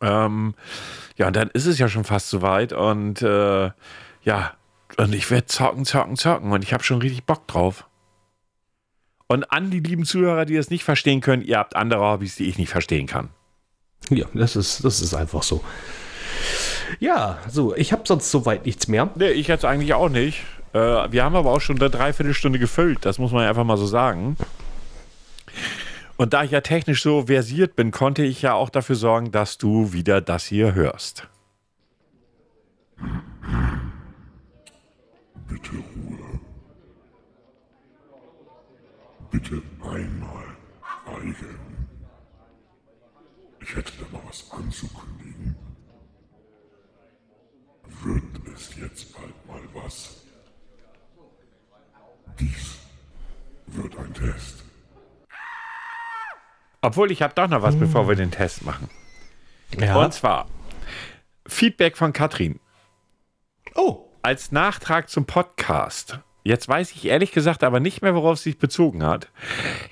Ähm, 0.00 0.54
ja, 1.16 1.26
und 1.26 1.36
dann 1.36 1.50
ist 1.50 1.66
es 1.66 1.78
ja 1.78 1.88
schon 1.88 2.04
fast 2.04 2.28
soweit. 2.30 2.72
Und 2.72 3.22
äh, 3.22 3.70
ja, 4.22 4.52
und 4.96 5.14
ich 5.14 5.30
werde 5.30 5.46
zocken, 5.46 5.84
zocken, 5.84 6.16
zocken. 6.16 6.52
Und 6.52 6.62
ich 6.64 6.72
habe 6.72 6.84
schon 6.84 6.98
richtig 6.98 7.24
Bock 7.24 7.46
drauf. 7.48 7.86
Und 9.26 9.50
an 9.50 9.70
die 9.70 9.80
lieben 9.80 10.04
Zuhörer, 10.04 10.44
die 10.44 10.56
das 10.56 10.70
nicht 10.70 10.84
verstehen 10.84 11.20
können, 11.20 11.42
ihr 11.42 11.58
habt 11.58 11.74
andere 11.74 12.02
Hobbys, 12.02 12.36
die 12.36 12.48
ich 12.48 12.58
nicht 12.58 12.70
verstehen 12.70 13.06
kann. 13.06 13.30
Ja, 14.10 14.26
das 14.34 14.56
ist, 14.56 14.84
das 14.84 15.00
ist 15.00 15.14
einfach 15.14 15.42
so. 15.42 15.64
Ja, 17.00 17.38
so, 17.48 17.74
ich 17.74 17.92
habe 17.92 18.02
sonst 18.04 18.30
soweit 18.30 18.66
nichts 18.66 18.88
mehr. 18.88 19.10
Nee, 19.14 19.30
ich 19.30 19.48
jetzt 19.48 19.64
eigentlich 19.64 19.94
auch 19.94 20.08
nicht. 20.08 20.44
Äh, 20.74 20.78
wir 20.78 21.24
haben 21.24 21.36
aber 21.36 21.50
auch 21.50 21.60
schon 21.60 21.78
eine 21.80 21.88
Dreiviertelstunde 21.88 22.58
gefüllt, 22.58 23.04
das 23.04 23.18
muss 23.18 23.32
man 23.32 23.46
einfach 23.46 23.64
mal 23.64 23.76
so 23.76 23.86
sagen. 23.86 24.36
Und 26.16 26.34
da 26.34 26.44
ich 26.44 26.50
ja 26.50 26.60
technisch 26.60 27.02
so 27.02 27.26
versiert 27.26 27.74
bin, 27.74 27.90
konnte 27.90 28.22
ich 28.22 28.42
ja 28.42 28.54
auch 28.54 28.70
dafür 28.70 28.96
sorgen, 28.96 29.32
dass 29.32 29.58
du 29.58 29.92
wieder 29.92 30.20
das 30.20 30.44
hier 30.44 30.74
hörst. 30.74 31.26
Bitte 35.52 35.72
Ruhe. 35.76 36.40
Bitte 39.30 39.62
einmal 39.82 40.56
schweigen. 41.04 41.88
Ich 43.60 43.76
hätte 43.76 43.92
da 43.98 44.16
mal 44.16 44.22
was 44.26 44.50
anzukündigen. 44.50 45.54
Wird 48.02 48.24
es 48.54 48.74
jetzt 48.76 49.14
bald 49.14 49.46
mal 49.46 49.60
was? 49.74 50.22
Dies 52.40 52.78
wird 53.66 53.94
ein 53.98 54.14
Test. 54.14 54.64
Obwohl, 56.80 57.12
ich 57.12 57.20
habe 57.20 57.34
doch 57.34 57.48
noch 57.48 57.60
was, 57.60 57.78
bevor 57.78 58.08
wir 58.08 58.16
den 58.16 58.30
Test 58.30 58.64
machen. 58.64 58.88
Ja. 59.78 60.02
Und 60.02 60.14
zwar 60.14 60.48
Feedback 61.46 61.98
von 61.98 62.14
Katrin. 62.14 62.58
Oh 63.74 64.11
als 64.22 64.52
Nachtrag 64.52 65.08
zum 65.08 65.26
Podcast. 65.26 66.18
Jetzt 66.44 66.68
weiß 66.68 66.92
ich 66.92 67.06
ehrlich 67.06 67.32
gesagt 67.32 67.64
aber 67.64 67.80
nicht 67.80 68.02
mehr, 68.02 68.14
worauf 68.14 68.34
es 68.34 68.44
sich 68.44 68.58
bezogen 68.58 69.04
hat. 69.04 69.28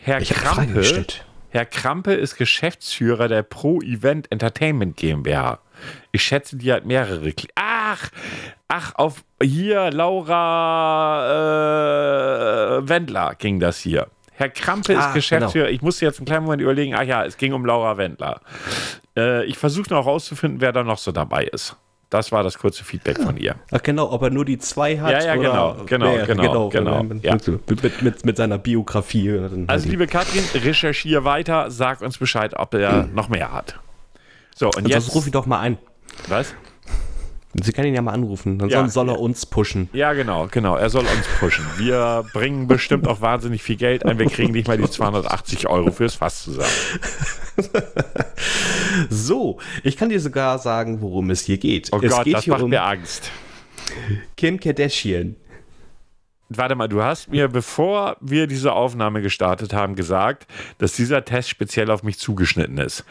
Herr 0.02 0.20
ich 0.20 0.30
Krampe, 0.30 1.06
Herr 1.50 1.66
Krampe 1.66 2.14
ist 2.14 2.36
Geschäftsführer 2.36 3.28
der 3.28 3.42
Pro 3.42 3.80
Event 3.80 4.30
Entertainment 4.30 4.96
GmbH. 4.96 5.58
Ich 6.12 6.22
schätze, 6.22 6.56
die 6.56 6.72
hat 6.72 6.86
mehrere. 6.86 7.32
Kli 7.32 7.48
ach, 7.56 8.10
ach, 8.68 8.94
auf 8.94 9.24
hier 9.42 9.90
Laura 9.90 11.26
äh, 12.78 12.88
Wendler 12.88 13.34
ging 13.36 13.58
das 13.58 13.78
hier. 13.78 14.06
Herr 14.34 14.48
Krampe 14.48 14.96
ah, 14.96 15.06
ist 15.06 15.14
Geschäftsführer. 15.14 15.66
Genau. 15.66 15.76
Ich 15.76 15.82
musste 15.82 16.04
jetzt 16.04 16.18
einen 16.18 16.26
kleinen 16.26 16.44
Moment 16.44 16.62
überlegen. 16.62 16.94
Ach 16.94 17.02
ja, 17.02 17.24
es 17.24 17.36
ging 17.36 17.52
um 17.52 17.64
Laura 17.66 17.96
Wendler. 17.96 18.40
Äh, 19.16 19.44
ich 19.44 19.58
versuche 19.58 19.90
noch 19.90 20.06
rauszufinden, 20.06 20.60
wer 20.60 20.72
da 20.72 20.82
noch 20.82 20.98
so 20.98 21.12
dabei 21.12 21.44
ist. 21.44 21.76
Das 22.10 22.32
war 22.32 22.42
das 22.42 22.58
kurze 22.58 22.82
Feedback 22.82 23.18
ja. 23.18 23.24
von 23.24 23.36
ihr. 23.36 23.54
Ach 23.70 23.82
genau, 23.82 24.10
ob 24.10 24.22
er 24.22 24.30
nur 24.30 24.44
die 24.44 24.58
zwei 24.58 24.98
hat. 24.98 25.12
Ja, 25.12 25.24
ja, 25.24 25.36
genau, 25.36 25.76
genau, 25.86 26.12
mehr, 26.12 26.26
genau, 26.26 26.68
genau. 26.68 27.02
Mit, 27.04 27.22
ja. 27.22 27.36
mit, 27.68 28.02
mit, 28.02 28.24
mit, 28.24 28.36
seiner 28.36 28.58
Biografie. 28.58 29.40
Also 29.68 29.88
liebe 29.88 30.08
Katrin, 30.08 30.42
recherchiere 30.54 31.24
weiter, 31.24 31.70
sag 31.70 32.00
uns 32.00 32.18
Bescheid, 32.18 32.54
ob 32.58 32.74
er 32.74 33.04
hm. 33.04 33.14
noch 33.14 33.28
mehr 33.28 33.52
hat. 33.52 33.78
So, 34.56 34.66
und, 34.66 34.78
und 34.78 34.88
jetzt... 34.88 35.14
Ruf 35.14 35.26
ich 35.26 35.32
doch 35.32 35.46
mal 35.46 35.60
ein. 35.60 35.78
Was? 36.28 36.52
Sie 37.54 37.72
kann 37.72 37.84
ihn 37.84 37.94
ja 37.94 38.02
mal 38.02 38.12
anrufen, 38.12 38.58
dann 38.58 38.68
ja, 38.68 38.86
soll, 38.88 39.08
er 39.08 39.18
uns 39.18 39.44
pushen. 39.44 39.88
Ja, 39.92 40.12
genau, 40.12 40.46
genau. 40.48 40.76
Er 40.76 40.88
soll 40.88 41.02
uns 41.02 41.26
pushen. 41.40 41.64
Wir 41.78 42.24
bringen 42.32 42.68
bestimmt 42.68 43.08
auch 43.08 43.20
wahnsinnig 43.20 43.62
viel 43.62 43.74
Geld 43.74 44.06
ein. 44.06 44.20
Wir 44.20 44.26
kriegen 44.26 44.52
nicht 44.52 44.68
mal 44.68 44.78
die 44.78 44.88
280 44.88 45.66
Euro 45.68 45.90
fürs 45.90 46.14
Fass 46.14 46.44
zusammen. 46.44 46.70
so, 49.10 49.58
ich 49.82 49.96
kann 49.96 50.10
dir 50.10 50.20
sogar 50.20 50.60
sagen, 50.60 51.00
worum 51.00 51.30
es 51.30 51.42
hier 51.42 51.58
geht. 51.58 51.88
Oh 51.90 51.98
es 52.00 52.12
Gott, 52.12 52.24
geht 52.24 52.34
das 52.34 52.46
macht 52.46 52.62
um 52.62 52.70
mir 52.70 52.84
Angst. 52.84 53.32
Kim 54.36 54.60
Kardashian. 54.60 55.34
Warte 56.50 56.74
mal, 56.74 56.88
du 56.88 57.02
hast 57.02 57.30
mir, 57.30 57.48
bevor 57.48 58.16
wir 58.20 58.46
diese 58.46 58.72
Aufnahme 58.72 59.22
gestartet 59.22 59.72
haben, 59.72 59.94
gesagt, 59.94 60.46
dass 60.78 60.92
dieser 60.92 61.24
Test 61.24 61.48
speziell 61.48 61.90
auf 61.90 62.02
mich 62.02 62.18
zugeschnitten 62.18 62.78
ist. 62.78 63.04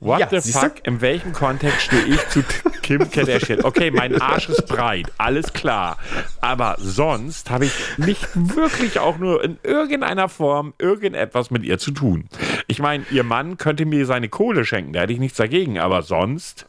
What 0.00 0.18
Ja, 0.20 0.40
the 0.40 0.52
fuck? 0.52 0.84
In 0.84 1.00
welchem 1.00 1.32
Kontext 1.32 1.82
stehe 1.82 2.02
ich 2.04 2.28
zu 2.28 2.42
Kim 2.82 3.08
Kardashian? 3.10 3.64
Okay, 3.64 3.90
mein 3.90 4.20
Arsch 4.20 4.48
ist 4.48 4.66
breit, 4.66 5.06
alles 5.18 5.52
klar. 5.52 5.98
Aber 6.40 6.76
sonst 6.78 7.50
habe 7.50 7.66
ich 7.66 7.72
nicht 7.96 8.26
wirklich 8.34 8.98
auch 8.98 9.18
nur 9.18 9.42
in 9.44 9.58
irgendeiner 9.62 10.28
Form 10.28 10.74
irgendetwas 10.78 11.50
mit 11.50 11.62
ihr 11.62 11.78
zu 11.78 11.92
tun. 11.92 12.28
Ich 12.66 12.80
meine, 12.80 13.04
ihr 13.10 13.22
Mann 13.24 13.56
könnte 13.56 13.84
mir 13.86 14.04
seine 14.06 14.28
Kohle 14.28 14.64
schenken, 14.64 14.92
da 14.92 15.02
hätte 15.02 15.12
ich 15.12 15.20
nichts 15.20 15.38
dagegen, 15.38 15.78
aber 15.78 16.02
sonst. 16.02 16.66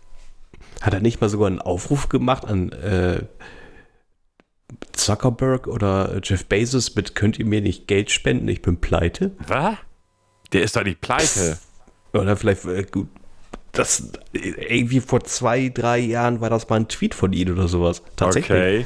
Hat 0.81 0.93
er 0.93 0.99
nicht 0.99 1.21
mal 1.21 1.29
sogar 1.29 1.47
einen 1.47 1.59
Aufruf 1.61 2.09
gemacht 2.09 2.45
an 2.45 2.71
äh, 2.71 3.23
Zuckerberg 5.05 5.67
oder 5.67 6.19
Jeff 6.23 6.45
Bezos 6.45 6.95
mit, 6.95 7.15
könnt 7.15 7.39
ihr 7.39 7.45
mir 7.45 7.61
nicht 7.61 7.87
Geld 7.87 8.11
spenden, 8.11 8.47
ich 8.47 8.61
bin 8.61 8.77
pleite? 8.77 9.31
Was? 9.47 9.75
Der 10.53 10.63
ist 10.63 10.75
doch 10.75 10.83
nicht 10.83 11.01
pleite. 11.01 11.57
Oder 12.13 12.35
vielleicht, 12.35 12.65
äh, 12.65 12.83
gut, 12.83 13.07
das, 13.71 14.11
irgendwie 14.33 14.99
vor 14.99 15.23
zwei, 15.23 15.69
drei 15.69 15.99
Jahren 15.99 16.41
war 16.41 16.49
das 16.49 16.67
mal 16.67 16.77
ein 16.77 16.87
Tweet 16.87 17.15
von 17.15 17.31
ihm 17.33 17.51
oder 17.51 17.67
sowas. 17.67 18.01
Tatsächlich. 18.15 18.51
Okay. 18.51 18.85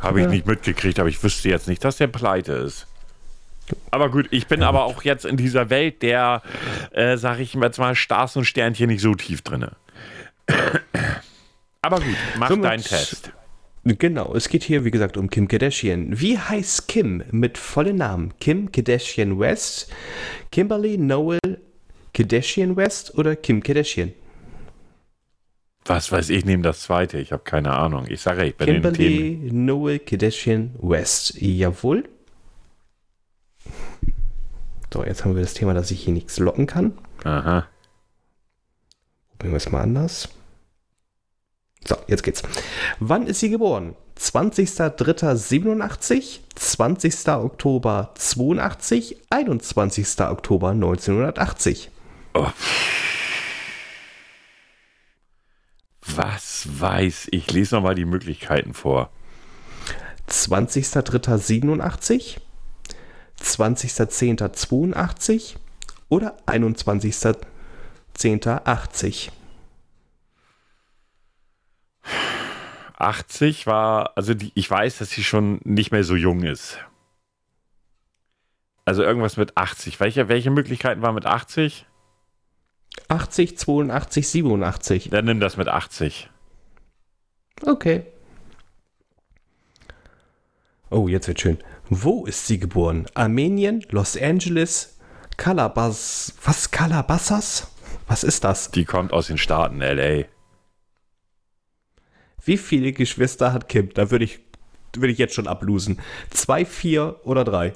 Habe 0.00 0.20
ich 0.20 0.28
nicht 0.28 0.46
mitgekriegt, 0.46 0.98
aber 0.98 1.08
ich 1.08 1.22
wüsste 1.22 1.48
jetzt 1.48 1.68
nicht, 1.68 1.84
dass 1.84 1.96
der 1.96 2.08
pleite 2.08 2.52
ist. 2.54 2.86
Aber 3.90 4.10
gut, 4.10 4.26
ich 4.30 4.48
bin 4.48 4.62
aber 4.62 4.84
auch 4.84 5.02
jetzt 5.04 5.24
in 5.24 5.36
dieser 5.36 5.70
Welt 5.70 6.02
der, 6.02 6.42
äh, 6.90 7.16
sag 7.16 7.38
ich 7.38 7.54
jetzt 7.54 7.78
mal, 7.78 7.94
Stars 7.94 8.36
und 8.36 8.44
Sternchen 8.44 8.88
nicht 8.88 9.00
so 9.00 9.14
tief 9.14 9.42
drinne. 9.42 9.76
Aber 11.82 11.96
gut, 11.98 12.16
mach 12.38 12.48
Somit- 12.48 12.64
deinen 12.64 12.82
Test. 12.82 13.32
Genau, 13.84 14.32
es 14.34 14.48
geht 14.48 14.62
hier, 14.62 14.84
wie 14.84 14.92
gesagt, 14.92 15.16
um 15.16 15.28
Kim 15.28 15.48
Kardashian. 15.48 16.20
Wie 16.20 16.38
heißt 16.38 16.86
Kim 16.86 17.24
mit 17.32 17.58
vollen 17.58 17.96
Namen? 17.96 18.32
Kim 18.38 18.70
Kardashian 18.70 19.40
West, 19.40 19.92
Kimberly 20.52 20.96
Noel 20.96 21.40
Kardashian 22.14 22.76
West 22.76 23.18
oder 23.18 23.34
Kim 23.34 23.60
Kardashian? 23.60 24.12
Was 25.84 26.12
weiß 26.12 26.30
ich, 26.30 26.44
nehme 26.44 26.62
das 26.62 26.82
zweite. 26.82 27.18
Ich 27.18 27.32
habe 27.32 27.42
keine 27.42 27.72
Ahnung. 27.72 28.06
Ich 28.08 28.20
sage, 28.20 28.44
ich 28.44 28.56
bin 28.56 28.68
in 28.68 28.82
den 28.82 28.94
Themen. 28.94 29.18
Kimberly 29.18 29.52
Noel 29.52 29.98
Kardashian 29.98 30.76
West. 30.78 31.34
Jawohl. 31.40 32.08
So, 34.92 35.04
jetzt 35.04 35.24
haben 35.24 35.34
wir 35.34 35.42
das 35.42 35.54
Thema, 35.54 35.74
dass 35.74 35.90
ich 35.90 36.04
hier 36.04 36.12
nichts 36.12 36.38
locken 36.38 36.68
kann. 36.68 36.96
Aha. 37.24 37.66
Probieren 39.30 39.54
wir 39.54 39.56
es 39.56 39.72
mal 39.72 39.80
anders. 39.80 40.28
So, 41.86 41.96
jetzt 42.06 42.22
geht's. 42.22 42.42
Wann 43.00 43.26
ist 43.26 43.40
sie 43.40 43.50
geboren? 43.50 43.96
20.03.87, 44.18 46.38
20. 46.54 47.28
Oktober 47.28 48.10
82, 48.14 49.16
21. 49.30 50.20
Oktober 50.20 50.70
1980. 50.70 51.90
Was 56.06 56.68
weiß 56.80 57.26
ich? 57.32 57.50
Lese 57.50 57.74
nochmal 57.74 57.96
die 57.96 58.04
Möglichkeiten 58.04 58.74
vor. 58.74 59.10
20.03.87, 60.28 62.36
20.10.82 63.40 65.56
oder 66.08 66.36
21.10.80. 66.46 69.32
80 72.98 73.66
war, 73.66 74.12
also 74.16 74.34
die, 74.34 74.52
ich 74.54 74.70
weiß, 74.70 74.98
dass 74.98 75.10
sie 75.10 75.24
schon 75.24 75.60
nicht 75.64 75.92
mehr 75.92 76.04
so 76.04 76.14
jung 76.14 76.42
ist. 76.42 76.78
Also 78.84 79.02
irgendwas 79.02 79.36
mit 79.36 79.56
80. 79.56 80.00
Welche, 80.00 80.28
welche 80.28 80.50
Möglichkeiten 80.50 81.02
waren 81.02 81.14
mit 81.14 81.26
80? 81.26 81.86
80, 83.08 83.58
82, 83.58 84.28
87. 84.28 85.10
Dann 85.10 85.24
nimm 85.24 85.40
das 85.40 85.56
mit 85.56 85.68
80. 85.68 86.30
Okay. 87.64 88.06
Oh, 90.90 91.08
jetzt 91.08 91.28
wird 91.28 91.40
schön. 91.40 91.58
Wo 91.88 92.26
ist 92.26 92.46
sie 92.46 92.58
geboren? 92.58 93.06
Armenien, 93.14 93.84
Los 93.90 94.16
Angeles, 94.16 94.98
Calabas. 95.36 96.34
Was? 96.44 96.70
Calabasas? 96.70 97.68
Was 98.06 98.24
ist 98.24 98.44
das? 98.44 98.70
Die 98.70 98.84
kommt 98.84 99.12
aus 99.12 99.28
den 99.28 99.38
Staaten, 99.38 99.80
LA. 99.80 100.24
Wie 102.44 102.56
viele 102.56 102.92
Geschwister 102.92 103.52
hat 103.52 103.68
Kim? 103.68 103.92
Da 103.94 104.10
würde 104.10 104.24
ich, 104.24 104.40
würde 104.96 105.12
ich 105.12 105.18
jetzt 105.18 105.34
schon 105.34 105.46
ablosen. 105.46 106.00
Zwei, 106.30 106.64
vier 106.64 107.20
oder 107.24 107.44
drei? 107.44 107.72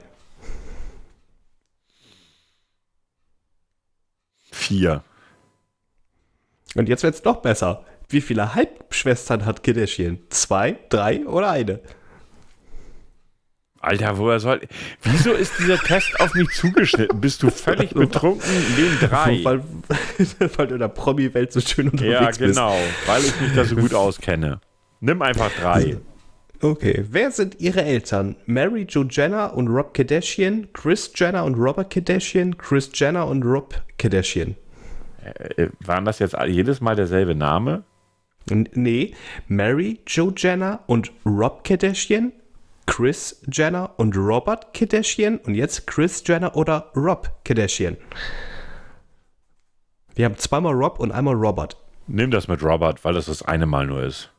Vier. 4.51 5.05
Und 6.75 6.89
jetzt 6.89 7.03
wird 7.03 7.15
es 7.15 7.25
noch 7.25 7.43
besser. 7.43 7.85
Wie 8.09 8.21
viele 8.21 8.55
Halbschwestern 8.55 9.45
hat 9.45 9.63
Kardashian? 9.63 10.19
Zwei, 10.31 10.79
drei 10.89 11.27
oder 11.27 11.51
eine? 11.51 11.81
Alter, 13.81 14.19
woher 14.19 14.41
soll. 14.41 14.61
Wieso 15.03 15.33
ist 15.33 15.53
dieser 15.59 15.79
Test 15.79 16.19
auf 16.21 16.35
mich 16.35 16.49
zugeschnitten? 16.51 17.21
Bist 17.21 17.43
du 17.43 17.51
völlig 17.51 17.91
betrunken? 17.91 18.51
Nehm 18.77 18.99
drei. 19.09 19.41
Weil, 19.45 19.63
weil 20.57 20.67
du 20.67 20.75
in 20.75 20.81
der 20.81 20.89
Promi-Welt 20.89 21.53
so 21.53 21.61
schön 21.61 21.89
unterwegs 21.91 22.13
Ja, 22.13 22.27
bist. 22.27 22.39
genau. 22.41 22.77
Weil 23.07 23.23
ich 23.25 23.41
mich 23.41 23.53
da 23.55 23.65
so 23.65 23.77
gut 23.77 23.95
auskenne. 23.95 24.61
Nimm 25.01 25.23
einfach 25.23 25.51
drei. 25.61 25.99
Okay, 26.63 27.05
wer 27.11 27.31
sind 27.31 27.61
ihre 27.61 27.83
Eltern? 27.85 28.35
Mary 28.47 28.87
Jo 28.89 29.05
Jenner 29.05 29.55
und 29.55 29.69
Rob 29.69 29.93
Kardashian, 29.93 30.69
Chris 30.73 31.13
Jenner 31.15 31.45
und 31.45 31.55
Robert 31.57 31.93
Kardashian, 31.93 32.57
Chris 32.57 32.91
Jenner 32.95 33.27
und 33.27 33.43
Rob 33.45 33.75
Kardashian. 33.99 34.57
Äh, 35.57 35.69
waren 35.81 36.07
das 36.07 36.19
jetzt 36.19 36.35
jedes 36.49 36.81
Mal 36.81 36.97
derselbe 36.97 37.35
Name? 37.35 37.85
N 38.51 38.69
nee, 38.73 39.13
Mary 39.49 40.01
Jo 40.07 40.33
Jenner 40.35 40.81
und 40.87 41.13
Rob 41.27 41.63
Kardashian, 41.63 42.33
Chris 42.87 43.43
Jenner 43.53 43.95
und 43.97 44.17
Robert 44.17 44.73
Kardashian 44.73 45.39
und 45.39 45.55
jetzt 45.55 45.87
Chris 45.87 46.23
Jenner 46.27 46.57
oder 46.57 46.91
Rob 46.97 47.31
Kardashian. 47.45 47.97
Wir 50.15 50.25
haben 50.25 50.39
zweimal 50.39 50.73
Rob 50.73 50.99
und 50.99 51.13
einmal 51.13 51.35
Robert. 51.35 51.77
Nimm 52.07 52.31
das 52.31 52.49
mit 52.49 52.63
Robert, 52.63 53.05
weil 53.05 53.15
das 53.15 53.27
das 53.27 53.43
eine 53.43 53.67
Mal 53.67 53.87
nur 53.87 54.03
ist. 54.03 54.31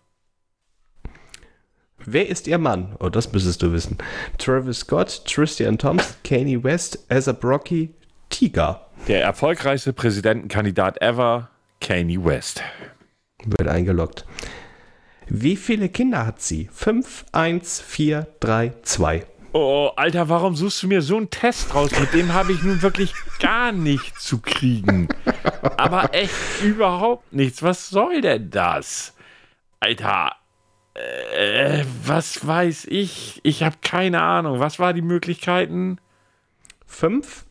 Wer 2.00 2.30
ist 2.30 2.48
ihr 2.48 2.58
Mann? 2.58 2.96
Oh, 3.00 3.10
das 3.10 3.32
müsstest 3.34 3.62
du 3.62 3.74
wissen. 3.74 3.98
Travis 4.38 4.80
Scott, 4.80 5.24
Tristan 5.26 5.78
Thompson, 5.78 6.16
Kanye 6.24 6.64
West, 6.64 7.06
ASAP 7.12 7.44
Rocky, 7.44 7.94
Tiga. 8.30 8.88
Der 9.08 9.24
erfolgreichste 9.24 9.94
Präsidentenkandidat 9.94 11.02
ever, 11.02 11.50
Kanye 11.82 12.24
West. 12.24 12.64
Wird 13.44 13.68
eingeloggt. 13.68 14.26
Wie 15.30 15.56
viele 15.56 15.90
Kinder 15.90 16.26
hat 16.26 16.42
sie? 16.42 16.70
5, 16.74 17.26
1, 17.32 17.82
4, 17.82 18.28
3, 18.40 18.74
2. 18.84 19.26
Oh, 19.54 19.92
Alter, 19.96 20.30
warum 20.30 20.56
suchst 20.56 20.84
du 20.84 20.88
mir 20.88 21.02
so 21.02 21.18
einen 21.18 21.30
Test 21.30 21.74
raus? 21.74 21.90
Mit 22.00 22.14
dem 22.14 22.34
habe 22.34 22.52
ich 22.52 22.62
nun 22.62 22.82
wirklich 22.82 23.14
gar 23.40 23.72
nichts 23.72 24.24
zu 24.24 24.40
kriegen. 24.40 25.08
Aber 25.78 26.14
echt 26.14 26.32
überhaupt 26.64 27.34
nichts. 27.34 27.64
Was 27.64 27.90
soll 27.90 28.22
denn 28.22 28.50
das? 28.52 29.16
Alter, 29.80 30.36
äh, 30.94 31.84
was 32.06 32.46
weiß 32.46 32.86
ich? 32.86 33.40
Ich 33.44 33.64
habe 33.64 33.78
keine 33.82 34.22
Ahnung. 34.22 34.60
Was 34.60 34.80
waren 34.80 34.96
die 34.96 35.02
Möglichkeiten? 35.02 35.98
5, 36.86 37.46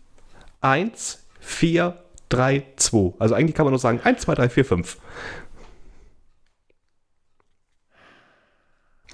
1, 0.61 1.27
4, 1.41 2.03
3, 2.29 2.67
2. 2.77 3.15
Also 3.19 3.35
eigentlich 3.35 3.55
kann 3.55 3.65
man 3.67 3.73
nur 3.73 3.79
sagen 3.79 4.01
1, 4.03 4.23
2, 4.23 4.35
3, 4.35 4.49
4, 4.49 4.65
5. 4.65 4.99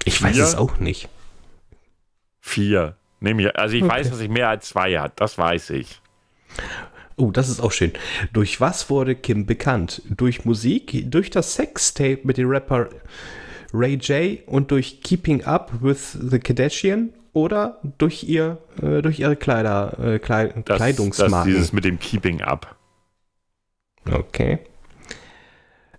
Ich 0.05 0.21
weiß 0.21 0.35
Vier? 0.35 0.43
es 0.43 0.55
auch 0.55 0.79
nicht. 0.79 1.09
Vier. 2.39 2.95
Nehm 3.19 3.39
ich, 3.39 3.55
also 3.55 3.75
ich 3.75 3.83
weiß, 3.83 4.07
Okay. 4.07 4.09
dass 4.09 4.19
ich 4.19 4.29
mehr 4.29 4.49
als 4.49 4.67
zwei 4.69 4.99
hat. 4.99 5.13
Das 5.21 5.37
weiß 5.37 5.69
ich. 5.71 6.01
Oh, 7.15 7.31
das 7.31 7.47
ist 7.47 7.61
auch 7.61 7.71
schön. 7.71 7.93
Durch 8.33 8.59
was 8.59 8.89
wurde 8.89 9.15
Kim 9.15 9.45
bekannt? 9.45 10.01
Durch 10.09 10.45
Musik, 10.45 11.09
durch 11.11 11.29
das 11.29 11.53
Sextape 11.53 12.19
mit 12.23 12.37
dem 12.37 12.49
Rapper 12.49 12.89
Ray 13.73 13.95
J 13.95 14.47
und 14.47 14.71
durch 14.71 15.01
Keeping 15.01 15.43
Up 15.45 15.71
with 15.81 16.17
the 16.19 16.39
Kardashian 16.39 17.13
oder 17.31 17.79
durch 17.97 18.23
ihr 18.23 18.57
äh, 18.81 19.01
durch 19.01 19.19
ihre 19.19 19.35
Kleider 19.35 19.97
äh, 19.99 20.19
Kleid 20.19 20.55
Das, 20.55 20.63
das 20.65 20.77
Kleidungsmarken? 20.77 21.51
dieses 21.51 21.71
mit 21.73 21.85
dem 21.85 21.97
Keeping 21.99 22.41
Up. 22.41 22.75
Okay. 24.11 24.59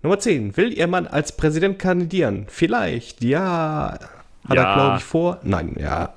Nummer 0.05 0.18
10. 0.18 0.57
Will 0.59 0.72
Ihr 0.76 0.86
Mann 0.86 1.07
als 1.07 1.34
Präsident 1.34 1.78
kandidieren? 1.78 2.44
Vielleicht. 2.48 3.24
Ja. 3.24 3.98
Hat 4.46 4.55
Ja. 4.57 4.62
er, 4.62 4.74
glaube 4.74 4.96
ich, 4.98 5.05
vor? 5.05 5.40
Nein, 5.44 5.74
ja. 5.80 6.12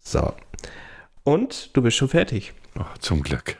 So. 0.00 0.34
Und 1.22 1.70
du 1.76 1.82
bist 1.82 1.96
schon 1.96 2.08
fertig. 2.08 2.52
Oh, 2.76 2.82
zum 2.98 3.22
Glück. 3.22 3.56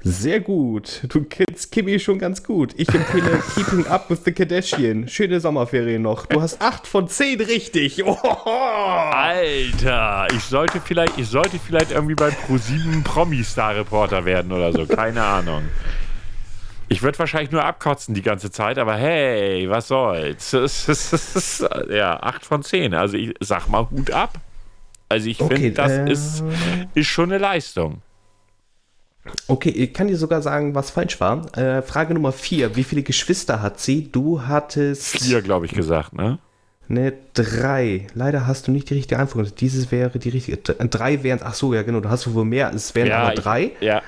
Sehr 0.00 0.40
gut. 0.40 1.02
Du 1.10 1.24
kennst 1.24 1.70
Kimi 1.70 1.98
schon 2.00 2.18
ganz 2.18 2.42
gut. 2.42 2.72
Ich 2.78 2.88
empfehle 2.88 3.42
Keeping 3.54 3.86
Up 3.88 4.08
with 4.08 4.20
the 4.24 4.32
Kardashian. 4.32 5.06
Schöne 5.06 5.38
Sommerferien 5.40 6.00
noch. 6.00 6.24
Du 6.24 6.40
hast 6.40 6.62
8 6.62 6.86
von 6.86 7.08
10 7.08 7.42
richtig. 7.42 8.02
Oh. 8.06 8.16
Alter, 8.46 10.28
ich 10.34 10.44
sollte 10.44 10.80
vielleicht, 10.80 11.18
ich 11.18 11.28
sollte 11.28 11.58
vielleicht 11.58 11.90
irgendwie 11.90 12.14
bei 12.14 12.28
Pro7 12.30 13.04
Promi-Star-Reporter 13.04 14.24
werden 14.24 14.50
oder 14.52 14.72
so. 14.72 14.86
Keine 14.86 15.22
Ahnung. 15.22 15.64
Ich 16.90 17.02
würde 17.02 17.18
wahrscheinlich 17.18 17.50
nur 17.50 17.64
abkotzen 17.64 18.14
die 18.14 18.22
ganze 18.22 18.50
Zeit, 18.50 18.78
aber 18.78 18.94
hey, 18.94 19.68
was 19.68 19.88
soll's? 19.88 20.52
ja, 21.90 22.20
8 22.20 22.44
von 22.44 22.62
10. 22.62 22.94
Also 22.94 23.16
ich 23.16 23.34
sag 23.40 23.68
mal 23.68 23.88
Hut 23.90 24.10
ab. 24.10 24.40
Also 25.08 25.28
ich 25.28 25.40
okay, 25.40 25.56
finde, 25.56 25.72
das 25.72 25.92
äh, 25.92 26.10
ist, 26.10 26.44
ist 26.94 27.06
schon 27.06 27.30
eine 27.30 27.38
Leistung. 27.38 28.02
Okay, 29.46 29.70
ich 29.70 29.92
kann 29.92 30.08
dir 30.08 30.16
sogar 30.16 30.42
sagen, 30.42 30.74
was 30.74 30.90
falsch 30.90 31.20
war. 31.20 31.56
Äh, 31.56 31.82
Frage 31.82 32.14
Nummer 32.14 32.32
4. 32.32 32.76
Wie 32.76 32.84
viele 32.84 33.02
Geschwister 33.02 33.60
hat 33.60 33.80
sie? 33.80 34.10
Du 34.10 34.42
hattest. 34.42 35.18
Vier, 35.18 35.42
glaube 35.42 35.66
ich, 35.66 35.72
gesagt, 35.72 36.14
ne? 36.14 36.38
Ne, 36.88 37.12
drei. 37.34 38.06
Leider 38.14 38.46
hast 38.46 38.66
du 38.66 38.72
nicht 38.72 38.88
die 38.88 38.94
richtige 38.94 39.20
Antwort. 39.20 39.60
Dieses 39.60 39.92
wäre 39.92 40.18
die 40.18 40.30
richtige. 40.30 40.56
Drei 40.56 41.22
wären. 41.22 41.40
Ach 41.42 41.52
so, 41.52 41.74
ja, 41.74 41.82
genau. 41.82 42.00
Du 42.00 42.08
hast 42.08 42.32
wohl 42.32 42.46
mehr. 42.46 42.72
Es 42.74 42.94
wären 42.94 43.08
ja, 43.08 43.18
aber 43.18 43.34
drei. 43.34 43.72
Ich, 43.78 43.82
ja. 43.82 44.02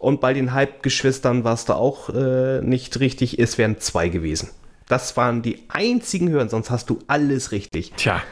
Und 0.00 0.22
bei 0.22 0.32
den 0.32 0.54
Halbgeschwistern 0.54 1.44
warst 1.44 1.68
du 1.68 1.74
auch 1.74 2.08
äh, 2.08 2.62
nicht 2.62 2.98
richtig. 3.00 3.38
Es 3.38 3.58
wären 3.58 3.80
zwei 3.80 4.08
gewesen. 4.08 4.48
Das 4.88 5.14
waren 5.18 5.42
die 5.42 5.64
einzigen 5.68 6.30
Hören, 6.30 6.48
sonst 6.48 6.70
hast 6.70 6.88
du 6.88 7.00
alles 7.06 7.52
richtig. 7.52 7.92
Tja. 7.98 8.22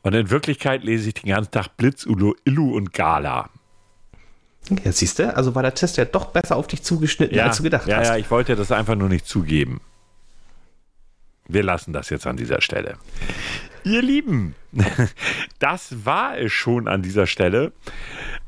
Und 0.00 0.14
in 0.14 0.30
Wirklichkeit 0.30 0.82
lese 0.82 1.08
ich 1.08 1.14
den 1.14 1.28
ganzen 1.28 1.50
Tag 1.50 1.76
Blitz, 1.76 2.06
Ulu, 2.06 2.32
Illu 2.46 2.74
und 2.74 2.94
Gala. 2.94 3.50
Ja, 4.82 4.92
siehst 4.92 5.18
du, 5.18 5.36
also 5.36 5.54
war 5.54 5.62
der 5.62 5.74
Test 5.74 5.98
ja 5.98 6.06
doch 6.06 6.26
besser 6.32 6.56
auf 6.56 6.68
dich 6.68 6.82
zugeschnitten, 6.82 7.36
ja, 7.36 7.44
als 7.44 7.58
du 7.58 7.62
gedacht 7.62 7.86
ja, 7.86 7.98
hast. 7.98 8.08
Ja, 8.08 8.16
ich 8.16 8.30
wollte 8.30 8.56
das 8.56 8.72
einfach 8.72 8.94
nur 8.94 9.10
nicht 9.10 9.26
zugeben. 9.26 9.82
Wir 11.46 11.62
lassen 11.62 11.92
das 11.92 12.08
jetzt 12.08 12.26
an 12.26 12.38
dieser 12.38 12.62
Stelle. 12.62 12.96
Ihr 13.84 14.00
Lieben, 14.00 14.54
das 15.58 16.06
war 16.06 16.38
es 16.38 16.50
schon 16.50 16.88
an 16.88 17.02
dieser 17.02 17.26
Stelle. 17.26 17.72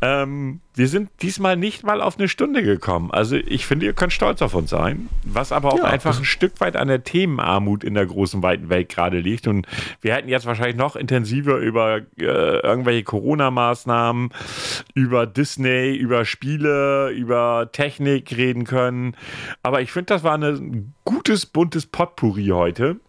Ähm, 0.03 0.61
wir 0.75 0.89
sind 0.89 1.09
diesmal 1.23 1.57
nicht 1.57 1.83
mal 1.83 2.03
auf 2.03 2.19
eine 2.19 2.29
Stunde 2.29 2.63
gekommen. 2.63 3.11
Also 3.11 3.37
ich 3.37 3.65
finde, 3.65 3.87
ihr 3.87 3.95
könnt 3.95 4.13
stolz 4.13 4.43
auf 4.43 4.55
uns 4.55 4.69
sein, 4.69 5.09
was 5.25 5.53
aber 5.53 5.73
auch 5.73 5.79
ja, 5.79 5.85
einfach 5.85 6.19
ein 6.19 6.27
Stück 6.27 6.61
weit 6.61 6.77
an 6.77 6.89
der 6.89 7.03
Themenarmut 7.03 7.83
in 7.83 7.95
der 7.95 8.05
großen, 8.05 8.43
weiten 8.43 8.69
Welt 8.69 8.91
gerade 8.91 9.19
liegt. 9.19 9.47
Und 9.47 9.67
wir 10.03 10.15
hätten 10.15 10.29
jetzt 10.29 10.45
wahrscheinlich 10.45 10.77
noch 10.77 10.97
intensiver 10.97 11.57
über 11.57 12.03
äh, 12.19 12.25
irgendwelche 12.25 13.05
Corona-Maßnahmen, 13.05 14.31
über 14.95 15.27
Disney, 15.27 15.95
über 15.95 16.27
Spiele, 16.27 17.11
über 17.11 17.71
Technik 17.73 18.37
reden 18.37 18.65
können. 18.65 19.17
Aber 19.63 19.81
ich 19.81 19.93
finde, 19.93 20.07
das 20.07 20.23
war 20.23 20.37
ein 20.37 20.93
gutes, 21.05 21.47
buntes 21.47 21.87
Potpourri 21.87 22.49
heute. 22.49 23.01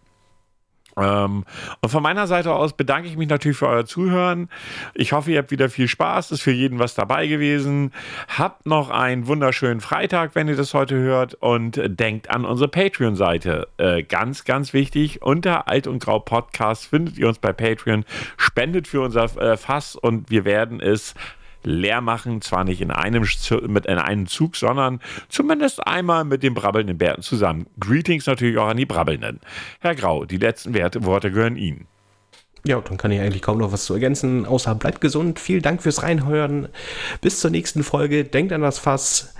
Ähm, 1.00 1.44
und 1.80 1.88
von 1.88 2.02
meiner 2.02 2.26
Seite 2.26 2.52
aus 2.52 2.72
bedanke 2.72 3.08
ich 3.08 3.16
mich 3.16 3.28
natürlich 3.28 3.58
für 3.58 3.68
euer 3.68 3.86
Zuhören. 3.86 4.48
Ich 4.94 5.12
hoffe, 5.12 5.30
ihr 5.30 5.38
habt 5.38 5.50
wieder 5.50 5.68
viel 5.68 5.88
Spaß. 5.88 6.32
Ist 6.32 6.42
für 6.42 6.52
jeden 6.52 6.78
was 6.78 6.94
dabei 6.94 7.26
gewesen. 7.26 7.92
Habt 8.36 8.66
noch 8.66 8.90
einen 8.90 9.26
wunderschönen 9.26 9.80
Freitag, 9.80 10.34
wenn 10.34 10.48
ihr 10.48 10.56
das 10.56 10.74
heute 10.74 10.96
hört. 10.96 11.34
Und 11.34 11.80
denkt 11.84 12.30
an 12.30 12.44
unsere 12.44 12.68
Patreon-Seite. 12.68 13.68
Äh, 13.78 14.02
ganz, 14.02 14.44
ganz 14.44 14.72
wichtig. 14.72 15.22
Unter 15.22 15.68
Alt 15.68 15.86
und 15.86 16.02
Grau 16.02 16.18
Podcast 16.18 16.86
findet 16.86 17.18
ihr 17.18 17.28
uns 17.28 17.38
bei 17.38 17.52
Patreon. 17.52 18.04
Spendet 18.36 18.88
für 18.88 19.00
unser 19.00 19.24
äh, 19.40 19.56
Fass 19.56 19.96
und 19.96 20.30
wir 20.30 20.44
werden 20.44 20.80
es 20.80 21.14
leer 21.68 22.00
machen. 22.00 22.40
Zwar 22.40 22.64
nicht 22.64 22.80
in 22.80 22.90
einem, 22.90 23.26
mit 23.66 23.86
in 23.86 23.98
einem 23.98 24.26
Zug, 24.26 24.56
sondern 24.56 25.00
zumindest 25.28 25.86
einmal 25.86 26.24
mit 26.24 26.42
den 26.42 26.54
brabbelnden 26.54 26.98
Bärten 26.98 27.22
zusammen. 27.22 27.66
Greetings 27.78 28.26
natürlich 28.26 28.58
auch 28.58 28.68
an 28.68 28.76
die 28.76 28.86
Brabbelnden. 28.86 29.40
Herr 29.80 29.94
Grau, 29.94 30.24
die 30.24 30.38
letzten 30.38 30.74
Werte, 30.74 31.04
Worte 31.04 31.30
gehören 31.30 31.56
Ihnen. 31.56 31.86
Ja, 32.64 32.80
dann 32.80 32.96
kann 32.96 33.12
ich 33.12 33.20
eigentlich 33.20 33.42
kaum 33.42 33.58
noch 33.58 33.72
was 33.72 33.84
zu 33.84 33.94
ergänzen, 33.94 34.44
außer 34.44 34.74
bleibt 34.74 35.00
gesund. 35.00 35.38
Vielen 35.38 35.62
Dank 35.62 35.82
fürs 35.82 36.02
Reinhören. 36.02 36.68
Bis 37.20 37.40
zur 37.40 37.50
nächsten 37.50 37.84
Folge. 37.84 38.24
Denkt 38.24 38.52
an 38.52 38.62
das 38.62 38.78
Fass. 38.78 39.34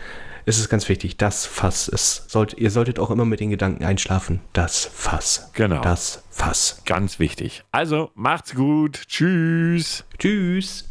Es 0.47 0.59
ist 0.59 0.71
ganz 0.71 0.89
wichtig, 0.89 1.19
das 1.19 1.45
Fass 1.45 1.89
ist. 1.89 2.31
Sollt, 2.31 2.55
ihr 2.55 2.71
solltet 2.71 2.99
auch 2.99 3.11
immer 3.11 3.27
mit 3.27 3.41
den 3.41 3.51
Gedanken 3.51 3.85
einschlafen. 3.85 4.41
Das 4.55 4.87
Fass. 4.87 5.51
Genau. 5.53 5.83
Das 5.83 6.23
Fass. 6.31 6.81
Ganz 6.87 7.19
wichtig. 7.19 7.65
Also, 7.71 8.11
macht's 8.15 8.55
gut. 8.55 9.03
Tschüss. 9.09 10.05
Tschüss. 10.19 10.89